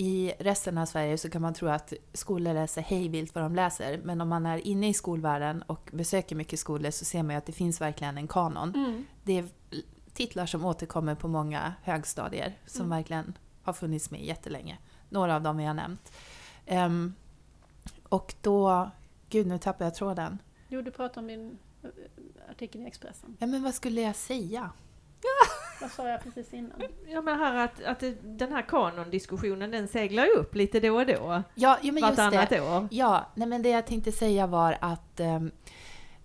i 0.02 0.34
resten 0.38 0.78
av 0.78 0.86
Sverige 0.86 1.18
så 1.18 1.30
kan 1.30 1.42
man 1.42 1.54
tro 1.54 1.68
att 1.68 1.92
skolor 2.12 2.54
läser 2.54 2.82
hejvilt 2.82 3.34
vad 3.34 3.44
de 3.44 3.54
läser. 3.54 4.00
Men 4.04 4.20
om 4.20 4.28
man 4.28 4.46
är 4.46 4.58
inne 4.66 4.88
i 4.88 4.94
skolvärlden 4.94 5.62
och 5.62 5.90
besöker 5.92 6.36
mycket 6.36 6.58
skolor 6.58 6.90
så 6.90 7.04
ser 7.04 7.22
man 7.22 7.30
ju 7.34 7.38
att 7.38 7.46
det 7.46 7.52
finns 7.52 7.80
verkligen 7.80 8.18
en 8.18 8.28
kanon. 8.28 8.74
Mm. 8.74 9.04
Det 9.24 9.38
är 9.38 9.44
titlar 10.12 10.46
som 10.46 10.64
återkommer 10.64 11.14
på 11.14 11.28
många 11.28 11.74
högstadier 11.82 12.58
som 12.66 12.86
Mm. 12.86 12.96
verkligen 12.98 13.38
har 13.62 13.72
funnits 13.72 14.10
med 14.10 14.24
jättelänge. 14.24 14.78
Några 15.08 15.36
av 15.36 15.42
dem 15.42 15.56
vi 15.56 15.64
har 15.64 15.74
nämnt. 15.74 16.12
Ehm, 16.66 17.14
och 18.08 18.34
då... 18.40 18.90
Gud, 19.28 19.46
nu 19.46 19.58
tappar 19.58 19.84
jag 19.84 19.94
tråden. 19.94 20.38
Jo, 20.68 20.82
du 20.82 20.90
pratade 20.90 21.20
om 21.20 21.26
din 21.26 21.58
eh, 21.82 21.88
artikel 22.50 22.80
i 22.80 22.86
Expressen. 22.86 23.36
Ja, 23.40 23.46
men 23.46 23.62
vad 23.62 23.74
skulle 23.74 24.00
jag 24.00 24.16
säga? 24.16 24.70
Vad 25.80 25.90
sa 25.90 26.08
jag 26.08 26.22
precis 26.22 26.54
innan? 26.54 26.82
Ja 27.06 27.22
men 27.22 27.38
här 27.38 27.64
att, 27.64 27.84
att 27.84 28.02
den 28.22 28.52
här 28.52 28.62
kanondiskussionen 28.62 29.70
den 29.70 29.88
seglar 29.88 30.24
ju 30.24 30.32
upp 30.32 30.54
lite 30.54 30.80
då 30.80 30.96
och 30.96 31.06
då. 31.06 31.42
Ja, 31.54 31.78
ja 31.82 31.92
men 31.92 31.96
just 31.96 32.02
vartannat 32.02 32.48
det. 32.48 32.60
år. 32.60 32.88
Ja, 32.90 33.26
nej 33.34 33.48
men 33.48 33.62
det 33.62 33.68
jag 33.68 33.86
tänkte 33.86 34.12
säga 34.12 34.46
var 34.46 34.78
att 34.80 35.20
ehm, 35.20 35.50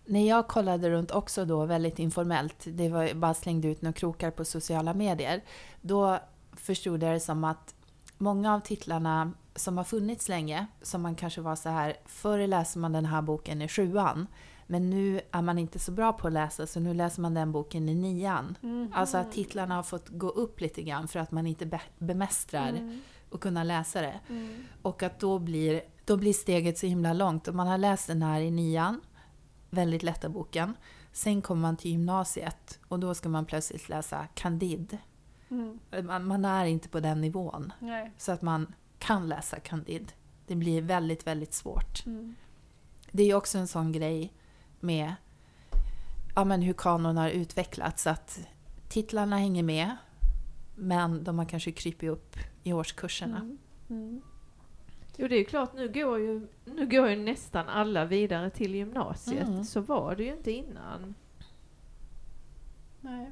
när 0.05 0.27
jag 0.27 0.47
kollade 0.47 0.89
runt 0.89 1.11
också 1.11 1.45
då 1.45 1.65
väldigt 1.65 1.99
informellt, 1.99 2.55
det 2.65 2.89
var 2.89 3.13
bara 3.13 3.33
slängde 3.33 3.67
ut 3.67 3.81
några 3.81 3.93
krokar 3.93 4.31
på 4.31 4.45
sociala 4.45 4.93
medier, 4.93 5.41
då 5.81 6.19
förstod 6.53 7.03
jag 7.03 7.13
det 7.13 7.19
som 7.19 7.43
att 7.43 7.75
många 8.17 8.53
av 8.53 8.59
titlarna 8.59 9.31
som 9.55 9.77
har 9.77 9.83
funnits 9.83 10.29
länge, 10.29 10.65
som 10.81 11.01
man 11.01 11.15
kanske 11.15 11.41
var 11.41 11.55
så 11.55 11.69
här, 11.69 11.97
förr 12.05 12.47
läser 12.47 12.79
man 12.79 12.91
den 12.91 13.05
här 13.05 13.21
boken 13.21 13.61
i 13.61 13.67
sjuan, 13.67 14.27
men 14.67 14.89
nu 14.89 15.21
är 15.31 15.41
man 15.41 15.57
inte 15.59 15.79
så 15.79 15.91
bra 15.91 16.13
på 16.13 16.27
att 16.27 16.33
läsa 16.33 16.67
så 16.67 16.79
nu 16.79 16.93
läser 16.93 17.21
man 17.21 17.33
den 17.33 17.51
boken 17.51 17.89
i 17.89 17.95
nian. 17.95 18.57
Mhm. 18.61 18.91
Alltså 18.93 19.17
att 19.17 19.31
titlarna 19.31 19.75
har 19.75 19.83
fått 19.83 20.09
gå 20.09 20.29
upp 20.29 20.61
lite 20.61 20.83
grann 20.83 21.07
för 21.07 21.19
att 21.19 21.31
man 21.31 21.47
inte 21.47 21.65
be- 21.65 21.81
bemästrar 21.97 22.69
Mm. 22.69 23.01
och 23.29 23.41
kunna 23.41 23.63
läsa 23.63 24.01
det. 24.01 24.19
Mm. 24.29 24.63
Och 24.81 25.03
att 25.03 25.19
då 25.19 25.39
blir, 25.39 25.81
då 26.05 26.17
blir 26.17 26.33
steget 26.33 26.77
så 26.77 26.85
himla 26.87 27.13
långt. 27.13 27.47
Om 27.47 27.55
man 27.57 27.67
har 27.67 27.77
läst 27.77 28.07
den 28.07 28.21
här 28.21 28.41
i 28.41 28.51
nian, 28.51 29.01
väldigt 29.69 30.03
lätta 30.03 30.29
boken. 30.29 30.73
Sen 31.11 31.41
kommer 31.41 31.61
man 31.61 31.77
till 31.77 31.91
gymnasiet 31.91 32.79
och 32.87 32.99
då 32.99 33.13
ska 33.13 33.29
man 33.29 33.45
plötsligt 33.45 33.89
läsa 33.89 34.27
Candide. 34.33 34.97
Mm. 35.49 35.79
Man, 36.03 36.25
man 36.25 36.45
är 36.45 36.65
inte 36.65 36.89
på 36.89 36.99
den 36.99 37.21
nivån. 37.21 37.73
Nej. 37.79 38.11
Så 38.17 38.31
att 38.31 38.41
man 38.41 38.73
kan 38.99 39.29
läsa 39.29 39.59
Candide. 39.59 40.11
Det 40.47 40.55
blir 40.55 40.81
väldigt, 40.81 41.27
väldigt 41.27 41.53
svårt. 41.53 42.05
Mm. 42.05 42.35
Det 43.11 43.23
är 43.23 43.35
också 43.35 43.57
en 43.57 43.67
sån 43.67 43.91
grej 43.91 44.33
med 44.79 45.15
ja, 46.37 46.43
men 46.43 46.61
hur 46.61 46.73
kanon 46.73 47.17
har 47.17 47.29
utvecklats. 47.29 48.07
Att 48.07 48.47
titlarna 48.89 49.37
hänger 49.37 49.63
med, 49.63 49.95
men 50.75 51.23
de 51.23 51.39
har 51.39 51.45
kanske 51.45 51.71
krypit 51.71 52.09
upp 52.09 52.35
i 52.63 52.73
årskurserna. 52.73 53.37
Mm. 53.37 53.57
Mm. 53.89 54.21
Jo 55.17 55.27
det 55.27 55.35
är 55.35 55.39
ju 55.39 55.45
klart, 55.45 55.73
nu 55.73 55.89
går 55.91 56.19
ju, 56.19 56.47
nu 56.65 56.87
går 56.87 57.09
ju 57.09 57.15
nästan 57.15 57.69
alla 57.69 58.05
vidare 58.05 58.49
till 58.49 58.75
gymnasiet. 58.75 59.47
Mm. 59.47 59.63
Så 59.63 59.81
var 59.81 60.15
det 60.15 60.23
ju 60.23 60.31
inte 60.31 60.51
innan. 60.51 61.15
Nej. 63.01 63.31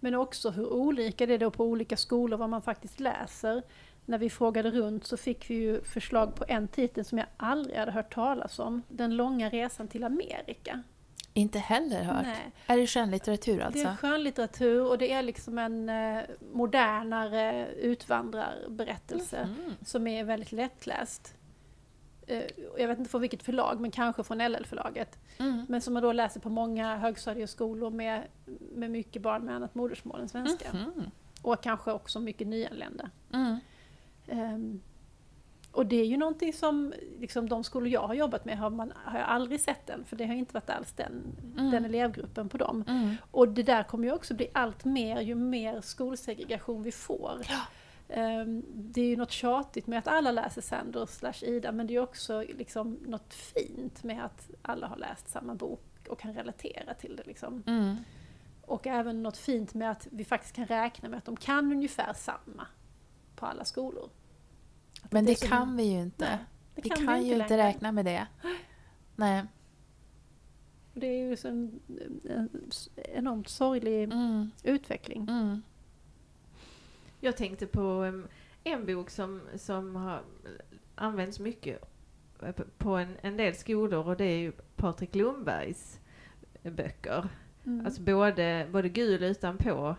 Men 0.00 0.14
också 0.14 0.50
hur 0.50 0.72
olika 0.72 1.26
det 1.26 1.34
är 1.34 1.38
då 1.38 1.50
på 1.50 1.64
olika 1.64 1.96
skolor 1.96 2.38
vad 2.38 2.50
man 2.50 2.62
faktiskt 2.62 3.00
läser. 3.00 3.62
När 4.04 4.18
vi 4.18 4.30
frågade 4.30 4.70
runt 4.70 5.06
så 5.06 5.16
fick 5.16 5.50
vi 5.50 5.54
ju 5.54 5.82
förslag 5.82 6.34
på 6.34 6.44
en 6.48 6.68
titel 6.68 7.04
som 7.04 7.18
jag 7.18 7.26
aldrig 7.36 7.76
hade 7.78 7.92
hört 7.92 8.14
talas 8.14 8.58
om. 8.58 8.82
Den 8.88 9.16
långa 9.16 9.48
resan 9.50 9.88
till 9.88 10.04
Amerika. 10.04 10.82
Inte 11.34 11.58
heller 11.58 12.02
hört. 12.02 12.22
Nej. 12.26 12.50
Är 12.66 12.76
det 12.76 12.86
skönlitteratur 12.86 13.60
alltså? 13.60 13.82
Det 13.84 13.88
är 13.90 13.96
skönlitteratur 13.96 14.86
och 14.88 14.98
det 14.98 15.12
är 15.12 15.22
liksom 15.22 15.58
en 15.58 15.88
eh, 15.88 16.22
modernare 16.52 17.68
utvandrarberättelse 17.74 19.36
Mm. 19.38 19.72
som 19.86 20.06
är 20.06 20.24
väldigt 20.24 20.52
lättläst. 20.52 21.34
Eh, 22.26 22.42
jag 22.78 22.88
vet 22.88 22.98
inte 22.98 23.10
från 23.10 23.20
vilket 23.20 23.42
förlag, 23.42 23.80
men 23.80 23.90
kanske 23.90 24.24
från 24.24 24.38
LL-förlaget. 24.38 25.18
Mm. 25.38 25.66
Men 25.68 25.80
som 25.80 25.94
man 25.94 26.02
då 26.02 26.12
läser 26.12 26.40
på 26.40 26.48
många 26.48 26.96
högstadieskolor 26.96 27.90
med, 27.90 28.22
med 28.74 28.90
mycket 28.90 29.22
barn 29.22 29.44
med 29.44 29.54
annat 29.54 29.74
modersmål 29.74 30.20
än 30.20 30.28
svenska. 30.28 30.72
Mhm. 30.72 31.10
Och 31.42 31.62
kanske 31.62 31.92
också 31.92 32.20
mycket 32.20 32.46
nyanlända. 32.46 33.10
Mm. 33.32 33.56
Ehm, 34.30 34.80
och 35.72 35.86
det 35.86 35.96
är 35.96 36.04
ju 36.06 36.16
någonting 36.16 36.52
som 36.52 36.94
liksom, 37.18 37.48
de 37.48 37.64
skolor 37.64 37.88
jag 37.88 38.06
har 38.06 38.14
jobbat 38.14 38.44
med 38.44 38.58
har, 38.58 38.70
man, 38.70 38.92
har 39.04 39.18
jag 39.18 39.28
aldrig 39.28 39.60
sett 39.60 39.86
den, 39.86 40.04
för 40.04 40.16
det 40.16 40.26
har 40.26 40.34
inte 40.34 40.54
varit 40.54 40.70
alls 40.70 40.92
den, 40.92 41.22
Mm. 41.56 41.70
den 41.70 41.84
elevgruppen 41.84 42.48
på 42.48 42.56
dem. 42.58 42.84
Mm. 42.88 43.14
Och 43.30 43.48
det 43.48 43.62
där 43.62 43.82
kommer 43.82 44.04
ju 44.04 44.12
också 44.14 44.34
bli 44.34 44.48
allt 44.54 44.84
mer 44.84 45.20
ju 45.20 45.34
mer 45.34 45.80
skolsegregation 45.80 46.82
vi 46.82 46.92
får. 46.92 47.42
Ehm, 48.08 48.62
det 48.74 49.00
är 49.00 49.06
ju 49.06 49.16
något 49.16 49.30
tjatigt 49.30 49.86
med 49.86 49.98
att 49.98 50.08
alla 50.08 50.30
läser 50.32 50.62
Sanders 50.62 51.08
slash 51.08 51.42
Ida, 51.44 51.72
men 51.72 51.86
det 51.86 51.94
är 51.94 52.00
också 52.00 52.40
liksom 52.40 52.98
något 53.06 53.34
fint 53.34 54.02
med 54.02 54.24
att 54.24 54.50
alla 54.62 54.86
har 54.86 54.96
läst 54.96 55.28
samma 55.28 55.54
bok 55.54 55.80
och 56.08 56.18
kan 56.18 56.34
relatera 56.34 56.94
till 56.94 57.16
det. 57.16 57.26
Liksom. 57.26 57.62
Mm. 57.66 57.96
Och 58.66 58.86
även 58.86 59.22
något 59.22 59.36
fint 59.36 59.74
med 59.74 59.90
att 59.90 60.08
vi 60.10 60.24
faktiskt 60.24 60.54
kan 60.56 60.66
räkna 60.66 61.08
med 61.08 61.18
att 61.18 61.24
de 61.24 61.36
kan 61.36 61.72
ungefär 61.72 62.12
samma 62.12 62.66
på 63.36 63.46
alla 63.46 63.64
skolor. 63.64 64.08
Men 65.10 65.24
det 65.24 65.34
så- 65.38 65.46
kan 65.46 65.76
vi 65.76 65.82
ju 65.82 66.00
inte. 66.00 66.24
Nej, 66.28 66.38
det 66.74 66.82
vi 66.82 66.88
kan 66.88 67.06
kan, 67.06 67.18
vi 67.18 67.24
ju 67.28 67.34
inte 67.42 67.56
räkna 67.56 67.92
med 67.92 68.04
det. 68.04 68.26
Nej. 69.16 69.44
Det 70.94 71.06
är 71.06 71.18
ju 71.28 71.36
en, 71.44 71.80
en 72.24 72.70
enormt 72.94 73.48
sorglig 73.48 74.02
Mm. 74.04 74.50
utveckling. 74.62 75.22
Mm. 75.28 75.62
Jag 77.20 77.36
tänkte 77.36 77.66
på 77.66 78.12
en 78.64 78.86
bok 78.86 79.10
som, 79.10 79.40
som 79.56 79.96
har 79.96 80.22
används 80.94 81.40
mycket 81.40 81.82
eh, 82.42 82.52
på 82.78 82.90
en, 82.96 83.16
en 83.20 83.36
del 83.36 83.54
skolor 83.54 84.06
och 84.08 84.16
det 84.16 84.24
är 84.24 84.38
ju 84.38 84.52
Patrik 84.76 85.14
Lundbergs 85.14 86.00
böcker. 86.62 87.28
Mm. 87.64 87.86
Alltså 87.86 88.02
både, 88.02 88.68
både 88.72 88.88
Gul 88.88 89.22
utanpå 89.22 89.96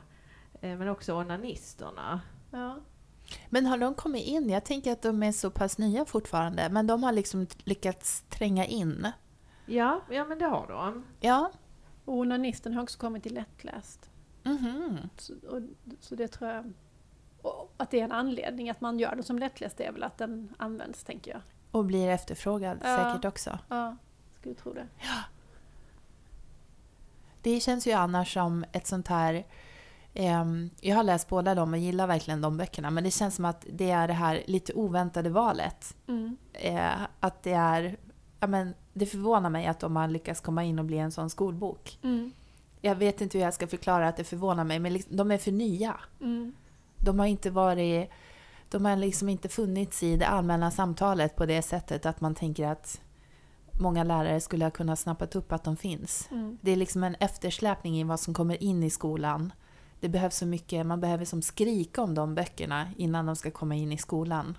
eh, 0.61 0.77
men 0.77 0.87
också 0.87 1.13
Onanisterna. 1.13 2.21
ja. 2.51 2.79
Men 3.49 3.65
har 3.65 3.77
de 3.77 3.93
kommit 3.93 4.25
in? 4.27 4.49
Jag 4.49 4.63
tänker 4.63 4.91
att 4.91 5.01
de 5.01 5.23
är 5.23 5.31
så 5.31 5.51
pass 5.51 5.77
nya 5.77 6.05
fortfarande. 6.05 6.69
Men 6.69 6.87
de 6.87 7.03
har 7.03 7.11
liksom 7.11 7.47
lyckats 7.63 8.21
tränga 8.29 8.65
in. 8.65 9.07
Ja, 9.65 10.01
ja 10.09 10.25
men 10.25 10.39
det 10.39 10.45
har 10.45 10.67
de. 10.67 11.05
Ja. 11.19 11.51
Och 12.05 12.13
Onanisten 12.13 12.73
har 12.73 12.83
också 12.83 12.99
kommit 12.99 13.23
till 13.23 13.33
lättläst. 13.33 14.09
Mhm. 14.43 14.97
Så, 15.17 15.33
och, 15.49 15.61
så 15.99 16.15
det 16.15 16.27
tror 16.27 16.49
jag... 16.49 16.73
Och 17.41 17.73
att 17.77 17.91
det 17.91 17.99
är 17.99 18.03
en 18.03 18.11
anledning 18.11 18.69
att 18.69 18.81
man 18.81 18.99
gör 18.99 19.15
den 19.15 19.23
som 19.23 19.39
lättläst 19.39 19.79
är 19.79 19.91
väl 19.91 20.03
att 20.03 20.17
den 20.17 20.53
används, 20.57 21.03
tänker 21.03 21.31
jag. 21.31 21.41
Och 21.71 21.85
blir 21.85 22.07
efterfrågad 22.09 22.79
Ja. 22.83 22.97
säkert 22.97 23.25
också. 23.25 23.59
Ja, 23.69 23.95
skulle 24.39 24.55
tro 24.55 24.73
det. 24.73 24.87
Det 27.41 27.59
känns 27.59 27.87
ju 27.87 27.91
annars 27.91 28.33
som 28.33 28.65
ett 28.71 28.87
sånt 28.87 29.07
här... 29.07 29.45
ehm, 30.13 30.69
jag 30.81 30.95
har 30.95 31.03
läst 31.03 31.29
båda 31.29 31.55
dem 31.55 31.73
och 31.73 31.79
gillar 31.79 32.07
verkligen 32.07 32.41
de 32.41 32.57
böckerna. 32.57 32.89
Men 32.89 33.03
det 33.03 33.11
känns 33.11 33.35
som 33.35 33.45
att 33.45 33.65
det 33.73 33.91
är 33.91 34.07
det 34.07 34.13
här 34.13 34.43
lite 34.47 34.73
oväntade 34.73 35.29
valet. 35.29 35.95
Mm. 36.07 36.37
Eh, 36.53 37.01
att 37.19 37.43
det 37.43 37.53
är... 37.53 37.97
Ja, 38.39 38.47
men 38.47 38.73
det 38.93 39.05
förvånar 39.05 39.49
mig 39.49 39.65
att 39.67 39.79
de 39.79 39.95
har 39.95 40.07
lyckats 40.07 40.41
komma 40.41 40.63
in 40.63 40.79
och 40.79 40.85
bli 40.85 40.97
en 40.97 41.11
sån 41.11 41.29
skolbok. 41.29 41.99
Mm. 42.03 42.31
Jag 42.81 42.95
vet 42.95 43.21
inte 43.21 43.37
hur 43.37 43.45
jag 43.45 43.53
ska 43.53 43.67
förklara 43.67 44.07
att 44.07 44.17
det 44.17 44.23
förvånar 44.23 44.63
mig, 44.63 44.79
men 44.79 44.93
liksom, 44.93 45.17
de 45.17 45.31
är 45.31 45.37
för 45.37 45.51
nya. 45.51 45.95
Mm. 46.21 46.53
De 46.97 47.19
har 47.19 47.25
inte 47.25 47.49
varit... 47.49 48.09
De 48.69 48.85
har 48.85 48.95
liksom 48.95 49.29
inte 49.29 49.49
funnits 49.49 50.03
i 50.03 50.17
det 50.17 50.27
allmänna 50.27 50.71
samtalet 50.71 51.35
på 51.35 51.45
det 51.45 51.61
sättet 51.61 52.05
att 52.05 52.21
man 52.21 52.35
tänker 52.35 52.67
att 52.67 53.01
många 53.81 54.03
lärare 54.03 54.41
skulle 54.41 54.65
ha 54.65 54.71
kunnat 54.71 54.99
snappat 54.99 55.35
upp 55.35 55.51
att 55.51 55.63
de 55.63 55.77
finns. 55.77 56.27
Mm. 56.31 56.57
Det 56.61 56.71
är 56.71 56.75
liksom 56.75 57.03
en 57.03 57.15
eftersläpning 57.15 57.99
i 57.99 58.03
vad 58.03 58.19
som 58.19 58.33
kommer 58.33 58.63
in 58.63 58.83
i 58.83 58.89
skolan. 58.89 59.53
Det 60.01 60.09
behövs 60.09 60.37
så 60.37 60.45
mycket, 60.45 60.85
man 60.85 60.99
behöver 61.01 61.25
som 61.25 61.41
skrika 61.41 62.01
om 62.01 62.15
de 62.15 62.35
böckerna 62.35 62.87
innan 62.97 63.25
de 63.25 63.35
ska 63.35 63.51
komma 63.51 63.75
in 63.75 63.91
i 63.91 63.97
skolan. 63.97 64.57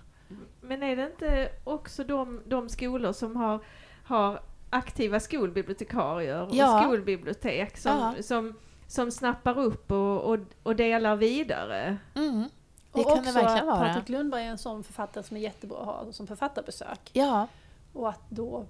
Men 0.61 0.83
är 0.83 0.95
det 0.95 1.05
inte 1.05 1.49
också 1.63 2.03
de, 2.03 2.41
de 2.47 2.69
skolor 2.69 3.11
som 3.13 3.35
har, 3.35 3.59
har 4.05 4.39
aktiva 4.69 5.19
skolbibliotekarier 5.19 6.49
Ja. 6.51 6.77
och 6.79 6.83
skolbibliotek 6.83 7.77
som, 7.77 7.91
Ja. 8.17 8.23
som, 8.23 8.53
som 8.87 9.11
snappar 9.11 9.59
upp 9.59 9.91
och, 9.91 10.21
och, 10.33 10.39
och 10.63 10.75
delar 10.75 11.15
vidare? 11.15 11.97
Mm. 12.15 12.43
Det 12.91 12.99
och 12.99 13.07
kan 13.09 13.19
också 13.19 13.33
det 13.33 13.41
verkligen 13.41 13.69
att 13.69 13.79
vara. 13.79 13.87
Patrik 13.93 14.09
Lundberg 14.09 14.43
är 14.45 14.49
en 14.49 14.57
sån 14.57 14.83
författare 14.83 15.23
som 15.23 15.37
är 15.37 15.41
jättebra 15.41 15.77
att 15.77 15.85
ha 15.85 16.11
som 16.11 16.27
författarbesök. 16.27 17.09
Ja, 17.13 17.47
Och 17.93 18.09
att 18.09 18.29
då 18.29 18.65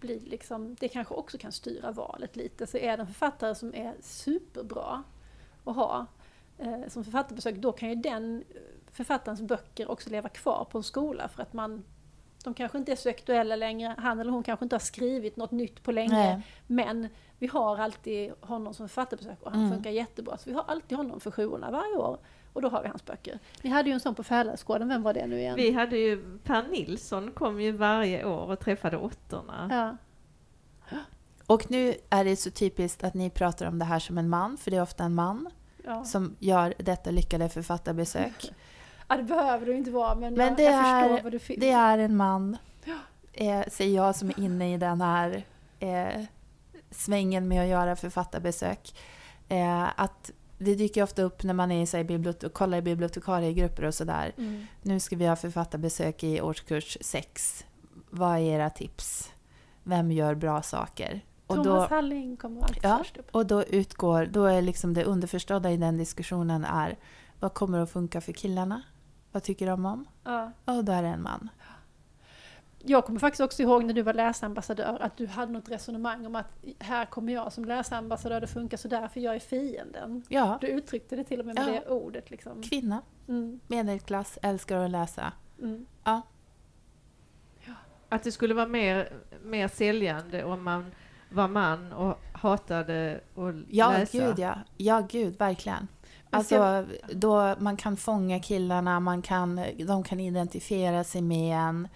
blir 0.00 0.20
liksom, 0.20 0.76
det 0.80 0.88
kanske 0.88 1.14
också 1.14 1.38
kan 1.38 1.52
styra 1.52 1.92
valet 1.92 2.36
lite. 2.36 2.66
Så 2.66 2.76
är 2.76 2.96
det 2.96 3.00
en 3.00 3.06
författare 3.06 3.54
som 3.54 3.74
är 3.74 3.94
superbra 4.00 5.02
att 5.64 5.76
ha 5.76 6.06
eh, 6.58 6.88
som 6.88 7.04
författarbesök, 7.04 7.54
då 7.56 7.72
kan 7.72 7.88
ju 7.88 7.94
den 7.94 8.44
eh, 8.50 8.56
författarens 8.92 9.40
böcker 9.42 9.90
också 9.90 10.10
leva 10.10 10.28
kvar 10.28 10.66
på 10.70 10.78
en 10.78 10.84
skola 10.84 11.28
för 11.28 11.42
att 11.42 11.52
man 11.52 11.84
de 12.44 12.54
kanske 12.54 12.78
inte 12.78 12.92
är 12.92 12.96
så 12.96 13.08
aktuella 13.08 13.56
längre, 13.56 13.94
han 13.98 14.20
eller 14.20 14.30
hon 14.30 14.42
kanske 14.42 14.64
inte 14.64 14.74
har 14.76 14.80
skrivit 14.80 15.36
något 15.36 15.50
nytt 15.50 15.82
på 15.82 15.92
länge. 15.92 16.12
nej. 16.14 16.40
Men 16.66 17.08
vi 17.38 17.46
har 17.46 17.78
alltid 17.78 18.32
honom 18.40 18.74
som 18.74 18.88
författarbesök 18.88 19.42
och 19.42 19.50
han 19.50 19.60
Mm. 19.60 19.72
funkar 19.72 19.90
jättebra. 19.90 20.38
Så 20.38 20.50
vi 20.50 20.56
har 20.56 20.64
alltid 20.68 20.98
honom 20.98 21.20
för 21.20 21.30
sjuorna 21.30 21.70
varje 21.70 21.96
år. 21.96 22.18
Och 22.52 22.62
då 22.62 22.68
har 22.68 22.82
vi 22.82 22.88
hans 22.88 23.04
böcker. 23.04 23.38
Ni 23.62 23.70
hade 23.70 23.88
ju 23.88 23.94
en 23.94 24.00
sån 24.00 24.14
på 24.14 24.22
Färiläsgården, 24.22 24.88
vem 24.88 25.02
var 25.02 25.14
det 25.14 25.26
nu 25.26 25.38
igen? 25.38 25.56
Vi 25.56 25.72
hade 25.72 25.96
ju, 25.96 26.38
Per 26.44 26.62
Nilsson 26.62 27.30
kom 27.30 27.60
ju 27.60 27.72
varje 27.72 28.24
år 28.24 28.50
och 28.50 28.58
träffade 28.60 28.96
åttorna. 28.96 29.68
Ja. 29.70 29.96
Och 31.52 31.70
nu 31.70 31.94
är 32.10 32.24
det 32.24 32.36
så 32.36 32.50
typiskt 32.50 33.04
att 33.04 33.14
ni 33.14 33.30
pratar 33.30 33.66
om 33.66 33.78
det 33.78 33.84
här 33.84 33.98
som 33.98 34.18
en 34.18 34.28
man, 34.28 34.56
för 34.56 34.70
det 34.70 34.76
är 34.76 34.82
ofta 34.82 35.04
en 35.04 35.14
man 35.14 35.48
Ja. 35.84 36.04
som 36.04 36.36
gör 36.38 36.74
detta 36.78 37.10
lyckade 37.10 37.48
författarbesök. 37.48 38.52
ja, 39.08 39.16
det 39.16 39.22
behöver 39.22 39.66
ju 39.66 39.76
inte 39.76 39.90
vara 39.90 40.14
men, 40.14 40.34
Men 40.34 40.48
jag, 40.58 40.60
jag 40.60 40.72
är- 40.74 41.08
förstår 41.08 41.22
vad 41.22 41.32
du 41.32 41.38
finner. 41.38 41.60
Det 41.60 41.70
är 41.70 41.98
en 41.98 42.16
man, 42.16 42.56
Ja. 42.84 42.94
eh, 43.32 43.64
säger 43.68 43.96
jag 43.96 44.16
som 44.16 44.28
är 44.28 44.40
inne 44.40 44.74
i 44.74 44.76
den 44.76 45.00
här 45.00 45.44
eh, 45.80 46.24
svängen 46.90 47.48
med 47.48 47.62
att 47.62 47.68
göra 47.68 47.96
författarbesök. 47.96 48.94
Eh, 49.48 50.00
att 50.00 50.30
det 50.58 50.74
dyker 50.74 51.02
ofta 51.02 51.22
upp 51.22 51.42
när 51.42 51.54
man 51.54 51.70
är 51.72 51.82
i, 51.82 51.86
så 51.86 51.96
här, 51.96 52.04
bibliotek- 52.04 52.48
kollar 52.52 52.78
i 52.78 52.82
bibliotekariegrupper 52.82 53.84
och 53.84 53.94
sådär. 53.94 54.32
Mm. 54.38 54.66
Nu 54.82 55.00
ska 55.00 55.16
vi 55.16 55.26
ha 55.26 55.36
författarbesök 55.36 56.24
i 56.24 56.40
årskurs 56.40 56.98
6. 57.00 57.64
Vad 58.10 58.36
är 58.36 58.40
era 58.40 58.70
tips? 58.70 59.32
Vem 59.82 60.12
gör 60.12 60.34
bra 60.34 60.62
saker? 60.62 61.20
Och 61.46 61.56
Thomas 61.56 61.88
då, 61.88 61.94
Halling 61.94 62.36
kommer 62.36 62.62
alltid 62.62 62.84
Ja. 62.84 62.98
först 62.98 63.16
upp. 63.16 63.28
och 63.32 63.46
då 63.46 63.64
utgår, 63.64 64.26
då 64.26 64.44
är 64.44 64.62
liksom 64.62 64.94
det 64.94 65.04
underförstådda 65.04 65.70
i 65.70 65.76
den 65.76 65.96
diskussionen 65.98 66.64
är 66.64 66.98
vad 67.40 67.54
kommer 67.54 67.78
att 67.78 67.90
funka 67.90 68.20
för 68.20 68.32
killarna? 68.32 68.82
Vad 69.32 69.42
tycker 69.42 69.66
de 69.66 69.86
om? 69.86 70.04
Ja. 70.24 70.52
Och 70.64 70.84
då 70.84 70.92
är 70.92 71.02
det 71.02 71.08
en 71.08 71.22
man. 71.22 71.48
Jag 72.84 73.04
kommer 73.04 73.20
faktiskt 73.20 73.40
också 73.40 73.62
ihåg 73.62 73.84
när 73.84 73.94
du 73.94 74.02
var 74.02 74.14
läsambassadör 74.14 74.98
att 75.02 75.16
du 75.16 75.26
hade 75.26 75.52
något 75.52 75.68
resonemang 75.68 76.26
om 76.26 76.36
att 76.36 76.46
här 76.78 77.04
kommer 77.06 77.32
jag 77.32 77.52
som 77.52 77.64
läsambassadör, 77.64 78.40
det 78.40 78.46
funkar 78.46 78.76
sådär 78.76 79.08
för 79.08 79.20
jag 79.20 79.34
är 79.34 79.38
fienden. 79.40 80.22
Ja, 80.28 80.58
Du 80.60 80.66
uttryckte 80.66 81.16
det 81.16 81.24
till 81.24 81.40
och 81.40 81.46
med 81.46 81.54
med 81.54 81.68
Ja. 81.68 81.72
det 81.72 81.88
ordet. 81.88 82.30
Liksom. 82.30 82.62
kvinna, 82.62 83.02
Mm. 83.28 83.60
medelklass, 83.66 84.38
älskar 84.42 84.78
att 84.78 84.90
läsa. 84.90 85.32
Mm. 85.62 85.86
Att 88.08 88.22
det 88.22 88.32
skulle 88.32 88.54
vara 88.54 88.66
mer, 88.66 89.12
mer 89.42 89.68
säljande 89.68 90.44
om 90.44 90.62
man 90.64 90.86
var 91.32 91.48
man 91.48 91.92
och 91.92 92.18
hatade 92.32 93.20
att 93.36 93.54
Ja, 93.68 93.90
läsa. 93.90 94.18
gud 94.18 94.38
ja. 94.38 94.54
Ja, 94.76 95.06
gud, 95.10 95.38
verkligen. 95.38 95.88
Alltså, 96.30 96.86
då 97.12 97.54
man 97.58 97.76
kan 97.76 97.96
fånga 97.96 98.40
killarna, 98.40 99.00
man 99.00 99.22
kan, 99.22 99.60
de 99.86 100.02
kan 100.02 100.20
identifiera 100.20 101.04
sig 101.04 101.22
med 101.22 101.56
en. 101.56 101.88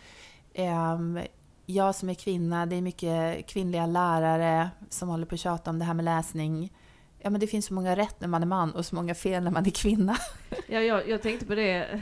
Ehm, 0.55 1.21
jag 1.67 1.95
som 1.95 2.09
är 2.09 2.15
kvinna, 2.15 2.67
det 2.67 2.77
är 2.77 2.83
mycket 2.83 3.47
kvinnliga 3.47 3.87
lärare 3.87 4.71
som 4.89 5.09
håller 5.09 5.27
på 5.27 5.35
att 5.35 5.41
tjata 5.41 5.71
om 5.71 5.79
det 5.79 5.85
här 5.85 5.95
med 5.95 6.05
läsning. 6.05 6.73
Ja, 7.19 7.31
men 7.31 7.41
det 7.41 7.47
finns 7.47 7.67
så 7.67 7.75
många 7.75 7.97
rätt 7.97 8.21
när 8.21 8.29
man 8.29 8.43
är 8.43 8.47
man 8.47 8.73
och 8.73 8.87
så 8.87 8.95
många 8.95 9.15
fel 9.15 9.45
när 9.45 9.51
man 9.51 9.67
är 9.67 9.71
kvinna. 9.71 10.17
Ja, 10.69 10.81
jag, 10.81 11.09
jag 11.09 11.23
tänkte 11.23 11.47
på 11.47 11.55
det 11.55 12.01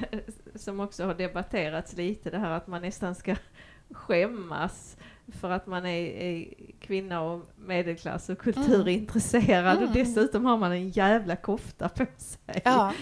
som 0.55 0.81
också 0.81 1.05
har 1.07 1.15
debatterats 1.15 1.97
lite, 1.97 2.31
det 2.31 2.39
här 2.39 2.51
att 2.51 2.67
man 2.67 2.83
nästan 2.83 3.15
ska 3.15 3.37
skämmas 3.91 4.97
för 5.33 5.51
att 5.51 5.67
man 5.67 5.87
är, 5.87 6.07
är 6.07 6.55
kvinna 6.81 7.23
och 7.23 7.41
medelklass 7.57 8.29
och 8.29 8.39
kulturintresserad 8.39 9.77
Mm. 9.77 9.89
och 9.89 9.95
dessutom 9.95 10.45
har 10.45 10.57
man 10.57 10.73
en 10.73 10.89
jävla 10.91 11.37
kofta 11.37 11.89
på 11.89 12.07
sig. 12.17 12.63
Ja. 12.65 12.93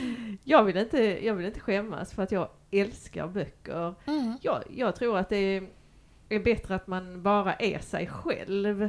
Jag, 0.45 0.65
vill 0.65 0.77
inte, 0.77 1.27
jag 1.27 1.35
vill 1.35 1.47
inte 1.47 1.61
skämmas 1.61 2.13
för 2.13 2.23
att 2.23 2.33
jag 2.33 2.49
älskar 2.71 3.29
böcker. 3.29 3.95
Mm. 4.07 4.37
Jag, 4.43 4.63
jag 4.71 4.97
tror 4.97 5.19
att 5.19 5.29
det 5.29 5.37
är, 5.37 5.69
är 6.29 6.41
bättre 6.41 6.75
att 6.75 6.87
man 6.87 7.23
bara 7.23 7.55
är 7.55 7.79
sig 7.79 8.07
själv 8.07 8.89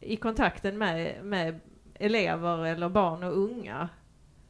i 0.00 0.16
kontakten 0.16 0.78
med, 0.78 1.24
med 1.24 1.60
elever 1.94 2.64
eller 2.66 2.88
barn 2.88 3.22
och 3.22 3.38
unga. 3.38 3.88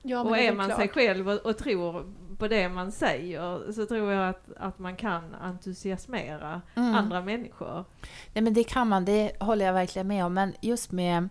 Ja, 0.03 0.23
och 0.23 0.39
är 0.39 0.43
väl 0.43 0.57
man 0.57 0.67
klart. 0.67 0.79
sig 0.79 0.89
själv 0.89 1.29
och, 1.29 1.47
och 1.47 1.59
tror 1.59 2.15
på 2.39 2.49
det 2.49 2.69
man 2.69 2.93
säger 2.93 3.73
så 3.73 3.87
tror 3.87 4.13
jag 4.13 4.29
att, 4.29 4.51
att 4.57 4.79
man 4.79 4.97
kan 4.97 5.35
entusiasmera 5.35 6.63
Mm. 6.75 6.95
andra 6.95 7.21
människor. 7.23 7.85
Nej 8.33 8.43
men 8.43 8.55
det 8.55 8.65
kan 8.65 8.89
man, 8.89 9.05
det 9.05 9.33
håller 9.41 9.67
jag 9.67 9.73
verkligen 9.73 10.09
med 10.09 10.25
om. 10.25 10.35
Men 10.35 10.55
just 10.61 10.93
med 10.93 11.29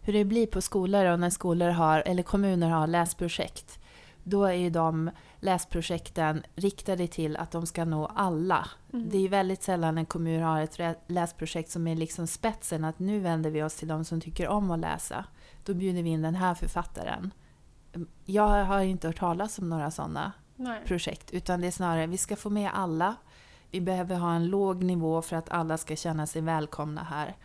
hur 0.00 0.12
det 0.12 0.24
blir 0.24 0.46
på 0.46 0.60
skolor 0.60 1.04
och 1.04 1.20
när 1.20 1.30
skolor 1.30 1.68
har, 1.68 2.02
eller 2.06 2.22
kommuner 2.22 2.70
har 2.70 2.86
läsprojekt. 2.86 3.78
Då 4.24 4.44
är 4.44 4.52
ju 4.52 4.70
de 4.70 5.10
läsprojekten 5.40 6.42
riktade 6.54 7.06
till 7.06 7.36
att 7.36 7.50
de 7.50 7.66
ska 7.66 7.84
nå 7.84 8.06
alla. 8.06 8.68
Mm. 8.92 9.08
Det 9.08 9.16
är 9.16 9.20
ju 9.20 9.28
väldigt 9.28 9.62
sällan 9.62 9.98
en 9.98 10.06
kommun 10.06 10.42
har 10.42 10.60
ett 10.60 10.98
läsprojekt 11.06 11.70
som 11.70 11.86
är 11.86 11.96
liksom 11.96 12.26
spetsen, 12.26 12.84
att 12.84 12.98
nu 12.98 13.20
vänder 13.20 13.50
vi 13.50 13.62
oss 13.62 13.74
till 13.74 13.88
de 13.88 14.04
som 14.04 14.20
tycker 14.20 14.48
om 14.48 14.70
att 14.70 14.78
läsa. 14.78 15.24
Då 15.64 15.74
bjuder 15.74 16.02
vi 16.02 16.10
in 16.10 16.22
den 16.22 16.34
här 16.34 16.54
författaren. 16.54 17.30
Jag 18.24 18.64
har 18.64 18.80
inte 18.80 19.06
hört 19.06 19.18
talas 19.18 19.58
om 19.58 19.68
några 19.68 19.90
sådana 19.90 20.32
Nej. 20.56 20.80
projekt. 20.86 21.30
Utan 21.30 21.60
det 21.60 21.66
är 21.66 21.70
snarare, 21.70 22.06
vi 22.06 22.18
ska 22.18 22.36
få 22.36 22.50
med 22.50 22.70
alla. 22.74 23.16
Vi 23.70 23.80
behöver 23.80 24.16
ha 24.16 24.34
en 24.34 24.46
låg 24.46 24.82
nivå 24.82 25.22
för 25.22 25.36
att 25.36 25.50
alla 25.50 25.78
ska 25.78 25.96
känna 25.96 26.26
sig 26.26 26.42
välkomna 26.42 27.02
här. 27.02 27.36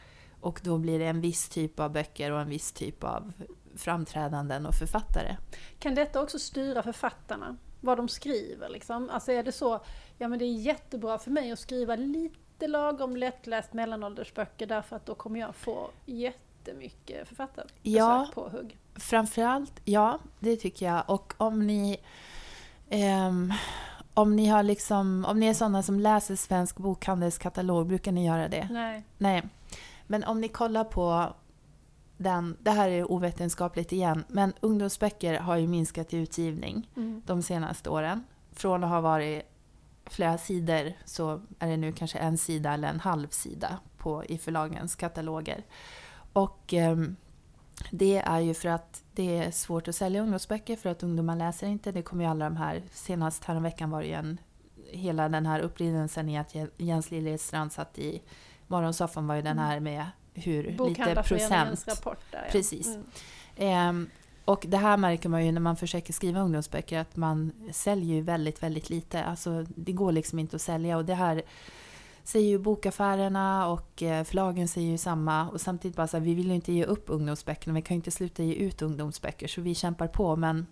Och 0.42 0.62
då 0.64 0.78
blir 0.78 1.00
det 1.00 1.06
en 1.06 1.22
viss 1.22 1.50
typ 1.50 1.80
av 1.80 1.92
böcker 1.92 2.32
och 2.32 2.42
en 2.42 2.50
viss 2.50 2.72
typ 2.72 3.04
av 3.04 3.34
framträdanden 3.76 4.66
och 4.66 4.76
författare. 4.76 5.38
Kan 5.80 5.96
detta 5.96 6.22
också 6.22 6.40
styra 6.40 6.84
författarna? 6.84 7.58
Vad 7.82 7.98
de 7.98 8.08
skriver 8.08 8.70
liksom? 8.70 9.10
Alltså 9.10 9.32
är 9.32 9.44
det 9.44 9.52
så, 9.52 9.80
ja 10.18 10.28
men 10.28 10.40
det 10.40 10.46
är 10.46 10.54
jättebra 10.54 11.18
för 11.18 11.32
mig 11.32 11.52
att 11.52 11.60
skriva 11.60 11.96
lite 11.96 12.68
lagom 12.68 13.16
lättläst 13.16 13.74
mellanåldersböcker 13.74 14.66
därför 14.66 14.96
att 14.96 15.06
då 15.06 15.16
kommer 15.16 15.40
jag 15.40 15.56
få 15.56 15.90
jättemycket 16.68 17.28
författarbesök 17.28 17.80
Ja. 17.84 18.28
på 18.34 18.50
hugg. 18.50 18.78
Framförallt, 18.96 19.82
ja, 19.86 20.20
det 20.40 20.56
tycker 20.56 20.86
jag. 20.86 21.04
Och 21.08 21.34
om 21.38 21.68
ni... 21.68 21.98
ehm, 22.90 23.54
om 24.14 24.36
ni, 24.36 24.48
har 24.48 24.64
liksom, 24.64 25.26
om 25.26 25.40
ni 25.40 25.46
är 25.48 25.54
sådana 25.54 25.84
som 25.84 26.00
läser 26.00 26.36
Svensk 26.36 26.78
Bokhandels 26.78 27.38
katalog, 27.38 27.88
brukar 27.88 28.12
ni 28.12 28.26
göra 28.26 28.48
det? 28.48 28.68
Nej. 28.72 29.04
Nej. 29.18 29.44
Men 30.08 30.24
om 30.24 30.42
ni 30.42 30.48
kollar 30.48 30.84
på 30.84 31.34
den, 32.18 32.58
det 32.60 32.72
här 32.72 32.90
är 32.90 33.12
ovetenskapligt 33.12 33.92
igen, 33.92 34.24
men 34.28 34.54
ungdomsböcker 34.60 35.40
har 35.40 35.56
ju 35.56 35.68
minskat 35.68 36.14
i 36.14 36.18
utgivning 36.18 36.90
Mm. 36.96 37.22
de 37.26 37.42
senaste 37.42 37.90
åren. 37.90 38.24
Från 38.52 38.84
att 38.84 38.90
ha 38.90 39.02
varit 39.02 39.44
flera 40.06 40.38
sidor 40.38 40.94
så 41.06 41.42
är 41.60 41.68
det 41.68 41.78
nu 41.78 41.92
kanske 41.92 42.18
en 42.20 42.38
sida 42.38 42.74
eller 42.74 42.88
en 42.90 43.00
halv 43.00 43.28
sida 43.30 43.80
på, 43.98 44.26
i 44.26 44.38
förlagens 44.38 44.96
kataloger. 44.96 45.64
Och 46.34 46.74
ehm, 46.74 47.16
det 47.92 48.18
är 48.18 48.40
ju 48.40 48.54
för 48.54 48.70
att 48.70 49.04
det 49.14 49.38
är 49.38 49.52
svårt 49.52 49.88
att 49.88 49.96
sälja 49.96 50.22
ungdomsböcker 50.22 50.76
för 50.76 50.90
att 50.90 51.04
ungdomar 51.04 51.36
läser 51.36 51.68
inte. 51.68 51.92
Det 51.92 52.02
kommer 52.02 52.24
ju 52.24 52.30
alla 52.30 52.46
de 52.46 52.58
här, 52.58 52.82
senast 52.92 53.44
häromveckan 53.44 53.90
var 53.90 54.02
det 54.02 54.08
ju 54.08 54.14
en, 54.14 54.38
hela 54.92 55.30
den 55.30 55.46
här 55.46 55.60
upprinnelsen 55.60 56.30
i 56.30 56.38
att 56.38 56.56
Jens 56.78 57.12
Liljestrand 57.12 57.72
satt 57.72 58.00
i 58.00 58.22
morgonsoffan 58.68 59.28
var 59.28 59.36
ju 59.36 59.42
den 59.42 59.60
här 59.60 59.80
med 59.80 60.06
hur 60.34 60.64
lite 60.64 61.24
procent 61.24 61.88
rapport 61.88 62.20
där. 62.32 62.50
Precis. 62.52 62.88
Mm. 62.88 63.06
Ehm, 63.56 64.10
och 64.46 64.66
det 64.68 64.78
här 64.78 64.98
märker 64.98 65.30
man 65.30 65.46
ju 65.46 65.52
när 65.52 65.62
man 65.62 65.76
försöker 65.76 66.14
skriva 66.14 66.40
ungdomsböcker 66.40 67.00
att 67.00 67.16
man 67.16 67.52
säljer 67.72 68.16
ju 68.16 68.22
väldigt, 68.22 68.64
väldigt 68.64 68.90
lite. 68.90 69.24
Alltså 69.24 69.66
det 69.76 69.92
går 69.92 70.12
liksom 70.12 70.40
inte 70.40 70.56
att 70.56 70.62
sälja 70.62 70.98
och 70.98 71.06
det 71.06 71.14
här 71.14 71.42
säger 72.28 72.48
ju 72.48 72.58
bokaffärerna 72.58 73.68
och 73.68 74.04
eh, 74.04 74.24
förlagen 74.24 74.68
säger 74.68 74.92
ju 74.92 74.98
samma. 74.98 75.50
Och 75.50 75.62
samtidigt 75.62 75.98
bara 75.98 76.08
så 76.08 76.18
här, 76.18 76.24
vi 76.24 76.34
vill 76.34 76.48
ju 76.48 76.56
inte 76.56 76.74
ge 76.74 76.86
upp 76.86 77.04
ungdomsböckerna, 77.08 77.74
vi 77.74 77.82
kan 77.82 77.96
ju 77.96 78.00
inte 78.00 78.12
sluta 78.12 78.44
ge 78.44 78.54
ut 78.54 78.82
ungdomsböcker 78.82 79.48
så 79.48 79.62
vi 79.62 79.76
kämpar 79.76 80.08
på 80.08 80.36
men 80.36 80.68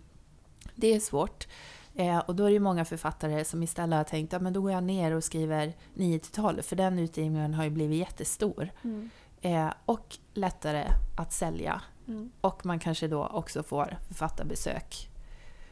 det 0.74 0.94
är 0.94 1.00
svårt. 1.00 1.48
Eh, 1.94 2.18
och 2.18 2.34
då 2.34 2.44
är 2.44 2.48
det 2.48 2.52
ju 2.52 2.60
många 2.60 2.84
författare 2.84 3.44
som 3.44 3.62
istället 3.62 3.96
har 3.96 4.04
tänkt 4.04 4.34
att 4.34 4.42
ja, 4.42 4.50
då 4.50 4.60
går 4.60 4.72
jag 4.72 4.84
ner 4.84 5.12
och 5.12 5.24
skriver 5.24 5.72
9 5.94 6.18
till 6.18 6.32
12 6.32 6.62
för 6.62 6.76
den 6.76 6.98
utgivningen 6.98 7.54
har 7.54 7.64
ju 7.64 7.70
blivit 7.70 7.98
jättestor. 7.98 8.70
Mm. 8.84 9.10
Eh, 9.40 9.72
och 9.84 10.18
lättare 10.34 10.84
att 11.16 11.32
sälja. 11.32 11.82
Mm. 12.08 12.30
Och 12.40 12.66
man 12.66 12.78
kanske 12.78 13.08
då 13.08 13.26
också 13.26 13.62
får 13.62 13.98
författarbesök. 14.08 15.08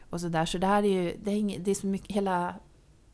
Och 0.09 0.21
så, 0.21 0.27
där. 0.27 0.45
så 0.45 0.57
det 0.57 0.67
här 0.67 0.83
är 0.83 1.03
ju, 1.03 1.17
det 1.23 1.31
är, 1.31 1.35
inget, 1.35 1.65
det 1.65 1.71
är 1.71 1.75
så 1.75 1.87
mycket, 1.87 2.15
hela, 2.15 2.55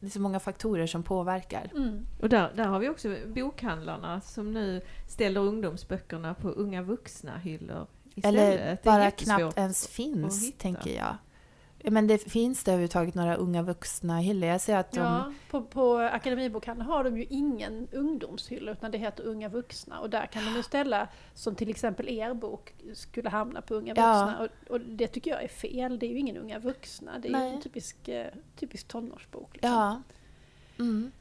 det 0.01 0.07
är 0.07 0.11
så 0.11 0.21
många 0.21 0.39
faktorer 0.39 0.87
som 0.87 1.03
påverkar. 1.03 1.71
Mm. 1.75 2.07
Och 2.19 2.29
där, 2.29 2.51
där 2.55 2.65
har 2.65 2.79
vi 2.79 2.89
också 2.89 3.15
bokhandlarna 3.27 4.21
som 4.21 4.53
nu 4.53 4.81
ställer 5.07 5.41
ungdomsböckerna 5.41 6.33
på 6.33 6.49
unga 6.49 6.81
vuxna 6.81 7.37
hyllor 7.37 7.87
istället. 8.15 8.59
Eller 8.59 8.77
bara 8.83 9.11
knappt 9.11 9.57
ens 9.57 9.87
finns, 9.87 10.53
tänker 10.57 10.95
jag. 10.95 11.15
Men 11.83 12.07
det 12.07 12.17
finns 12.17 12.63
det 12.63 12.71
överhuvudtaget 12.71 13.15
några 13.15 13.35
unga 13.35 13.61
vuxna 13.61 14.19
hyllor? 14.19 14.49
Jag 14.49 14.61
ser 14.61 14.77
att 14.77 14.91
de... 14.91 14.99
Ja, 14.99 15.33
på, 15.49 15.61
på 15.61 15.97
Akademibokhandeln 15.97 16.89
har 16.89 17.03
de 17.03 17.17
ju 17.17 17.25
ingen 17.29 17.87
ungdomshylla 17.91 18.71
utan 18.71 18.91
det 18.91 18.97
heter 18.97 19.23
unga 19.23 19.49
vuxna 19.49 19.99
och 19.99 20.09
där 20.09 20.25
kan 20.25 20.45
de 20.45 20.55
ju 20.55 20.63
ställa, 20.63 21.07
som 21.33 21.55
till 21.55 21.69
exempel 21.69 22.09
er 22.09 22.33
bok 22.33 22.73
skulle 22.93 23.29
hamna 23.29 23.61
på 23.61 23.75
unga 23.75 23.93
Ja. 23.97 24.25
vuxna 24.25 24.39
och, 24.39 24.71
och 24.73 24.81
det 24.81 25.07
tycker 25.07 25.31
jag 25.31 25.43
är 25.43 25.47
fel, 25.47 25.99
det 25.99 26.05
är 26.05 26.09
ju 26.11 26.17
ingen 26.17 26.37
unga 26.37 26.59
vuxna, 26.59 27.19
det 27.19 27.27
är 27.27 27.31
ju 27.31 27.37
Nej. 27.37 27.53
en 27.53 27.61
typisk, 27.61 28.07
eh, 28.07 28.27
typisk 28.55 28.87
tonårsbok. 28.87 29.53
Liksom. 29.53 29.71
Ja. 29.71 30.01
Mm. 30.79 31.11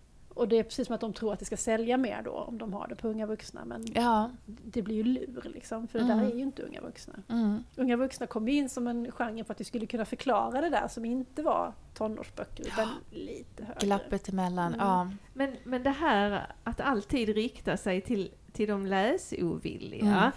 Och 0.40 0.48
det 0.48 0.58
är 0.58 0.62
precis 0.62 0.86
som 0.86 0.94
att 0.94 1.00
de 1.00 1.12
tror 1.12 1.32
att 1.32 1.38
det 1.38 1.44
ska 1.44 1.56
sälja 1.56 1.96
mer 1.96 2.22
då 2.22 2.30
om 2.32 2.58
de 2.58 2.72
har 2.72 2.86
det 2.88 2.94
på 2.96 3.08
unga 3.08 3.26
vuxna 3.26 3.64
men 3.64 3.86
Ja. 3.94 4.30
det 4.46 4.82
blir 4.82 4.96
ju 4.96 5.02
lur 5.02 5.50
liksom, 5.54 5.88
för 5.88 5.98
det 5.98 6.04
Mm. 6.04 6.18
där 6.18 6.26
är 6.26 6.34
ju 6.34 6.42
inte 6.42 6.62
unga 6.62 6.80
vuxna. 6.80 7.14
Mm. 7.28 7.64
Unga 7.76 7.96
vuxna 7.96 8.26
kom 8.26 8.48
in 8.48 8.68
som 8.68 8.86
en 8.86 9.12
genre 9.12 9.44
för 9.44 9.54
att 9.54 9.60
vi 9.60 9.64
skulle 9.64 9.86
kunna 9.86 10.04
förklara 10.04 10.60
det 10.60 10.68
där 10.68 10.88
som 10.88 11.04
inte 11.04 11.42
var 11.42 11.72
tonårsböcker 11.94 12.66
utan 12.66 12.88
lite 13.10 13.64
högre. 13.64 13.86
Glappet 13.86 14.28
emellan. 14.28 14.74
Mm. 14.74 14.86
Ja. 14.86 15.10
Men, 15.34 15.56
men 15.64 15.82
det 15.82 15.90
här 15.90 16.46
att 16.64 16.80
alltid 16.80 17.28
rikta 17.28 17.76
sig 17.76 18.00
till, 18.00 18.30
till 18.52 18.68
de 18.68 18.86
läsovilliga, 18.86 20.16
Mm. 20.16 20.30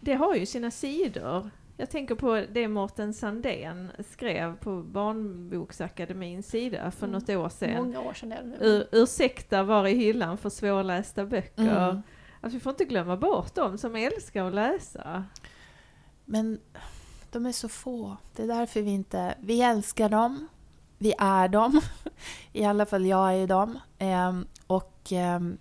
det 0.00 0.14
har 0.14 0.34
ju 0.34 0.46
sina 0.46 0.70
sidor. 0.70 1.50
Jag 1.80 1.90
tänker 1.90 2.14
på 2.14 2.44
det 2.52 2.68
Mårten 2.68 3.14
Sandén 3.14 3.90
skrev 4.10 4.56
på 4.56 4.82
Barnboksakademins 4.82 6.46
sida 6.48 6.90
för 6.90 7.06
Mm. 7.06 7.20
något 7.20 7.28
år 7.28 7.48
sedan. 7.48 7.84
Många 7.84 8.00
år 8.00 8.12
sedan 8.12 8.32
är 8.32 8.42
det 8.42 8.48
nu. 8.48 8.56
Ur, 8.60 8.88
ursäkta 8.92 9.62
var 9.62 9.86
i 9.86 9.94
hyllan 9.94 10.38
för 10.38 10.50
svårlästa 10.50 11.26
böcker. 11.26 11.90
Mm. 11.90 12.02
Att 12.40 12.52
vi 12.52 12.60
får 12.60 12.70
inte 12.70 12.84
glömma 12.84 13.16
bort 13.16 13.54
dem 13.54 13.78
som 13.78 13.96
älskar 13.96 14.44
att 14.44 14.54
läsa. 14.54 15.24
Men 16.24 16.60
de 17.30 17.46
är 17.46 17.52
så 17.52 17.68
få. 17.68 18.16
Det 18.36 18.42
är 18.42 18.46
därför 18.46 18.82
vi 18.82 18.90
inte... 18.90 19.34
Vi 19.40 19.62
älskar 19.62 20.08
dem. 20.08 20.48
Vi 20.98 21.14
är 21.18 21.48
dem. 21.48 21.80
I 22.52 22.64
alla 22.64 22.86
fall 22.86 23.06
jag 23.06 23.34
är 23.34 23.46
dem. 23.46 23.78
Ehm, 23.98 24.46
och 24.66 25.12
ehm, 25.12 25.58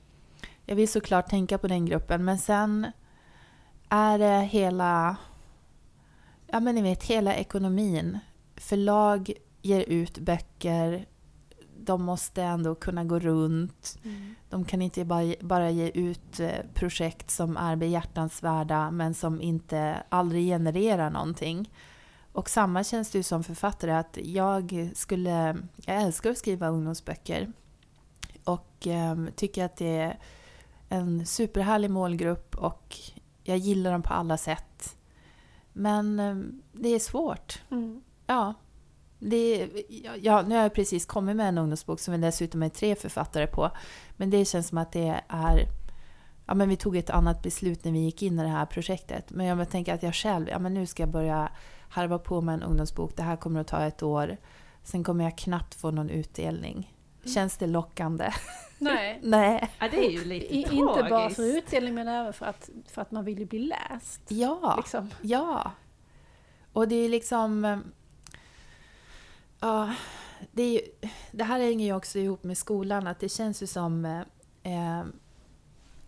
jag 0.65 0.75
vill 0.75 0.87
såklart 0.91 1.29
tänka 1.29 1.57
på 1.57 1.67
den 1.67 1.85
gruppen. 1.85 2.25
Men 2.25 2.37
sen 2.37 2.91
är 3.89 4.17
det 4.19 4.39
hela... 4.41 5.15
Ja 6.47 6.59
men 6.59 6.75
ni 6.75 6.81
vet, 6.81 7.03
hela 7.03 7.35
ekonomin. 7.35 8.19
Förlag 8.55 9.31
ger 9.61 9.81
ut 9.81 10.17
böcker. 10.17 11.05
De 11.79 12.03
måste 12.03 12.43
ändå 12.43 12.75
kunna 12.75 13.03
gå 13.03 13.19
runt. 13.19 13.99
Mm. 14.03 14.35
De 14.49 14.65
kan 14.65 14.81
inte 14.81 15.05
bara, 15.05 15.33
bara 15.41 15.69
ge 15.69 15.89
ut 15.89 16.39
eh, 16.39 16.49
projekt 16.73 17.31
som 17.31 17.57
är 17.57 17.75
behjärtansvärda 17.75 18.91
men 18.91 19.13
som 19.13 19.41
inte 19.41 20.03
aldrig 20.09 20.45
genererar 20.45 21.09
någonting. 21.09 21.71
Och 22.31 22.49
samma 22.49 22.83
känns 22.83 23.09
det 23.09 23.17
ju 23.17 23.23
som 23.23 23.43
författare 23.43 23.91
att 23.91 24.17
jag 24.23 24.91
skulle... 24.95 25.57
Jag 25.75 26.01
älskar 26.01 26.29
att 26.29 26.37
skriva 26.37 26.67
ungdomsböcker. 26.67 27.51
Och 28.43 28.87
eh, 28.87 29.15
tycker 29.35 29.65
att 29.65 29.77
det 29.77 29.97
är 29.97 30.19
en 30.89 31.25
superhärlig 31.25 31.91
målgrupp 31.91 32.55
och 32.55 32.95
jag 33.43 33.57
gillar 33.57 33.91
dem 33.91 34.01
på 34.01 34.13
alla 34.13 34.37
sätt. 34.37 34.97
Men 35.77 36.19
eh, 36.19 36.35
det 36.71 36.89
är 36.89 36.99
svårt. 36.99 37.61
Mm. 37.71 38.01
Ja. 38.27 38.53
Det, 39.19 39.69
ja, 40.21 40.41
nu 40.41 40.55
har 40.55 40.61
jag 40.61 40.73
precis 40.73 41.05
kommit 41.05 41.35
med 41.35 41.49
en 41.49 41.57
ungdomsbok 41.57 41.99
som 41.99 42.11
vi 42.11 42.17
dessutom 42.17 42.63
är 42.63 42.69
tre 42.69 42.95
författare 42.95 43.47
på. 43.47 43.71
Men 44.17 44.29
det 44.29 44.45
känns 44.45 44.67
som 44.67 44.77
att 44.77 44.91
det 44.91 45.21
är... 45.27 45.67
Ja, 46.45 46.53
men 46.53 46.69
vi 46.69 46.77
tog 46.77 46.97
ett 46.97 47.09
annat 47.09 47.41
beslut 47.41 47.83
när 47.83 47.91
vi 47.91 47.99
gick 47.99 48.23
in 48.23 48.39
i 48.39 48.43
det 48.43 48.49
här 48.49 48.65
projektet. 48.65 49.29
Men 49.29 49.45
jag 49.45 49.69
tänker 49.69 49.93
att 49.93 50.03
jag 50.03 50.15
själv, 50.15 50.49
ja 50.49 50.59
men 50.59 50.73
nu 50.73 50.85
ska 50.85 51.03
jag 51.03 51.09
börja 51.09 51.51
harva 51.89 52.19
på 52.19 52.41
med 52.41 52.53
en 52.53 52.63
ungdomsbok. 52.63 53.15
Det 53.15 53.23
här 53.23 53.35
kommer 53.35 53.61
att 53.61 53.67
ta 53.67 53.83
ett 53.83 54.03
år. 54.03 54.37
Sen 54.83 55.03
kommer 55.03 55.23
jag 55.23 55.37
knappt 55.37 55.75
få 55.75 55.91
någon 55.91 56.09
utdelning. 56.09 56.93
Känns 57.33 57.57
det 57.57 57.67
lockande? 57.67 58.31
Nej. 58.77 59.19
Nej. 59.23 59.69
Ja, 59.79 59.87
det 59.91 59.97
är 60.05 60.09
ju 60.11 60.25
lite 60.25 60.45
I, 60.57 60.63
tragiskt. 60.63 60.97
inte 60.97 61.09
bara 61.09 61.29
för 61.29 61.57
utdelning 61.57 61.95
men 61.95 62.07
även 62.07 62.33
för 62.33 62.45
att, 62.45 62.69
för 62.87 63.01
att 63.01 63.11
man 63.11 63.25
vill 63.25 63.39
ju 63.39 63.45
bli 63.45 63.59
läst. 63.59 64.21
Ja. 64.27 64.73
Liksom. 64.77 65.09
Ja. 65.21 65.71
Och 66.73 66.87
det 66.87 66.95
är 66.95 67.09
liksom... 67.09 67.81
Ja, 69.59 69.93
det, 70.51 70.63
är, 70.63 70.71
ju- 70.71 71.09
det 71.31 71.43
här 71.43 71.59
hänger 71.59 71.85
ju 71.85 71.93
också 71.95 72.19
ihop 72.19 72.43
med 72.43 72.57
skolan. 72.57 73.07
Att 73.07 73.19
det 73.19 73.29
känns 73.29 73.63
ju 73.63 73.67
som... 73.67 74.05
Eh, 74.05 74.21
eh, 74.63 75.03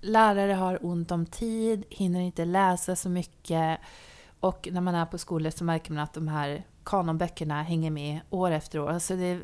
lärare 0.01 0.53
har 0.53 0.85
ont 0.85 1.11
om 1.11 1.25
tid, 1.25 1.83
hinner 1.89 2.19
inte 2.19 2.45
läsa 2.45 2.95
så 2.95 3.09
mycket. 3.09 3.79
Och 4.39 4.67
när 4.71 4.81
man 4.81 4.95
är 4.95 5.05
på 5.05 5.17
skolor 5.17 5.49
så 5.49 5.63
märker 5.63 5.91
man 5.93 6.03
att 6.03 6.13
de 6.13 6.27
här 6.27 6.63
kanonböckerna 6.83 7.63
hänger 7.63 7.91
med 7.91 8.19
år 8.29 8.51
efter 8.51 8.79
år. 8.79 8.89
Alltså 8.89 9.15
det, 9.15 9.39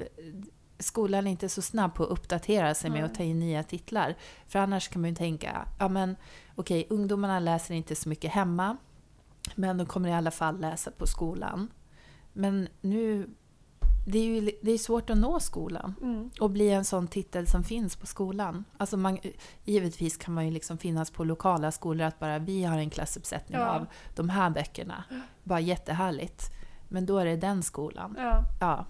skolan 0.80 1.28
är 1.28 1.32
inte 1.32 1.50
så 1.50 1.62
snabb 1.62 1.94
på 1.96 2.04
att 2.04 2.10
uppdatera 2.10 2.74
sig 2.74 2.90
med 2.90 3.06
att 3.06 3.16
ta 3.16 3.24
in 3.24 3.40
nya 3.40 3.64
titlar. 3.64 4.16
För 4.48 4.60
annars 4.60 4.88
kan 4.90 5.02
man 5.02 5.10
ju 5.10 5.16
tänka, 5.16 5.68
ja 5.80 5.88
men 5.88 6.16
okej, 6.56 6.88
ungdomarna 6.90 7.40
läser 7.40 7.74
inte 7.74 7.96
så 7.96 8.10
mycket 8.10 8.32
hemma. 8.32 8.78
Men 9.56 9.78
de 9.78 9.86
kommer 9.88 10.10
i 10.10 10.14
alla 10.14 10.32
fall 10.32 10.60
läsa 10.60 10.92
på 10.92 11.08
skolan. 11.08 11.72
Men 12.34 12.68
nu, 12.82 13.30
det 14.08 14.20
är 14.20 14.26
ju 14.26 14.52
det 14.62 14.72
är 14.72 14.78
svårt 14.78 15.10
att 15.10 15.18
nå 15.18 15.40
skolan 15.40 15.94
Mm. 16.02 16.30
och 16.40 16.50
bli 16.52 16.70
en 16.70 16.86
sån 16.86 17.08
titel 17.08 17.48
som 17.48 17.64
finns 17.64 17.96
på 17.96 18.06
skolan. 18.06 18.64
Alltså 18.78 18.98
man, 18.98 19.18
givetvis 19.64 20.18
kan 20.18 20.34
man 20.34 20.46
ju 20.46 20.52
liksom 20.52 20.78
finnas 20.78 21.12
på 21.12 21.24
lokala 21.24 21.72
skolor 21.72 22.08
att 22.08 22.20
bara 22.20 22.40
vi 22.40 22.64
har 22.64 22.78
en 22.78 22.90
klassuppsättning 22.90 23.60
Ja. 23.60 23.68
av 23.68 23.86
de 24.16 24.30
här 24.30 24.50
böckerna. 24.50 25.04
Bara 25.44 25.60
jättehärligt. 25.60 26.52
Men 26.88 27.06
då 27.06 27.18
är 27.18 27.26
det 27.26 27.36
den 27.36 27.64
skolan. 27.64 28.16
Ja. 28.18 28.42
Ja. 28.60 28.86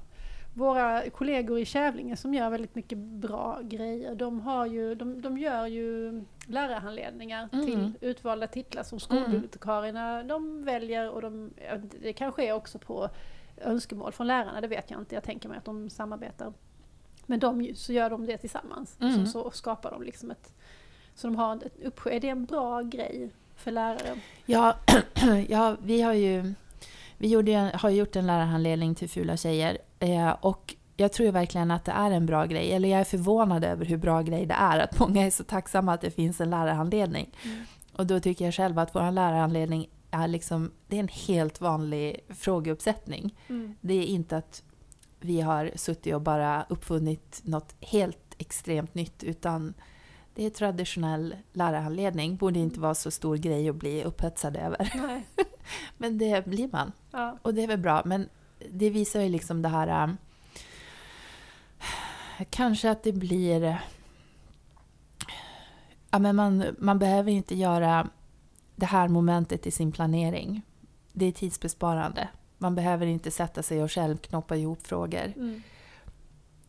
Våra 0.58 1.10
kollegor 1.10 1.60
i 1.60 1.66
Kävlinge 1.66 2.16
som 2.16 2.34
gör 2.34 2.50
väldigt 2.50 2.76
mycket 2.76 2.98
bra 2.98 3.60
grejer, 3.64 4.16
de, 4.16 4.40
har 4.42 4.66
ju, 4.66 4.96
de, 4.96 5.22
de 5.22 5.38
gör 5.38 5.68
ju 5.68 6.22
lärarhandledningar 6.48 7.50
Mm. 7.52 7.66
till 7.66 7.94
utvalda 8.02 8.48
titlar 8.48 8.84
som 8.84 9.00
skolbibliotekarierna 9.00 10.24
de 10.24 10.64
väljer 10.64 11.10
och 11.10 11.22
de, 11.22 11.54
det 12.02 12.14
kanske 12.14 12.46
är 12.48 12.54
också 12.54 12.80
på 12.80 13.10
önskemål 13.58 14.12
från 14.12 14.28
lärarna, 14.28 14.62
det 14.62 14.68
vet 14.68 14.92
jag 14.92 15.00
inte. 15.02 15.16
Jag 15.16 15.24
tänker 15.24 15.50
mig 15.50 15.58
att 15.58 15.66
de 15.66 15.90
samarbetar. 15.90 16.54
Men 17.26 17.40
de, 17.40 17.72
så 17.76 17.94
gör 17.94 18.10
de 18.10 18.26
det 18.26 18.38
tillsammans. 18.38 18.98
Mm. 19.02 19.26
Så, 19.26 19.32
så 19.32 19.52
skapar 19.52 19.92
de 19.92 20.04
liksom 20.04 20.32
ett... 20.32 20.54
Så 21.16 21.28
de 21.28 21.36
har 21.36 21.56
ett 21.56 21.84
uppsjö. 21.86 22.10
Är 22.10 22.20
det 22.20 22.30
en 22.30 22.46
bra 22.46 22.82
grej 22.82 23.30
för 23.56 23.72
lärare? 23.72 24.16
Ja, 24.46 24.76
ja 25.48 25.78
vi 25.84 26.02
har 26.02 26.14
ju 26.14 26.54
vi 27.18 27.28
gjorde, 27.28 27.72
har 27.74 27.90
gjort 27.90 28.16
en 28.16 28.28
lärarhandledning 28.28 28.96
till 28.96 29.10
fula 29.10 29.38
tjejer. 29.38 29.78
Eh, 30.00 30.30
och 30.30 30.76
jag 30.98 31.12
tror 31.14 31.32
verkligen 31.32 31.72
att 31.72 31.86
det 31.86 31.92
är 31.92 32.12
en 32.12 32.26
bra 32.26 32.46
grej. 32.46 32.72
Eller 32.72 32.90
jag 32.90 33.00
är 33.00 33.04
förvånad 33.04 33.64
över 33.64 33.86
hur 33.86 33.98
bra 33.98 34.22
grej 34.22 34.46
det 34.46 34.54
är. 34.54 34.80
Att 34.80 35.00
många 35.00 35.26
är 35.26 35.32
så 35.32 35.44
tacksamma 35.44 35.94
att 35.94 36.02
det 36.02 36.12
finns 36.12 36.42
en 36.42 36.50
lärarhandledning. 36.50 37.36
Mm. 37.44 37.58
Och 37.94 38.08
då 38.08 38.20
tycker 38.20 38.46
jag 38.46 38.54
själv 38.54 38.80
att 38.80 38.96
vår 38.96 39.12
lärarhandledning 39.12 39.88
är 40.12 40.28
liksom, 40.28 40.72
det 40.88 40.96
är 40.96 41.00
en 41.00 41.08
helt 41.08 41.62
vanlig 41.62 42.20
frågeuppsättning. 42.30 43.36
Mm. 43.48 43.76
Det 43.82 43.94
är 43.94 44.06
inte 44.06 44.38
att 44.38 44.64
vi 45.20 45.42
har 45.42 45.72
suttit 45.76 46.16
och 46.16 46.22
bara 46.22 46.66
uppfunnit 46.70 47.42
något 47.44 47.76
helt 47.80 48.36
extremt 48.38 48.96
nytt 48.96 49.24
utan 49.24 49.74
det 50.36 50.46
är 50.46 50.50
traditionell 50.50 51.36
lärarhandledning. 51.54 52.36
Borde 52.36 52.60
inte 52.60 52.80
vara 52.80 52.96
så 52.96 53.12
stor 53.12 53.38
grej 53.38 53.70
att 53.70 53.76
bli 53.76 54.04
upphetsad 54.04 54.56
över. 54.56 54.92
Men 55.98 56.18
det 56.18 56.46
blir 56.46 56.70
man. 56.72 56.92
Ja. 57.12 57.38
Och 57.42 57.54
det 57.54 57.64
är 57.64 57.68
väl 57.68 57.80
bra. 57.80 58.02
Men 58.06 58.30
det 58.72 58.90
visar 58.90 59.22
ju 59.22 59.30
liksom 59.30 59.62
det 59.62 59.70
här... 59.70 60.04
ähm, 60.04 60.18
kanske 62.50 62.92
att 62.92 63.04
det 63.04 63.12
blir... 63.12 63.82
Ja, 66.12 66.20
men 66.20 66.36
man, 66.36 66.66
man 66.80 67.00
behöver 67.00 67.32
inte 67.32 67.56
göra 67.56 68.10
det 68.76 68.86
här 68.86 69.08
momentet 69.08 69.68
i 69.68 69.72
sin 69.72 69.92
planering. 69.92 70.62
Det 71.14 71.26
är 71.26 71.32
tidsbesparande. 71.32 72.28
Man 72.58 72.76
behöver 72.76 73.06
inte 73.06 73.32
sätta 73.32 73.64
sig 73.64 73.84
och 73.84 73.92
själv 73.92 74.18
knoppa 74.18 74.56
ihop 74.56 74.88
frågor. 74.88 75.34
Mm. 75.36 75.62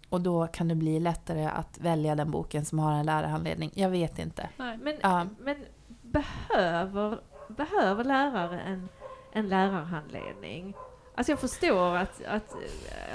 Och 0.08 0.20
då 0.20 0.46
kan 0.46 0.68
det 0.68 0.74
bli 0.74 1.00
lättare 1.00 1.44
att 1.44 1.78
välja 1.80 2.14
den 2.14 2.30
boken 2.30 2.64
som 2.64 2.78
har 2.78 2.92
en 2.92 3.06
lärarhandledning. 3.06 3.70
Jag 3.74 3.90
vet 3.90 4.18
inte. 4.18 4.48
Nej. 4.56 4.78
Men, 4.82 4.94
Ja. 5.02 5.26
men 5.38 5.56
behöver, 6.02 7.20
behöver 7.48 8.04
lärare 8.04 8.60
en, 8.60 8.88
en 9.32 9.48
lärarhandledning? 9.48 10.74
Alltså 11.14 11.32
jag 11.32 11.38
förstår 11.38 11.96
att, 11.96 12.24
att, 12.24 12.56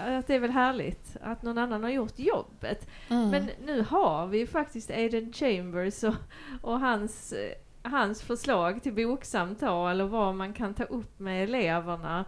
att 0.08 0.28
det 0.28 0.36
är 0.36 0.40
väl 0.40 0.52
härligt 0.52 1.18
att 1.22 1.44
någon 1.44 1.58
annan 1.58 1.84
har 1.84 1.90
gjort 1.90 2.20
jobbet. 2.20 2.90
Mm. 3.10 3.30
Men 3.30 3.50
nu 3.66 3.86
har 3.90 4.28
vi 4.28 4.38
ju 4.38 4.48
faktiskt 4.48 4.92
Aiden 4.92 5.34
Chambers 5.34 6.04
och, 6.04 6.16
och 6.62 6.80
hans, 6.80 7.34
eh, 7.34 7.52
hans 7.92 8.22
förslag 8.22 8.84
till 8.84 8.94
boksamtal 8.94 10.02
och 10.02 10.10
vad 10.10 10.36
man 10.36 10.54
kan 10.54 10.74
ta 10.74 10.84
upp 10.84 11.20
med 11.20 11.44
eleverna. 11.44 12.26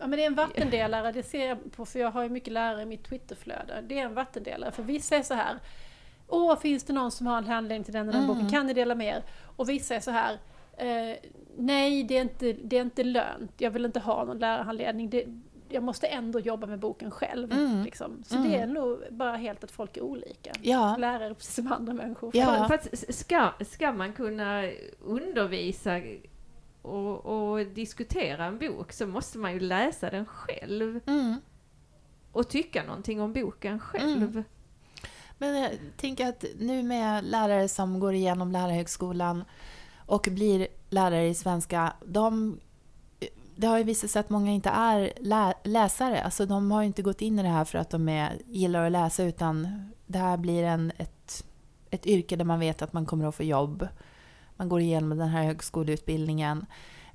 Ja 0.00 0.06
men 0.06 0.10
det 0.18 0.22
är 0.22 0.26
en 0.26 0.34
vattendelare, 0.34 1.12
det 1.12 1.22
ser 1.22 1.48
jag 1.48 1.72
på 1.76 1.86
för 1.86 1.98
jag 1.98 2.10
har 2.10 2.22
ju 2.22 2.28
mycket 2.28 2.52
lärare 2.52 2.82
i 2.82 2.86
mitt 2.86 3.04
Twitterflöde. 3.04 3.84
Det 3.88 3.98
är 3.98 4.04
en 4.04 4.14
vattendelare 4.14 4.70
för 4.72 4.82
vissa 4.82 5.16
är 5.16 5.22
så 5.22 5.34
här 5.34 5.58
Åh, 6.32 6.58
finns 6.58 6.84
det 6.84 6.92
någon 6.92 7.10
som 7.10 7.26
har 7.26 7.38
en 7.38 7.44
handledning 7.46 7.84
till 7.84 7.92
den 7.94 8.06
och 8.08 8.12
den 8.14 8.24
Mm. 8.24 8.34
boken? 8.34 8.50
Kan 8.50 8.66
ni 8.66 8.74
dela 8.74 8.94
med 8.94 9.06
er? 9.16 9.22
Och 9.56 9.68
vissa 9.68 9.94
är 9.94 10.00
så 10.00 10.10
här 10.10 10.38
eh, 10.76 11.16
Nej, 11.56 12.04
det 12.04 12.16
är, 12.16 12.20
inte, 12.22 12.52
det 12.52 12.76
är 12.76 12.80
inte 12.80 13.04
lönt. 13.04 13.52
Jag 13.58 13.70
vill 13.70 13.84
inte 13.84 14.00
ha 14.00 14.24
någon 14.24 14.38
lärarhandledning. 14.38 15.10
Det, 15.10 15.24
jag 15.68 15.82
måste 15.82 16.06
ändå 16.06 16.40
jobba 16.40 16.66
med 16.66 16.78
boken 16.78 17.10
själv. 17.10 17.52
Mm. 17.52 17.82
Liksom. 17.84 18.22
Så 18.26 18.36
Mm. 18.36 18.50
det 18.50 18.56
är 18.58 18.66
nog 18.66 19.02
bara 19.10 19.36
helt 19.36 19.64
att 19.64 19.70
folk 19.70 19.96
är 19.96 20.00
olika. 20.02 20.52
Ja. 20.62 20.96
Lärare 20.98 21.34
precis 21.34 21.54
som 21.54 21.72
andra 21.72 21.92
människor. 21.94 22.30
Ja. 22.34 22.46
För, 22.46 22.64
för 22.64 22.74
att 22.74 22.88
s- 22.92 23.18
ska, 23.18 23.50
ska 23.66 23.92
man 23.92 24.12
kunna 24.12 24.70
undervisa 25.04 26.00
och, 26.82 27.26
och 27.26 27.66
diskutera 27.66 28.44
en 28.44 28.58
bok 28.58 28.92
så 28.92 29.06
måste 29.06 29.38
man 29.38 29.52
ju 29.52 29.60
läsa 29.60 30.10
den 30.10 30.26
själv 30.26 31.00
Mm. 31.06 31.40
och 32.32 32.48
tycka 32.48 32.82
någonting 32.82 33.20
om 33.20 33.32
boken 33.32 33.80
själv. 33.80 34.30
Mm. 34.30 34.44
Men 35.38 35.56
jag 35.60 35.70
tänker 35.96 36.28
att 36.28 36.44
nu 36.58 36.82
med 36.82 37.24
lärare 37.24 37.68
som 37.68 38.00
går 38.00 38.14
igenom 38.14 38.52
lärarhögskolan 38.52 39.44
och 40.06 40.28
blir 40.30 40.68
lärare 40.90 41.28
i 41.28 41.34
svenska, 41.34 41.92
de, 42.06 42.60
det 43.56 43.66
har 43.66 43.78
ju 43.78 43.84
visat 43.84 44.10
sig 44.10 44.20
att 44.20 44.30
många 44.30 44.50
inte 44.52 44.68
är 44.70 45.12
lä, 45.20 45.54
läsare. 45.64 46.22
Alltså 46.22 46.46
de 46.46 46.70
har 46.70 46.80
ju 46.82 46.86
inte 46.86 47.02
gått 47.02 47.22
in 47.22 47.38
i 47.38 47.42
det 47.42 47.48
här 47.48 47.64
för 47.64 47.78
att 47.78 47.90
de 47.90 48.08
är, 48.08 48.38
gillar 48.46 48.86
att 48.86 48.92
läsa 48.92 49.22
utan 49.24 49.90
det 50.06 50.18
här 50.18 50.36
blir 50.36 50.64
en, 50.64 50.92
ett, 50.96 51.44
ett 51.90 52.06
yrke 52.06 52.36
där 52.36 52.44
man 52.44 52.60
vet 52.60 52.82
att 52.82 52.92
man 52.92 53.06
kommer 53.06 53.28
att 53.28 53.34
få 53.34 53.42
jobb. 53.42 53.88
Man 54.60 54.68
går 54.68 54.80
igenom 54.80 55.18
den 55.18 55.28
här 55.28 55.44
högskoleutbildningen. 55.44 56.66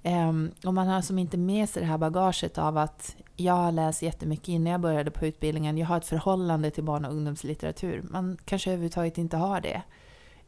Ehm, 0.03 0.51
och 0.65 0.73
man 0.73 0.87
har 0.87 1.01
som 1.01 1.19
inte 1.19 1.37
med 1.37 1.69
sig 1.69 1.81
det 1.81 1.87
här 1.87 1.97
bagaget 1.97 2.57
av 2.57 2.77
att 2.77 3.15
jag 3.35 3.53
har 3.53 3.71
läst 3.71 4.01
jättemycket 4.01 4.47
innan 4.47 4.71
jag 4.71 4.81
började 4.81 5.11
på 5.11 5.25
utbildningen. 5.25 5.77
Jag 5.77 5.87
har 5.87 5.97
ett 5.97 6.05
förhållande 6.05 6.71
till 6.71 6.83
barn 6.83 7.05
och 7.05 7.11
ungdomslitteratur. 7.11 8.03
Man 8.09 8.37
kanske 8.45 8.69
överhuvudtaget 8.69 9.17
inte 9.17 9.37
har 9.37 9.61
det. 9.61 9.81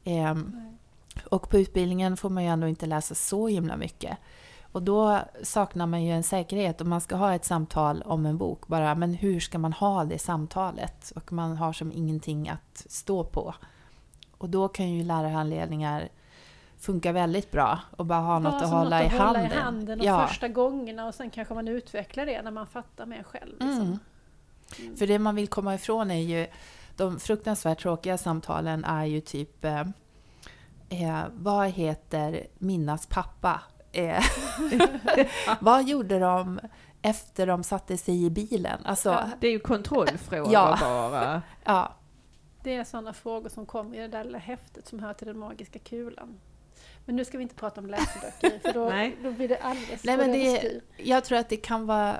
Ehm, 0.03 0.77
och 1.31 1.49
på 1.49 1.57
utbildningen 1.57 2.17
får 2.17 2.29
man 2.29 2.43
ju 2.43 2.49
ändå 2.49 2.67
inte 2.67 2.85
läsa 2.85 3.15
så 3.15 3.47
himla 3.47 3.77
mycket. 3.77 4.17
Och 4.71 4.83
då 4.83 5.19
saknar 5.43 5.85
man 5.85 6.03
ju 6.03 6.11
en 6.11 6.23
säkerhet. 6.23 6.81
Om 6.81 6.89
man 6.89 7.01
ska 7.01 7.15
ha 7.15 7.35
ett 7.35 7.45
samtal 7.45 8.01
om 8.01 8.25
en 8.25 8.37
bok, 8.37 8.67
bara, 8.67 8.95
men 8.95 9.13
hur 9.13 9.39
ska 9.39 9.57
man 9.57 9.73
ha 9.73 10.05
det 10.05 10.19
samtalet? 10.19 11.11
Och 11.15 11.31
man 11.31 11.57
har 11.57 11.73
som 11.73 11.91
ingenting 11.91 12.49
att 12.49 12.85
stå 12.89 13.23
på. 13.23 13.55
Och 14.37 14.49
då 14.49 14.67
kan 14.67 14.89
ju 14.89 15.03
lärarhandledningar 15.03 16.09
funka 16.79 17.11
väldigt 17.11 17.51
bra 17.51 17.79
och 17.97 18.05
bara 18.05 18.19
ha 18.19 18.39
något 18.39 18.53
Ja, 18.53 18.57
att 18.57 18.69
som 18.69 18.77
hålla, 18.77 19.03
i, 19.03 19.05
att 19.05 19.11
hålla 19.11 19.23
handen. 19.25 19.51
i 19.51 19.55
handen 19.55 19.99
och 19.99 20.05
ja. 20.05 20.27
första 20.27 20.47
gångerna 20.47 21.07
och 21.07 21.15
sen 21.15 21.29
kanske 21.29 21.53
man 21.53 21.67
utvecklar 21.67 22.25
det 22.25 22.41
när 22.41 22.51
man 22.51 22.67
fattar 22.67 23.05
mer 23.05 23.23
själv. 23.23 23.51
Liksom. 23.51 23.81
Mm. 23.81 23.99
Mm. 24.79 24.97
För 24.97 25.07
det 25.07 25.19
man 25.19 25.35
vill 25.35 25.47
komma 25.47 25.75
ifrån 25.75 26.11
är 26.11 26.21
ju, 26.21 26.47
de 26.95 27.19
fruktansvärt 27.19 27.79
tråkiga 27.81 28.17
samtalen 28.17 28.83
är 28.83 29.05
ju 29.05 29.21
typ, 29.21 29.65
eh, 29.65 29.79
eh, 30.89 31.23
vad 31.33 31.67
heter 31.69 32.47
Minnas 32.57 33.07
pappa? 33.07 33.61
Eh, 33.91 34.23
vad 35.59 35.87
gjorde 35.87 36.19
de 36.19 36.59
efter 37.01 37.47
de 37.47 37.63
satte 37.63 37.97
sig 37.97 38.25
i 38.25 38.29
bilen? 38.29 38.79
Alltså, 38.85 39.09
Ja. 39.09 39.29
Det 39.39 39.47
är 39.47 39.51
ju 39.51 39.59
kontrollfrågor 39.59 40.53
Ja. 40.53 40.77
bara. 40.81 41.41
ja. 41.63 41.91
Det 42.63 42.75
är 42.75 42.83
sådana 42.83 43.13
frågor 43.13 43.49
som 43.49 43.65
kommer 43.65 43.97
i 43.97 43.99
det 43.99 44.07
där 44.07 44.23
lilla 44.23 44.37
häftet 44.37 44.87
som 44.87 44.99
hör 44.99 45.13
till 45.13 45.27
den 45.27 45.39
magiska 45.39 45.79
kulan. 45.79 46.39
Men 47.07 47.15
nu 47.15 47.25
ska 47.25 47.37
vi 47.37 47.41
inte 47.41 47.55
prata 47.55 47.81
om 47.81 47.87
läseböcker 47.87 48.59
för 48.59 48.73
då, 48.73 48.85
Nej. 48.89 49.17
då 49.23 49.31
blir 49.31 49.47
det 49.47 49.57
alldeles 49.57 50.03
Nej, 50.03 50.17
men 50.17 50.31
det-. 50.31 50.81
Jag 50.97 51.23
tror 51.23 51.37
att 51.37 51.49
det 51.49 51.57
kan 51.57 51.85
vara... 51.85 52.19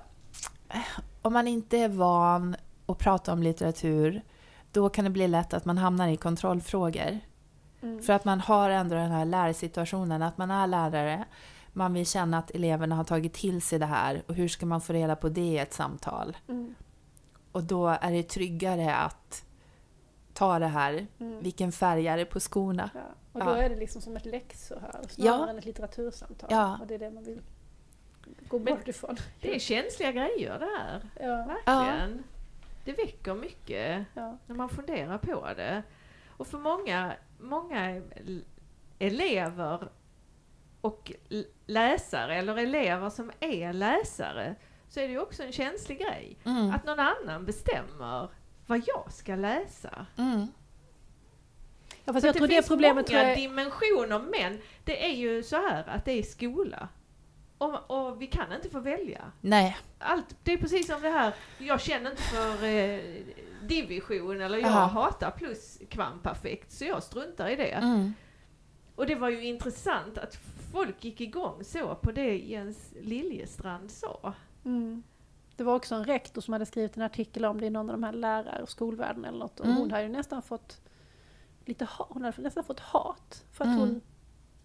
Om 1.21 1.33
man 1.33 1.47
inte 1.47 1.77
är 1.77 1.89
van 1.89 2.55
att 2.85 2.97
prata 2.97 3.33
om 3.33 3.43
litteratur, 3.43 4.21
då 4.71 4.89
kan 4.89 5.03
det 5.03 5.09
bli 5.09 5.27
lätt 5.27 5.53
att 5.53 5.65
man 5.65 5.77
hamnar 5.77 6.07
i 6.07 6.17
kontrollfrågor. 6.17 7.19
Mm. 7.81 8.03
För 8.03 8.13
att 8.13 8.25
man 8.25 8.39
har 8.39 8.69
ändå 8.69 8.95
den 8.95 9.11
här 9.11 9.25
lärsituationen, 9.25 10.21
att 10.21 10.37
man 10.37 10.51
är 10.51 10.67
lärare. 10.67 11.25
Man 11.73 11.93
vill 11.93 12.05
känna 12.05 12.37
att 12.37 12.51
eleverna 12.51 12.95
har 12.95 13.03
tagit 13.03 13.33
till 13.33 13.61
sig 13.61 13.79
det 13.79 13.85
här 13.85 14.23
och 14.27 14.35
hur 14.35 14.47
ska 14.47 14.65
man 14.65 14.81
få 14.81 14.93
reda 14.93 15.15
på 15.15 15.29
det 15.29 15.41
i 15.41 15.57
ett 15.57 15.73
samtal? 15.73 16.37
Mm. 16.49 16.75
Och 17.51 17.63
då 17.63 17.87
är 17.87 18.11
det 18.11 18.23
tryggare 18.23 18.95
att 18.95 19.43
ta 20.37 20.59
det 20.59 20.67
här, 20.67 21.07
Mm. 21.19 21.43
vilken 21.43 21.71
färg 21.71 22.07
är 22.07 22.17
det 22.17 22.25
på 22.25 22.39
skorna? 22.39 22.89
Ja. 22.93 22.99
Och 23.31 23.39
då 23.39 23.51
Ja. 23.51 23.57
är 23.57 23.69
det 23.69 23.75
liksom 23.75 24.01
som 24.01 24.15
ett 24.15 24.25
läxförhör 24.25 25.01
snarare 25.09 25.37
Ja. 25.39 25.49
än 25.49 25.57
ett 25.57 25.65
litteratursamtal. 25.65 26.49
Ja. 26.51 26.77
Och 26.81 26.87
det 26.87 26.93
är 26.95 26.99
det 26.99 27.11
man 27.11 27.23
vill 27.23 27.41
gå 28.47 28.59
Men- 28.59 28.75
bort 28.75 28.87
ifrån. 28.87 29.17
Det 29.41 29.55
är 29.55 29.59
känsliga 29.59 30.11
grejer 30.11 30.59
det 30.59 30.69
här. 30.77 31.01
Ja. 31.19 31.45
Verkligen. 31.65 32.23
Det 32.85 32.93
väcker 32.93 33.33
mycket 33.33 34.05
Ja. 34.13 34.37
när 34.47 34.55
man 34.55 34.69
funderar 34.69 35.17
på 35.17 35.47
det. 35.55 35.83
Och 36.37 36.47
för 36.47 36.57
många, 36.57 37.13
många 37.39 38.01
elever 38.99 39.89
och 40.81 41.11
läsare, 41.65 42.35
eller 42.35 42.57
elever 42.57 43.09
som 43.09 43.31
är 43.39 43.73
läsare, 43.73 44.55
så 44.89 44.99
är 44.99 45.03
det 45.07 45.13
ju 45.13 45.19
också 45.19 45.43
en 45.43 45.51
känslig 45.51 45.99
grej. 45.99 46.37
Mm. 46.45 46.71
Att 46.71 46.85
någon 46.85 46.99
annan 46.99 47.45
bestämmer 47.45 48.29
vad 48.67 48.81
jag 48.87 49.11
ska 49.11 49.35
läsa. 49.35 50.05
Mm. 50.17 50.47
Ja, 52.05 52.13
fast 52.13 52.21
Så 52.21 52.27
jag 52.27 52.31
att 52.31 52.37
tror 52.37 52.47
det 52.47 52.53
finns 52.53 52.67
problemet 52.67 52.95
många 52.95 53.03
tror 53.03 53.19
jag... 53.19 53.37
dimensioner, 53.37 54.19
men 54.19 54.59
det 54.83 55.05
är 55.05 55.15
ju 55.15 55.43
så 55.43 55.55
här 55.55 55.89
att 55.89 56.05
det 56.05 56.11
är 56.11 56.23
skola. 56.23 56.89
Och, 57.57 57.91
och 57.91 58.21
vi 58.21 58.27
kan 58.27 58.53
inte 58.53 58.69
få 58.69 58.79
välja. 58.79 59.31
Nej. 59.41 59.77
Allt, 59.99 60.35
det 60.43 60.53
är 60.53 60.57
precis 60.57 60.87
som 60.87 61.01
det 61.01 61.09
här, 61.09 61.33
jag 61.57 61.81
känner 61.81 62.11
inte 62.11 62.21
för 62.21 62.65
eh, 62.65 62.99
division 63.61 64.41
eller 64.41 64.57
jag 64.57 64.71
Aha. 64.71 65.01
hatar 65.01 65.31
plus 65.31 65.79
kvamperfekt 65.89 66.71
så 66.71 66.85
jag 66.85 67.03
struntar 67.03 67.49
i 67.49 67.55
det. 67.55 67.71
Mm. 67.71 68.13
Och 68.95 69.05
det 69.05 69.15
var 69.15 69.29
ju 69.29 69.45
intressant 69.45 70.17
att 70.17 70.37
folk 70.71 71.03
gick 71.03 71.21
igång 71.21 71.63
så 71.63 71.95
på 71.95 72.11
det 72.11 72.37
Jens 72.37 72.93
Liljestrand 73.01 73.91
sa. 73.91 74.33
Mm. 74.65 75.03
Det 75.57 75.63
var 75.63 75.75
också 75.75 75.95
en 75.95 76.03
rektor 76.05 76.41
som 76.41 76.53
hade 76.53 76.65
skrivit 76.65 76.97
en 76.97 77.03
artikel 77.03 77.45
om 77.45 77.61
det 77.61 77.67
i 77.67 77.69
någon 77.69 77.89
av 77.89 77.95
de 77.95 78.03
här 78.03 78.13
lärare 78.13 78.61
och 78.61 78.69
skolvärlden 78.69 79.25
eller 79.25 79.39
något. 79.39 79.59
Och 79.59 79.65
Mm. 79.65 79.77
hon 79.77 79.91
hade 79.91 80.03
ju 80.03 80.09
nästan 80.09 80.41
fått 80.41 80.81
lite 81.65 81.85
ha- 81.85 82.07
hon 82.09 82.23
hade 82.23 82.41
nästan 82.41 82.63
fått 82.63 82.79
hat 82.79 83.43
för 83.51 83.63
att 83.63 83.67
Mm. 83.67 83.79
hon 83.79 84.01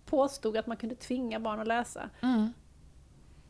påstod 0.07 0.57
att 0.57 0.67
man 0.67 0.77
kunde 0.77 0.95
tvinga 0.95 1.41
barn 1.41 1.61
att 1.61 1.67
läsa. 1.67 2.11
Mm. 2.23 2.53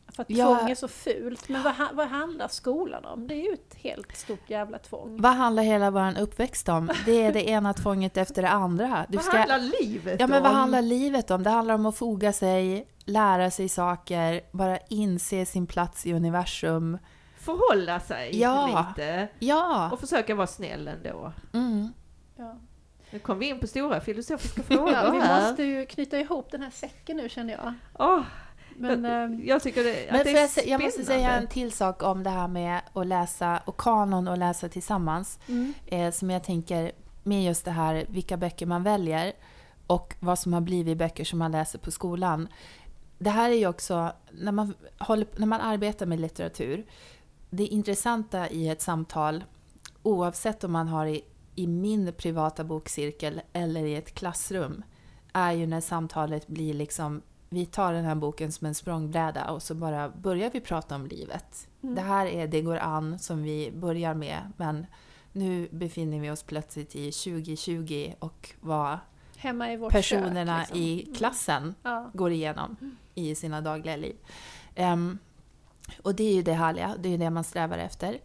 För 0.07 0.21
att 0.21 0.29
Ja. 0.29 0.55
tvång 0.59 0.69
är 0.69 0.75
så 0.75 0.87
fult. 0.87 1.49
Men 1.49 1.63
vad, 1.63 1.73
vad 1.93 2.07
handlar 2.07 2.47
skolan 2.47 3.05
om? 3.05 3.27
Det 3.27 3.33
är 3.35 3.47
ju 3.47 3.53
ett 3.53 3.73
helt 3.75 4.17
stort 4.17 4.49
jävla 4.49 4.77
tvång. 4.79 5.21
Vad 5.21 5.31
handlar 5.33 5.63
hela 5.63 5.91
vår 5.91 6.19
uppväxt 6.21 6.69
om? 6.69 6.91
Det 7.05 7.21
är 7.21 7.33
det 7.33 7.43
ena 7.49 7.73
tvånget 7.73 8.17
efter 8.17 8.41
det 8.41 8.49
andra. 8.49 9.05
Du 9.09 9.17
vad 9.17 9.25
ska, 9.25 9.37
handlar 9.37 9.59
livet 9.81 10.19
ja, 10.19 10.27
men 10.27 10.43
vad 10.43 10.51
handlar 10.51 10.81
livet 10.81 11.31
om? 11.31 11.43
Det 11.43 11.49
handlar 11.49 11.75
om 11.75 11.85
att 11.85 11.95
foga 11.97 12.33
sig, 12.33 12.87
lära 13.05 13.51
sig 13.51 13.69
saker, 13.69 14.41
bara 14.51 14.77
inse 14.89 15.45
sin 15.45 15.67
plats 15.67 16.05
i 16.05 16.13
universum. 16.13 16.97
Förhålla 17.43 17.99
sig 17.99 18.39
Ja. 18.39 18.87
lite 18.97 19.27
Ja! 19.39 19.89
och 19.91 19.99
försöka 19.99 20.35
vara 20.35 20.47
snäll 20.47 20.87
ändå. 20.87 21.33
Mm. 21.53 21.93
Ja. 22.35 22.55
Nu 23.11 23.19
kom 23.19 23.39
vi 23.39 23.49
in 23.49 23.59
på 23.59 23.67
stora 23.67 24.01
filosofiska 24.01 24.63
frågor 24.67 24.91
Ja, 24.93 25.11
vi 25.11 25.19
här. 25.19 25.41
måste 25.49 25.63
ju 25.63 25.85
knyta 25.85 26.19
ihop 26.19 26.51
den 26.51 26.61
här 26.61 26.69
säcken 26.69 27.17
nu 27.17 27.29
känner 27.29 27.53
jag. 27.53 27.73
Åh, 27.99 28.21
Men, 28.75 29.03
jag, 29.03 29.23
ehm, 29.23 29.41
jag 29.45 29.63
tycker 29.63 29.83
det, 29.83 30.07
Men 30.11 30.19
att 30.19 30.23
det 30.25 30.31
är 30.31 30.49
jag, 30.57 30.67
jag 30.67 30.81
måste 30.81 31.05
säga 31.05 31.31
en 31.31 31.47
till 31.47 31.71
sak 31.71 32.03
om 32.03 32.23
det 32.23 32.29
här 32.29 32.47
med 32.47 32.81
att 32.93 33.07
läsa 33.07 33.61
och 33.65 33.77
kanon 33.77 34.27
och 34.27 34.37
läsa 34.37 34.69
tillsammans. 34.69 35.39
mm. 35.47 35.73
eh, 35.85 36.11
som 36.11 36.29
jag 36.31 36.43
tänker 36.43 36.91
med 37.23 37.43
just 37.43 37.65
det 37.65 37.71
här 37.71 38.05
vilka 38.09 38.37
böcker 38.37 38.65
man 38.65 38.83
väljer 38.83 39.33
och 39.87 40.15
vad 40.19 40.39
som 40.39 40.53
har 40.53 40.61
blivit 40.61 40.97
böcker 40.97 41.23
som 41.25 41.39
man 41.39 41.51
läser 41.51 41.79
på 41.79 41.91
skolan. 41.91 42.47
Det 43.19 43.29
här 43.29 43.49
är 43.49 43.55
ju 43.55 43.67
också, 43.67 44.11
när 44.31 44.51
man, 44.51 44.73
håller, 44.99 45.27
när 45.37 45.47
man 45.47 45.61
arbetar 45.61 46.05
med 46.05 46.19
litteratur, 46.19 46.85
det 47.55 47.67
intressanta 47.67 48.49
i 48.49 48.69
ett 48.69 48.81
samtal, 48.81 49.43
oavsett 50.03 50.63
om 50.63 50.71
man 50.71 50.87
har 50.87 51.05
i, 51.05 51.21
i 51.55 51.67
min 51.67 52.13
privata 52.17 52.63
bokcirkel 52.63 53.41
eller 53.53 53.85
i 53.85 53.95
ett 53.95 54.13
klassrum, 54.13 54.83
är 55.33 55.51
ju 55.51 55.67
när 55.67 55.81
samtalet 55.81 56.47
blir 56.47 56.73
liksom, 56.73 57.21
vi 57.49 57.65
tar 57.65 57.93
den 57.93 58.05
här 58.05 58.15
boken 58.15 58.51
som 58.51 58.67
en 58.67 58.75
språngbräda 58.75 59.51
och 59.51 59.63
så 59.63 59.75
bara 59.75 60.09
börjar 60.09 60.49
vi 60.53 60.59
prata 60.61 60.95
om 60.95 61.05
livet. 61.07 61.67
Mm. 61.83 61.95
Det 61.95 62.01
här 62.01 62.25
är 62.25 62.47
Det 62.47 62.61
går 62.61 62.77
an 62.77 63.19
som 63.19 63.43
vi 63.43 63.71
börjar 63.71 64.13
med, 64.13 64.51
men 64.57 64.85
nu 65.31 65.67
befinner 65.71 66.19
vi 66.19 66.31
oss 66.31 66.43
plötsligt 66.43 66.95
i 66.95 67.11
2020 67.11 68.13
och 68.19 68.51
vad 68.61 68.97
i 69.43 69.89
personerna 69.91 70.59
kök, 70.59 70.67
liksom. 70.67 70.77
i 70.77 71.01
Mm. 71.03 71.15
klassen 71.15 71.75
Ja. 71.83 72.09
går 72.13 72.31
igenom 72.31 72.97
i 73.15 73.35
sina 73.35 73.61
dagliga 73.61 73.95
liv. 73.95 74.15
Ehm, 74.75 75.17
och 76.01 76.15
det 76.15 76.23
är 76.23 76.33
ju 76.33 76.41
det 76.41 76.53
härliga, 76.53 76.95
det 76.99 77.09
är 77.09 77.11
ju 77.11 77.17
det 77.17 77.29
man 77.29 77.43
strävar 77.43 77.77
efter. 77.77 78.19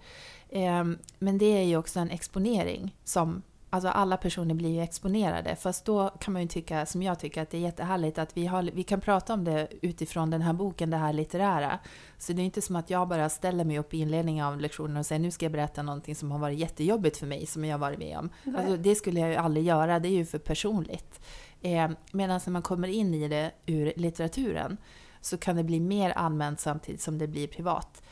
Ehm, 0.51 0.99
men 1.19 1.39
det 1.39 1.47
är 1.47 1.63
ju 1.63 1.77
också 1.77 2.01
en 2.01 2.11
exponering 2.11 2.97
som 3.05 3.43
Alltså 3.71 3.89
alla 3.89 4.17
personer 4.17 4.55
blir 4.55 4.71
ju 4.71 4.81
exponerade. 4.81 5.57
Fast 5.57 5.85
då 5.85 6.09
kan 6.21 6.33
man 6.33 6.43
ju 6.43 6.49
tycka, 6.49 6.87
som 6.87 7.03
jag 7.03 7.19
tycker, 7.19 7.43
att 7.43 7.51
det 7.51 7.57
är 7.57 7.61
jättehärligt 7.61 8.19
att 8.19 8.37
vi, 8.37 8.47
har, 8.47 8.63
vi 8.63 8.83
kan 8.83 9.01
prata 9.01 9.35
om 9.35 9.45
det 9.45 9.69
utifrån 9.83 10.31
den 10.31 10.43
här 10.43 10.53
boken, 10.53 10.91
det 10.91 10.97
här 10.97 11.13
litterära. 11.13 11.79
Så 12.19 12.33
det 12.33 12.43
är 12.43 12.45
inte 12.45 12.63
som 12.63 12.77
att 12.77 12.91
jag 12.91 13.09
bara 13.09 13.29
ställer 13.29 13.65
mig 13.65 13.79
upp 13.79 13.95
i 13.95 13.99
inledningen 13.99 14.47
av 14.47 14.61
lektionen 14.61 14.97
och 14.97 15.07
säger 15.07 15.21
nu 15.21 15.31
ska 15.31 15.45
jag 15.45 15.53
berätta 15.53 15.83
någonting 15.83 16.15
som 16.15 16.31
har 16.31 16.39
varit 16.39 16.59
jättejobbigt 16.59 17.17
för 17.17 17.27
mig, 17.27 17.47
som 17.47 17.65
jag 17.65 17.75
har 17.75 17.79
varit 17.79 17.99
med 17.99 18.19
om. 18.19 18.31
Alltså, 18.57 18.77
det 18.77 18.95
skulle 18.95 19.21
jag 19.21 19.31
ju 19.31 19.37
aldrig 19.37 19.65
göra, 19.65 19.99
det 19.99 20.09
är 20.09 20.17
ju 20.17 20.27
för 20.27 20.39
personligt. 20.39 21.21
Eh, 21.63 21.91
Medan 22.13 22.41
när 22.47 22.51
man 22.51 22.63
kommer 22.63 22.89
in 22.89 23.15
i 23.15 23.29
det 23.29 23.51
ur 23.67 23.93
litteraturen 23.97 24.77
så 25.21 25.39
kan 25.39 25.57
det 25.57 25.65
bli 25.65 25.81
mer 25.81 26.11
allmänt 26.11 26.61
samtidigt 26.61 27.03
som 27.03 27.19
det 27.19 27.27
blir 27.27 27.47
privat. 27.47 28.03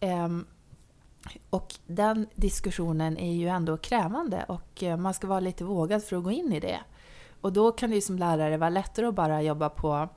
Ehm, 0.00 0.46
Och 1.50 1.74
den 1.86 2.26
diskussionen 2.34 3.18
är 3.18 3.32
ju 3.32 3.48
ändå 3.48 3.76
krävande 3.76 4.44
och 4.48 4.82
eh, 4.82 4.96
man 4.96 5.14
ska 5.14 5.26
vara 5.26 5.40
lite 5.40 5.64
vågad 5.64 6.04
för 6.04 6.16
att 6.16 6.24
gå 6.24 6.30
in 6.30 6.52
i 6.52 6.60
det. 6.60 6.80
Och 7.40 7.52
då 7.52 7.72
kan 7.72 7.90
det 7.90 7.96
ju 7.96 8.02
som 8.02 8.18
lärare 8.18 8.56
vara 8.56 8.70
lättare 8.70 9.06
att 9.06 9.14
bara 9.14 9.42
jobba 9.42 9.68
på 9.68 10.08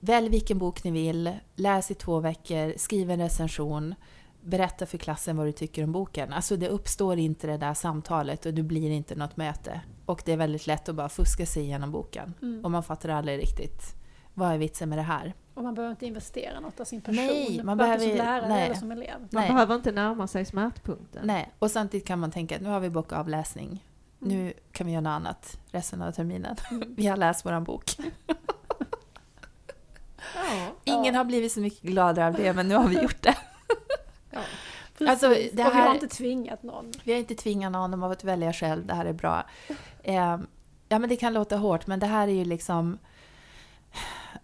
Välj 0.00 0.28
vilken 0.28 0.58
bok 0.58 0.84
ni 0.84 0.90
vill, 0.90 1.32
läs 1.56 1.90
i 1.90 1.94
två 1.94 2.20
veckor, 2.20 2.74
skriv 2.78 3.10
en 3.10 3.20
recension, 3.20 3.94
berätta 4.40 4.86
för 4.86 4.98
klassen 4.98 5.36
vad 5.36 5.46
du 5.46 5.52
tycker 5.52 5.84
om 5.84 5.92
boken. 5.92 6.32
Alltså 6.32 6.56
det 6.56 6.68
uppstår 6.68 7.18
inte 7.18 7.46
det 7.46 7.56
där 7.56 7.74
samtalet 7.74 8.46
och 8.46 8.54
det 8.54 8.62
blir 8.62 8.90
inte 8.90 9.14
något 9.14 9.36
möte. 9.36 9.80
Och 10.06 10.22
det 10.24 10.32
är 10.32 10.36
väldigt 10.36 10.66
lätt 10.66 10.88
att 10.88 10.94
bara 10.94 11.08
fuska 11.08 11.46
sig 11.46 11.62
igenom 11.62 11.90
boken. 11.90 12.34
Mm. 12.42 12.64
Och 12.64 12.70
man 12.70 12.82
fattar 12.82 13.08
aldrig 13.08 13.38
riktigt, 13.38 13.94
vad 14.34 14.52
är 14.52 14.58
vitsen 14.58 14.88
med 14.88 14.98
det 14.98 15.02
här? 15.02 15.34
Och 15.54 15.62
man 15.62 15.74
behöver 15.74 15.90
inte 15.90 16.06
investera 16.06 16.60
något 16.60 16.80
av 16.80 16.84
sin 16.84 17.00
person, 17.00 17.16
Nej, 17.26 17.60
man 17.64 17.78
behöver- 17.78 17.98
som 18.08 18.16
lärare 18.16 18.48
nej. 18.48 18.64
eller 18.64 18.74
som 18.74 18.92
elev. 18.92 19.20
Man 19.20 19.28
Nej. 19.30 19.48
behöver 19.52 19.74
inte 19.74 19.92
närma 19.92 20.26
sig 20.26 20.44
smärtpunkten. 20.44 21.26
Nej, 21.26 21.50
och 21.58 21.70
samtidigt 21.70 22.06
kan 22.06 22.18
man 22.18 22.30
tänka 22.30 22.56
att 22.56 22.62
nu 22.62 22.68
har 22.68 22.80
vi 22.80 22.90
bockat 22.90 23.18
av 23.18 23.28
läsning. 23.28 23.84
Nu 24.18 24.52
kan 24.72 24.86
vi 24.86 24.92
göra 24.92 25.00
något 25.00 25.10
annat 25.10 25.58
resten 25.70 26.02
av 26.02 26.12
terminen. 26.12 26.56
Mm. 26.70 26.94
Vi 26.96 27.06
har 27.06 27.16
läst 27.16 27.46
våran 27.46 27.64
bok. 27.64 27.84
Ja. 30.34 30.66
Ingen 30.84 31.14
Ja. 31.14 31.20
har 31.20 31.24
blivit 31.24 31.52
så 31.52 31.60
mycket 31.60 31.82
gladare 31.82 32.26
av 32.26 32.34
det, 32.34 32.52
men 32.52 32.68
nu 32.68 32.74
har 32.74 32.88
vi 32.88 33.02
gjort 33.02 33.22
det. 33.22 33.36
Ja. 34.98 35.10
Alltså, 35.10 35.28
det 35.28 35.48
Och 35.50 35.54
vi 35.56 35.62
här- 35.62 35.86
har 35.86 35.94
inte 35.94 36.08
tvingat 36.08 36.62
någon. 36.62 36.92
Vi 37.04 37.12
har 37.12 37.18
inte 37.18 37.34
tvingat 37.34 37.72
någon, 37.72 37.90
de 37.90 38.02
har 38.02 38.08
fått 38.10 38.24
välja 38.24 38.52
själv, 38.52 38.86
det 38.86 38.94
här 38.94 39.04
är 39.04 39.12
bra. 39.12 39.44
Eh, 40.02 40.38
ja, 40.88 40.98
men 40.98 41.08
det 41.08 41.16
kan 41.16 41.32
låta 41.34 41.56
hårt, 41.56 41.86
men 41.86 41.98
det 42.00 42.06
här 42.06 42.28
är 42.28 42.32
ju 42.32 42.44
liksom... 42.44 42.98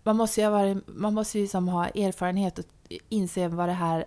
Man 0.03 0.17
måste 0.17 0.41
ju 0.41 0.47
ha, 0.47 0.51
varit, 0.51 0.85
man 0.87 1.15
måste 1.15 1.39
ju 1.39 1.47
som 1.47 1.69
ha 1.69 1.87
erfarenhet 1.89 2.59
och 2.59 2.65
inse 3.09 3.49
vad 3.49 3.69
det 3.69 3.73
här, 3.73 4.05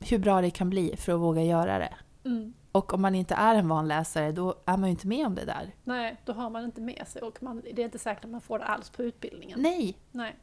hur 0.00 0.18
bra 0.18 0.40
det 0.40 0.50
kan 0.50 0.70
bli 0.70 0.96
för 0.96 1.12
att 1.12 1.20
våga 1.20 1.42
göra 1.42 1.78
det. 1.78 1.94
Mm. 2.24 2.52
Och 2.72 2.94
om 2.94 3.02
man 3.02 3.14
inte 3.14 3.34
är 3.34 3.54
en 3.54 3.68
van 3.68 3.88
läsare, 3.88 4.32
då 4.32 4.54
är 4.64 4.76
man 4.76 4.84
ju 4.84 4.90
inte 4.90 5.06
med 5.06 5.26
om 5.26 5.34
det 5.34 5.44
där. 5.44 5.74
Nej, 5.84 6.16
då 6.24 6.32
har 6.32 6.50
man 6.50 6.64
inte 6.64 6.80
med 6.80 7.08
sig 7.08 7.22
och 7.22 7.42
man, 7.42 7.62
det 7.74 7.82
är 7.82 7.84
inte 7.84 7.98
säkert 7.98 8.24
att 8.24 8.30
man 8.30 8.40
får 8.40 8.58
det 8.58 8.64
alls 8.64 8.90
på 8.90 9.02
utbildningen. 9.02 9.62
Nej! 9.62 9.98
Nej. 10.10 10.36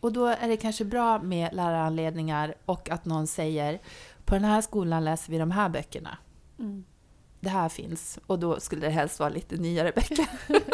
Och 0.00 0.12
då 0.12 0.26
är 0.26 0.48
det 0.48 0.56
kanske 0.56 0.84
bra 0.84 1.22
med 1.22 1.54
läraranledningar 1.54 2.54
och 2.64 2.90
att 2.90 3.04
någon 3.04 3.26
säger 3.26 3.80
på 4.24 4.34
den 4.34 4.44
här 4.44 4.60
skolan 4.60 5.04
läser 5.04 5.32
vi 5.32 5.38
de 5.38 5.50
här 5.50 5.68
böckerna. 5.68 6.18
Mm. 6.58 6.84
Det 7.40 7.48
här 7.48 7.68
finns. 7.68 8.18
Och 8.26 8.38
då 8.38 8.60
skulle 8.60 8.80
det 8.80 8.90
helst 8.90 9.20
vara 9.20 9.30
lite 9.30 9.56
nyare 9.56 9.92
böcker. 9.94 10.28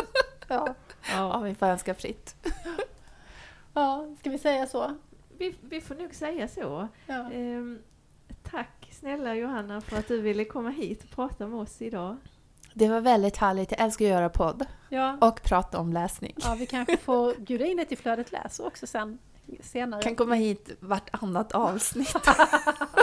Ja. 0.50 0.74
Ja. 1.10 1.32
Om 1.36 1.44
vi 1.44 1.54
får 1.54 1.66
önska 1.66 1.94
fritt. 1.94 2.36
ja, 3.74 4.06
ska 4.20 4.30
vi 4.30 4.38
säga 4.38 4.66
så? 4.66 4.96
Vi, 5.38 5.54
vi 5.60 5.80
får 5.80 5.94
nog 5.94 6.14
säga 6.14 6.48
så. 6.48 6.88
Ja. 7.06 7.30
Ehm, 7.32 7.78
tack 8.50 8.88
snälla 9.00 9.34
Johanna 9.34 9.80
för 9.80 9.98
att 9.98 10.08
du 10.08 10.20
ville 10.20 10.44
komma 10.44 10.70
hit 10.70 11.04
och 11.04 11.10
prata 11.10 11.46
med 11.46 11.58
oss 11.60 11.82
idag. 11.82 12.16
Det 12.74 12.88
var 12.88 13.00
väldigt 13.00 13.36
härligt. 13.36 13.70
Jag 13.70 13.80
älskar 13.80 14.04
att 14.04 14.10
göra 14.10 14.28
podd 14.28 14.66
Ja. 14.88 15.18
och 15.20 15.42
prata 15.42 15.78
om 15.78 15.92
läsning. 15.92 16.34
ja, 16.42 16.56
vi 16.58 16.66
kanske 16.66 16.96
får 16.96 17.34
bjuda 17.34 17.64
in 17.66 17.76
dig 17.76 17.86
till 17.86 17.98
Flödet 17.98 18.32
läser 18.32 18.66
också 18.66 18.86
sen 18.86 19.18
senare. 19.60 20.02
kan 20.02 20.16
komma 20.16 20.34
hit 20.34 20.70
vartannat 20.80 21.52
avsnitt. 21.52 22.12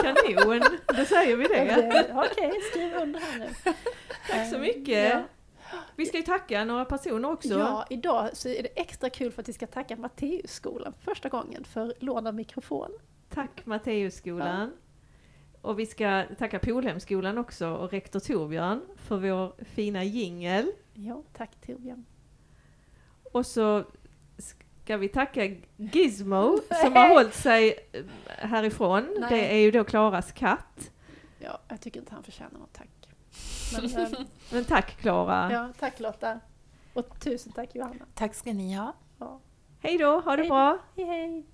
Kanon, 0.02 0.60
då 0.86 1.04
säger 1.04 1.36
vi 1.36 1.44
det. 1.46 2.06
Okej, 2.14 2.52
skriv 2.70 2.94
under 2.94 3.20
här 3.20 3.38
nu. 3.38 3.72
Tack 4.30 4.50
så 4.50 4.58
mycket. 4.58 5.10
Ja. 5.14 5.22
Vi 5.96 6.06
ska 6.06 6.16
ju 6.16 6.22
tacka 6.22 6.64
några 6.64 6.84
personer 6.84 7.30
också. 7.30 7.58
Ja, 7.58 7.86
idag 7.90 8.30
så 8.32 8.48
är 8.48 8.62
det 8.62 8.80
extra 8.80 9.10
kul 9.10 9.32
för 9.32 9.42
att 9.42 9.48
vi 9.48 9.52
ska 9.52 9.66
tacka 9.66 9.96
Matteusskolan 9.96 10.92
för 10.92 11.02
första 11.02 11.28
gången 11.28 11.64
för 11.64 11.94
lån 11.98 12.26
av 12.26 12.34
mikrofon. 12.34 12.90
Tack 13.28 13.66
Matteusskolan. 13.66 14.72
Och 15.62 15.78
vi 15.78 15.86
ska 15.86 16.24
tacka 16.38 16.58
Polhemskolan 16.58 17.38
också 17.38 17.68
och 17.68 17.90
rektor 17.90 18.20
Torbjörn 18.20 18.80
för 18.96 19.16
vår 19.16 19.64
fina 19.64 20.04
jingel. 20.04 20.72
Ja, 20.94 21.22
tack 21.32 21.50
Torbjörn. 21.66 22.04
Och 23.32 23.46
så 23.46 23.84
ska 24.38 24.96
vi 24.96 25.08
tacka 25.08 25.56
Gizmo 25.76 26.58
som 26.82 26.92
har 26.92 27.08
hållit 27.08 27.34
sig 27.34 27.88
eh, 27.92 28.04
härifrån. 28.26 29.16
Nej. 29.20 29.30
Det 29.30 29.54
är 29.54 29.58
ju 29.58 29.70
då 29.70 29.84
Klaras 29.84 30.32
katt. 30.32 30.90
Ja, 31.38 31.60
jag 31.68 31.80
tycker 31.80 32.00
inte 32.00 32.14
han 32.14 32.22
förtjänar 32.22 32.58
något 32.58 32.72
tack. 32.72 32.97
Men, 33.72 33.96
eh, 33.96 34.20
men 34.52 34.64
tack 34.64 34.96
Klara. 34.96 35.52
Ja, 35.52 35.68
tack 35.78 36.00
Lotta. 36.00 36.40
Och 36.94 37.20
tusen 37.20 37.52
tack 37.52 37.74
Johanna. 37.74 38.04
Tack 38.14 38.34
ska 38.34 38.52
ni 38.52 38.74
ha. 38.74 38.92
Ja. 39.18 39.40
Hej 39.80 39.98
då, 39.98 40.20
ha 40.20 40.36
det 40.36 40.42
hej. 40.42 40.48
bra. 40.48 40.78
Hej 40.96 41.04
hej. 41.04 41.46